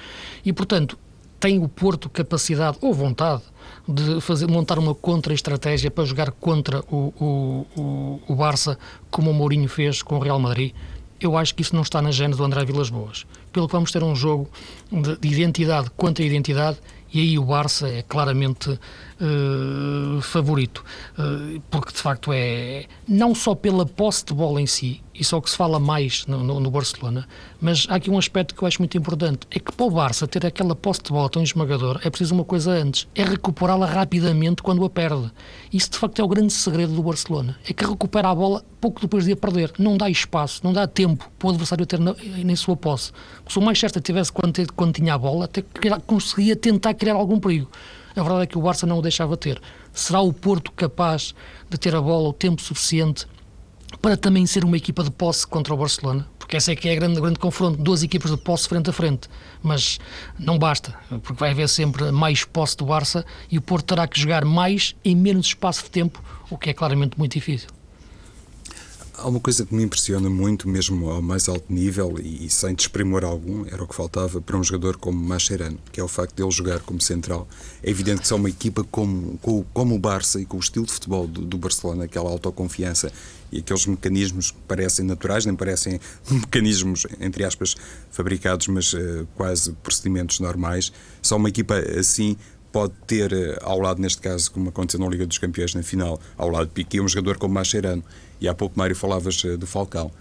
E, 0.44 0.52
portanto, 0.52 0.98
tem 1.40 1.60
o 1.60 1.68
Porto 1.68 2.10
capacidade 2.10 2.78
ou 2.82 2.94
vontade 2.94 3.44
de 3.88 4.20
fazer, 4.22 4.48
montar 4.48 4.80
uma 4.80 4.96
contra-estratégia 4.96 5.92
para 5.92 6.04
jogar 6.04 6.32
contra 6.32 6.84
o, 6.92 7.14
o, 7.20 8.22
o, 8.28 8.36
Barça, 8.36 8.78
como 9.12 9.30
o 9.30 9.34
Mourinho 9.34 9.70
fez 9.70 10.02
com 10.02 10.16
o 10.16 10.20
Real 10.20 10.40
Madrid? 10.40 10.74
Eu 11.20 11.38
acho 11.38 11.54
que 11.54 11.62
isso 11.62 11.76
não 11.76 11.82
está 11.82 12.02
na 12.02 12.12
gênese 12.12 12.38
do 12.38 12.44
André 12.44 12.66
Vilas 12.66 12.90
Boas. 12.90 13.26
Pelo 13.52 13.68
que 13.68 13.74
vamos 13.74 13.92
ter 13.92 14.04
um 14.04 14.16
jogo 14.16 14.50
de, 14.92 15.18
de 15.18 15.28
identidade 15.28 15.90
contra 15.96 16.24
identidade 16.24 16.78
e 17.14 17.22
aí 17.22 17.40
o 17.40 17.44
Barça 17.44 17.88
é 17.88 18.02
claramente 18.02 18.70
uh, 18.70 20.22
favorito, 20.22 20.84
uh, 21.18 21.62
porque 21.70 21.94
de 21.94 22.00
facto 22.00 22.32
é 22.34 22.86
não 23.08 23.34
só 23.34 23.56
pela 23.56 23.86
posse 23.86 24.26
de 24.26 24.34
bola 24.34 24.62
em 24.62 24.68
si, 24.68 25.02
isso 25.20 25.36
é 25.36 25.38
o 25.38 25.42
que 25.42 25.50
se 25.50 25.58
fala 25.58 25.80
mais 25.80 26.26
no, 26.28 26.44
no, 26.44 26.60
no, 26.60 26.70
Barcelona, 26.70 27.28
mas 27.60 27.88
há 27.90 27.96
aqui 27.96 28.10
um 28.10 28.18
aspecto 28.18 28.54
que 28.54 28.62
eu 28.62 28.68
acho 28.68 28.80
muito 28.80 28.98
importante: 28.98 29.48
é 29.52 29.60
que 29.60 29.72
para 29.72 29.86
o 29.86 29.90
Barça 29.90 30.28
ter 30.28 30.46
aquela 30.46 30.76
posse 30.76 31.02
de 31.04 31.12
bola 31.12 31.30
tão 31.30 31.42
esmagadora 31.42 32.00
é 32.04 32.10
preciso 32.10 32.34
uma 32.34 32.44
coisa 32.44 32.72
antes, 32.72 33.08
é 33.16 33.24
recuperá-la 33.24 33.86
rapidamente 33.86 34.62
quando 34.62 34.86
a 34.86 34.90
perde. 34.90 35.32
Isso 35.74 35.92
de 35.92 35.98
facto 35.98 36.20
é 36.20 36.24
o 36.24 36.28
grande 36.28 36.54
segredo 36.54 36.94
do 36.94 37.02
Barcelona: 37.02 37.58
é 37.68 37.74
que 37.74 37.86
recupera 37.86 38.30
a 38.30 38.36
bola 38.36 38.64
pouco 38.80 39.02
depois 39.02 39.26
de 39.26 39.32
a 39.32 39.36
perder, 39.36 39.72
não 39.80 39.98
dá 39.98 40.10
espaço, 40.10 40.62
não 40.64 40.72
dá 40.72 40.88
tempo 40.88 41.30
para 41.40 41.48
o 41.48 41.50
adversário 41.50 41.86
ter 41.86 42.00
na, 42.00 42.16
sua 42.56 42.78
posse. 42.78 43.12
Se 43.48 43.58
o 43.58 43.62
Manchester 43.62 44.02
tivesse 44.02 44.32
quando, 44.32 44.74
quando 44.74 44.94
tinha 44.94 45.14
a 45.16 45.18
bola, 45.18 45.46
até 45.46 45.64
conseguia 46.06 46.56
tentar 46.56 46.94
criar 46.94 47.16
algum 47.16 47.40
perigo. 47.40 47.70
A 48.16 48.24
verdade 48.24 48.44
é 48.44 48.48
que 48.48 48.58
o 48.58 48.62
Barça 48.62 48.88
não 48.88 48.98
o 48.98 49.02
deixava 49.02 49.38
ter. 49.38 49.62
Será 49.94 50.22
o 50.22 50.34
Porto 50.34 50.72
capaz 50.72 51.36
de 51.70 51.78
ter 51.78 51.96
a 51.96 52.02
bola 52.02 52.30
o 52.30 52.34
tempo 52.34 52.62
suficiente 52.62 53.28
para 54.02 54.18
também 54.18 54.46
ser 54.46 54.64
uma 54.64 54.78
equipa 54.78 55.04
de 55.04 55.12
posse 55.12 55.46
contra 55.48 55.74
o 55.74 55.78
Barcelona, 55.78 56.28
porque 56.38 56.58
essa 56.58 56.72
é 56.72 56.76
que 56.76 56.88
é 56.90 56.94
a 56.94 56.96
grande, 56.96 57.20
grande 57.20 57.40
confronto, 57.40 57.82
duas 57.82 58.04
equipas 58.04 58.32
de 58.32 58.38
posse 58.38 58.68
frente 58.68 58.90
a 58.90 58.94
frente, 58.94 59.30
mas 59.64 60.00
não 60.38 60.58
basta, 60.58 60.94
porque 61.24 61.40
vai 61.40 61.52
haver 61.52 61.70
sempre 61.70 62.12
mais 62.12 62.44
posse 62.44 62.78
do 62.78 62.86
Barça 62.86 63.26
e 63.50 63.58
o 63.58 63.62
Porto 63.62 63.86
terá 63.88 64.08
que 64.08 64.20
jogar 64.20 64.46
mais 64.46 64.96
em 65.04 65.16
menos 65.16 65.48
espaço 65.48 65.84
de 65.84 65.90
tempo, 65.90 66.22
o 66.50 66.58
que 66.58 66.70
é 66.70 66.74
claramente 66.74 67.18
muito 67.18 67.34
difícil. 67.34 67.70
Há 69.20 69.28
uma 69.28 69.40
coisa 69.40 69.66
que 69.66 69.74
me 69.74 69.82
impressiona 69.84 70.30
muito, 70.30 70.70
mesmo 70.70 71.10
ao 71.10 71.24
mais 71.24 71.50
alto 71.50 71.74
nível 71.74 72.20
e, 72.22 72.46
e 72.46 72.50
sem 72.52 72.76
desprimor 72.76 73.26
algum, 73.26 73.66
era 73.66 73.84
o 73.84 73.88
que 73.88 73.96
faltava 73.96 74.40
para 74.40 74.56
um 74.56 74.64
jogador 74.64 74.96
como 74.96 75.18
Mascherano, 75.18 75.80
que 75.92 76.00
é 76.00 76.04
o 76.04 76.08
facto 76.08 76.36
de 76.36 76.44
ele 76.44 76.52
jogar 76.52 76.82
como 76.82 77.02
central. 77.02 77.48
É 77.82 77.90
evidente 77.90 78.22
que 78.22 78.28
só 78.28 78.36
uma 78.36 78.48
equipa 78.48 78.84
como, 78.84 79.40
como, 79.40 79.66
como 79.74 79.96
o 79.96 80.00
Barça 80.00 80.40
e 80.40 80.46
com 80.46 80.58
o 80.58 80.60
estilo 80.60 80.86
de 80.86 80.92
futebol 80.92 81.26
do, 81.26 81.42
do 81.42 81.58
Barcelona, 81.58 82.04
aquela 82.04 82.30
autoconfiança 82.30 83.12
e 83.52 83.60
aqueles 83.60 83.86
mecanismos 83.86 84.52
que 84.52 84.58
parecem 84.68 85.06
naturais, 85.06 85.46
nem 85.46 85.56
parecem 85.56 86.00
mecanismos, 86.30 87.06
entre 87.20 87.44
aspas, 87.44 87.76
fabricados, 88.12 88.68
mas 88.68 88.94
uh, 88.94 89.28
quase 89.36 89.72
procedimentos 89.84 90.40
normais, 90.40 90.92
só 91.22 91.38
uma 91.38 91.50
equipa 91.50 91.76
assim 92.00 92.38
pode 92.72 92.94
ter 93.06 93.32
uh, 93.32 93.58
ao 93.62 93.80
lado, 93.80 94.02
neste 94.02 94.22
caso, 94.22 94.52
como 94.52 94.70
aconteceu 94.70 95.00
na 95.00 95.08
Liga 95.08 95.26
dos 95.26 95.38
Campeões 95.38 95.74
na 95.74 95.84
final, 95.84 96.20
ao 96.38 96.50
lado 96.50 96.68
de 96.68 96.74
Piquet, 96.74 97.02
um 97.02 97.08
jogador 97.08 97.38
como 97.38 97.54
Mascherano 97.54 98.04
e 98.40 98.48
há 98.48 98.54
pouco, 98.54 98.78
Mário, 98.78 98.96
falavas 98.96 99.44
eh, 99.44 99.58
do 99.58 99.66
Falcão. 99.66 100.12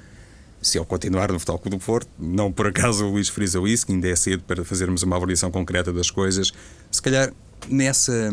Se 0.62 0.78
ele 0.78 0.86
continuar 0.86 1.30
no 1.30 1.38
Futebol 1.38 1.58
Clube 1.58 1.76
do 1.76 1.84
Porto, 1.84 2.08
não 2.18 2.50
por 2.50 2.66
acaso 2.66 3.04
o 3.04 3.10
Luís 3.10 3.28
frisou 3.28 3.68
isso, 3.68 3.86
que 3.86 3.92
ainda 3.92 4.08
é 4.08 4.16
cedo 4.16 4.42
para 4.42 4.64
fazermos 4.64 5.02
uma 5.02 5.16
avaliação 5.16 5.50
concreta 5.50 5.92
das 5.92 6.10
coisas, 6.10 6.52
se 6.90 7.02
calhar 7.02 7.32
nessa 7.68 8.32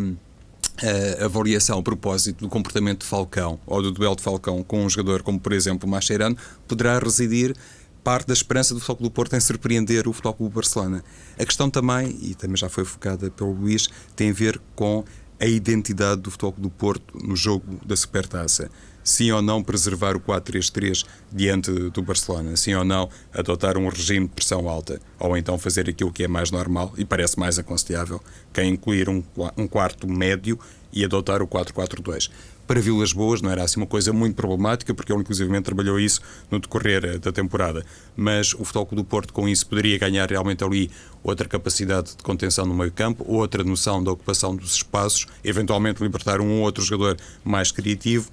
uh, 0.81 1.25
avaliação 1.25 1.79
a 1.79 1.83
propósito 1.83 2.39
do 2.39 2.49
comportamento 2.49 3.01
de 3.01 3.05
Falcão 3.05 3.59
ou 3.65 3.81
do 3.81 3.91
duelo 3.91 4.15
de 4.15 4.23
Falcão 4.23 4.63
com 4.63 4.85
um 4.85 4.89
jogador 4.89 5.21
como, 5.21 5.39
por 5.39 5.53
exemplo, 5.53 5.87
o 5.87 5.91
Mascherano, 5.91 6.37
poderá 6.67 6.97
residir 6.99 7.55
parte 8.03 8.27
da 8.27 8.33
esperança 8.33 8.73
do 8.73 8.79
Futebol 8.79 9.09
do 9.09 9.11
Porto 9.11 9.35
em 9.35 9.39
surpreender 9.39 10.07
o 10.07 10.13
Futebol 10.13 10.33
Clube 10.33 10.55
Barcelona. 10.55 11.03
A 11.39 11.45
questão 11.45 11.69
também, 11.69 12.17
e 12.21 12.35
também 12.35 12.57
já 12.57 12.67
foi 12.67 12.83
focada 12.83 13.31
pelo 13.31 13.53
Luís, 13.53 13.87
tem 14.15 14.29
a 14.29 14.33
ver 14.33 14.59
com 14.75 15.05
a 15.39 15.45
identidade 15.45 16.21
do 16.21 16.29
Futebol 16.29 16.55
do 16.57 16.69
Porto 16.69 17.17
no 17.25 17.35
jogo 17.35 17.79
da 17.85 17.95
Supertaça 17.95 18.69
sim 19.03 19.31
ou 19.31 19.41
não 19.41 19.63
preservar 19.63 20.15
o 20.15 20.19
4-3-3 20.19 21.05
diante 21.31 21.71
do 21.71 22.01
Barcelona, 22.01 22.55
sim 22.55 22.73
ou 22.73 22.83
não 22.83 23.09
adotar 23.33 23.77
um 23.77 23.87
regime 23.87 24.27
de 24.27 24.33
pressão 24.33 24.69
alta, 24.69 24.99
ou 25.19 25.35
então 25.37 25.57
fazer 25.57 25.89
aquilo 25.89 26.11
que 26.11 26.23
é 26.23 26.27
mais 26.27 26.51
normal 26.51 26.93
e 26.97 27.05
parece 27.05 27.39
mais 27.39 27.59
aconselhável, 27.59 28.21
que 28.53 28.61
é 28.61 28.65
incluir 28.65 29.09
um, 29.09 29.23
um 29.57 29.67
quarto 29.67 30.07
médio 30.07 30.59
e 30.91 31.03
adotar 31.03 31.41
o 31.41 31.47
4-4-2 31.47 32.29
para 32.67 32.79
Vilas 32.79 33.11
Boas 33.11 33.41
não 33.41 33.51
era 33.51 33.63
assim 33.63 33.79
uma 33.79 33.85
coisa 33.85 34.13
muito 34.13 34.35
problemática, 34.35 34.93
porque 34.93 35.11
ele 35.11 35.21
inclusivamente 35.21 35.63
trabalhou 35.63 35.99
isso 35.99 36.21
no 36.49 36.59
decorrer 36.59 37.03
eh, 37.03 37.17
da 37.17 37.31
temporada. 37.31 37.85
Mas 38.15 38.53
o 38.53 38.63
Futebol 38.63 38.87
do 38.91 39.03
Porto 39.03 39.33
com 39.33 39.47
isso 39.47 39.67
poderia 39.67 39.97
ganhar 39.97 40.29
realmente 40.29 40.63
ali 40.63 40.89
outra 41.23 41.47
capacidade 41.47 42.15
de 42.15 42.23
contenção 42.23 42.65
no 42.65 42.73
meio 42.73 42.91
campo, 42.91 43.25
outra 43.27 43.63
noção 43.63 44.03
da 44.03 44.11
ocupação 44.11 44.55
dos 44.55 44.75
espaços, 44.75 45.27
eventualmente 45.43 46.01
libertar 46.01 46.39
um 46.39 46.59
ou 46.59 46.61
outro 46.61 46.83
jogador 46.83 47.17
mais 47.43 47.71
criativo 47.71 48.29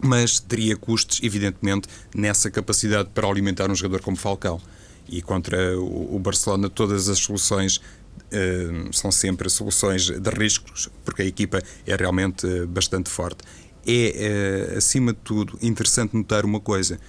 mas 0.00 0.38
teria 0.38 0.76
custos, 0.76 1.20
evidentemente, 1.22 1.88
nessa 2.14 2.50
capacidade 2.50 3.10
para 3.14 3.26
alimentar 3.26 3.70
um 3.70 3.74
jogador 3.74 4.02
como 4.02 4.16
Falcão. 4.16 4.60
E 5.08 5.22
contra 5.22 5.78
o 5.78 6.18
Barcelona, 6.18 6.68
todas 6.68 7.08
as 7.08 7.18
soluções 7.18 7.80
Uh, 8.28 8.92
são 8.92 9.10
sempre 9.10 9.48
soluções 9.48 10.10
de 10.10 10.30
riscos, 10.30 10.90
porque 11.02 11.22
a 11.22 11.24
equipa 11.24 11.62
é 11.86 11.96
realmente 11.96 12.46
uh, 12.46 12.66
bastante 12.66 13.08
forte. 13.08 13.38
É, 13.86 14.72
uh, 14.74 14.76
acima 14.76 15.12
de 15.12 15.18
tudo, 15.20 15.58
interessante 15.62 16.14
notar 16.14 16.44
uma 16.44 16.60
coisa: 16.60 17.00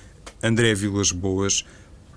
André 0.42 0.74
Vilas 0.76 1.12
Boas, 1.12 1.66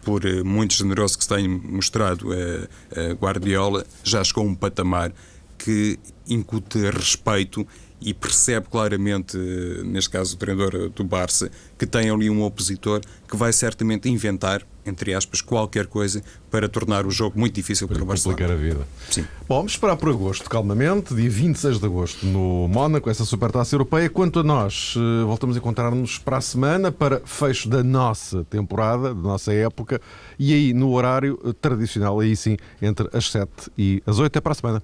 por 0.03 0.23
muito 0.45 0.75
generoso 0.75 1.19
que 1.19 1.25
se 1.25 1.31
tenha 1.31 1.49
mostrado 1.49 2.29
a 2.33 3.13
Guardiola, 3.15 3.85
já 4.05 4.23
chegou 4.23 4.45
a 4.45 4.47
um 4.47 4.55
patamar 4.55 5.13
que 5.59 5.99
incute 6.29 6.79
respeito 6.91 7.67
e 8.05 8.13
percebe 8.15 8.67
claramente, 8.71 9.37
neste 9.85 10.11
caso 10.11 10.35
o 10.35 10.39
treinador 10.39 10.91
do 10.91 11.05
Barça, 11.05 11.51
que 11.79 11.87
tem 11.87 12.11
ali 12.11 12.29
um 12.29 12.43
opositor 12.43 13.01
que 13.29 13.37
vai 13.37 13.53
certamente 13.53 14.09
inventar, 14.09 14.63
entre 14.85 15.15
aspas, 15.15 15.41
qualquer 15.41 15.87
coisa 15.87 16.23
para 16.51 16.69
tornar 16.69 17.07
o 17.07 17.11
jogo 17.11 17.39
muito 17.39 17.55
difícil 17.55 17.89
para, 17.89 17.97
para 17.97 18.05
o 18.05 18.07
Barcelona. 18.07 18.39
complicar 18.39 18.57
a 18.57 18.61
vida. 18.61 18.87
Sim. 19.11 19.23
Bom, 19.49 19.57
vamos 19.57 19.73
esperar 19.73 19.97
por 19.97 20.11
agosto, 20.11 20.51
calmamente, 20.51 21.15
dia 21.15 21.31
26 21.31 21.79
de 21.79 21.87
agosto 21.87 22.27
no 22.27 22.69
Mónaco, 22.69 23.09
essa 23.09 23.25
Supertaça 23.25 23.75
Europeia. 23.75 24.11
Quanto 24.11 24.41
a 24.41 24.43
nós, 24.43 24.95
eh, 24.97 25.25
voltamos 25.25 25.57
a 25.57 25.59
encontrar-nos 25.61 26.19
para 26.19 26.37
a 26.37 26.41
semana 26.41 26.93
para 26.93 27.23
fecho 27.25 27.69
da 27.69 27.83
nossa 27.83 28.45
temporada, 28.45 29.15
da 29.15 29.21
nossa 29.21 29.53
época, 29.53 30.01
e 30.39 30.53
aí 30.53 30.73
no 30.75 30.93
horário 30.93 31.39
tradicional, 31.61 32.21
aí 32.21 32.37
sim, 32.37 32.57
entre 32.81 33.09
as 33.13 33.31
7 33.31 33.51
e 33.79 34.03
as 34.07 34.19
8. 34.19 34.33
Até 34.33 34.41
para 34.41 34.53
a 34.53 34.55
semana. 34.55 34.83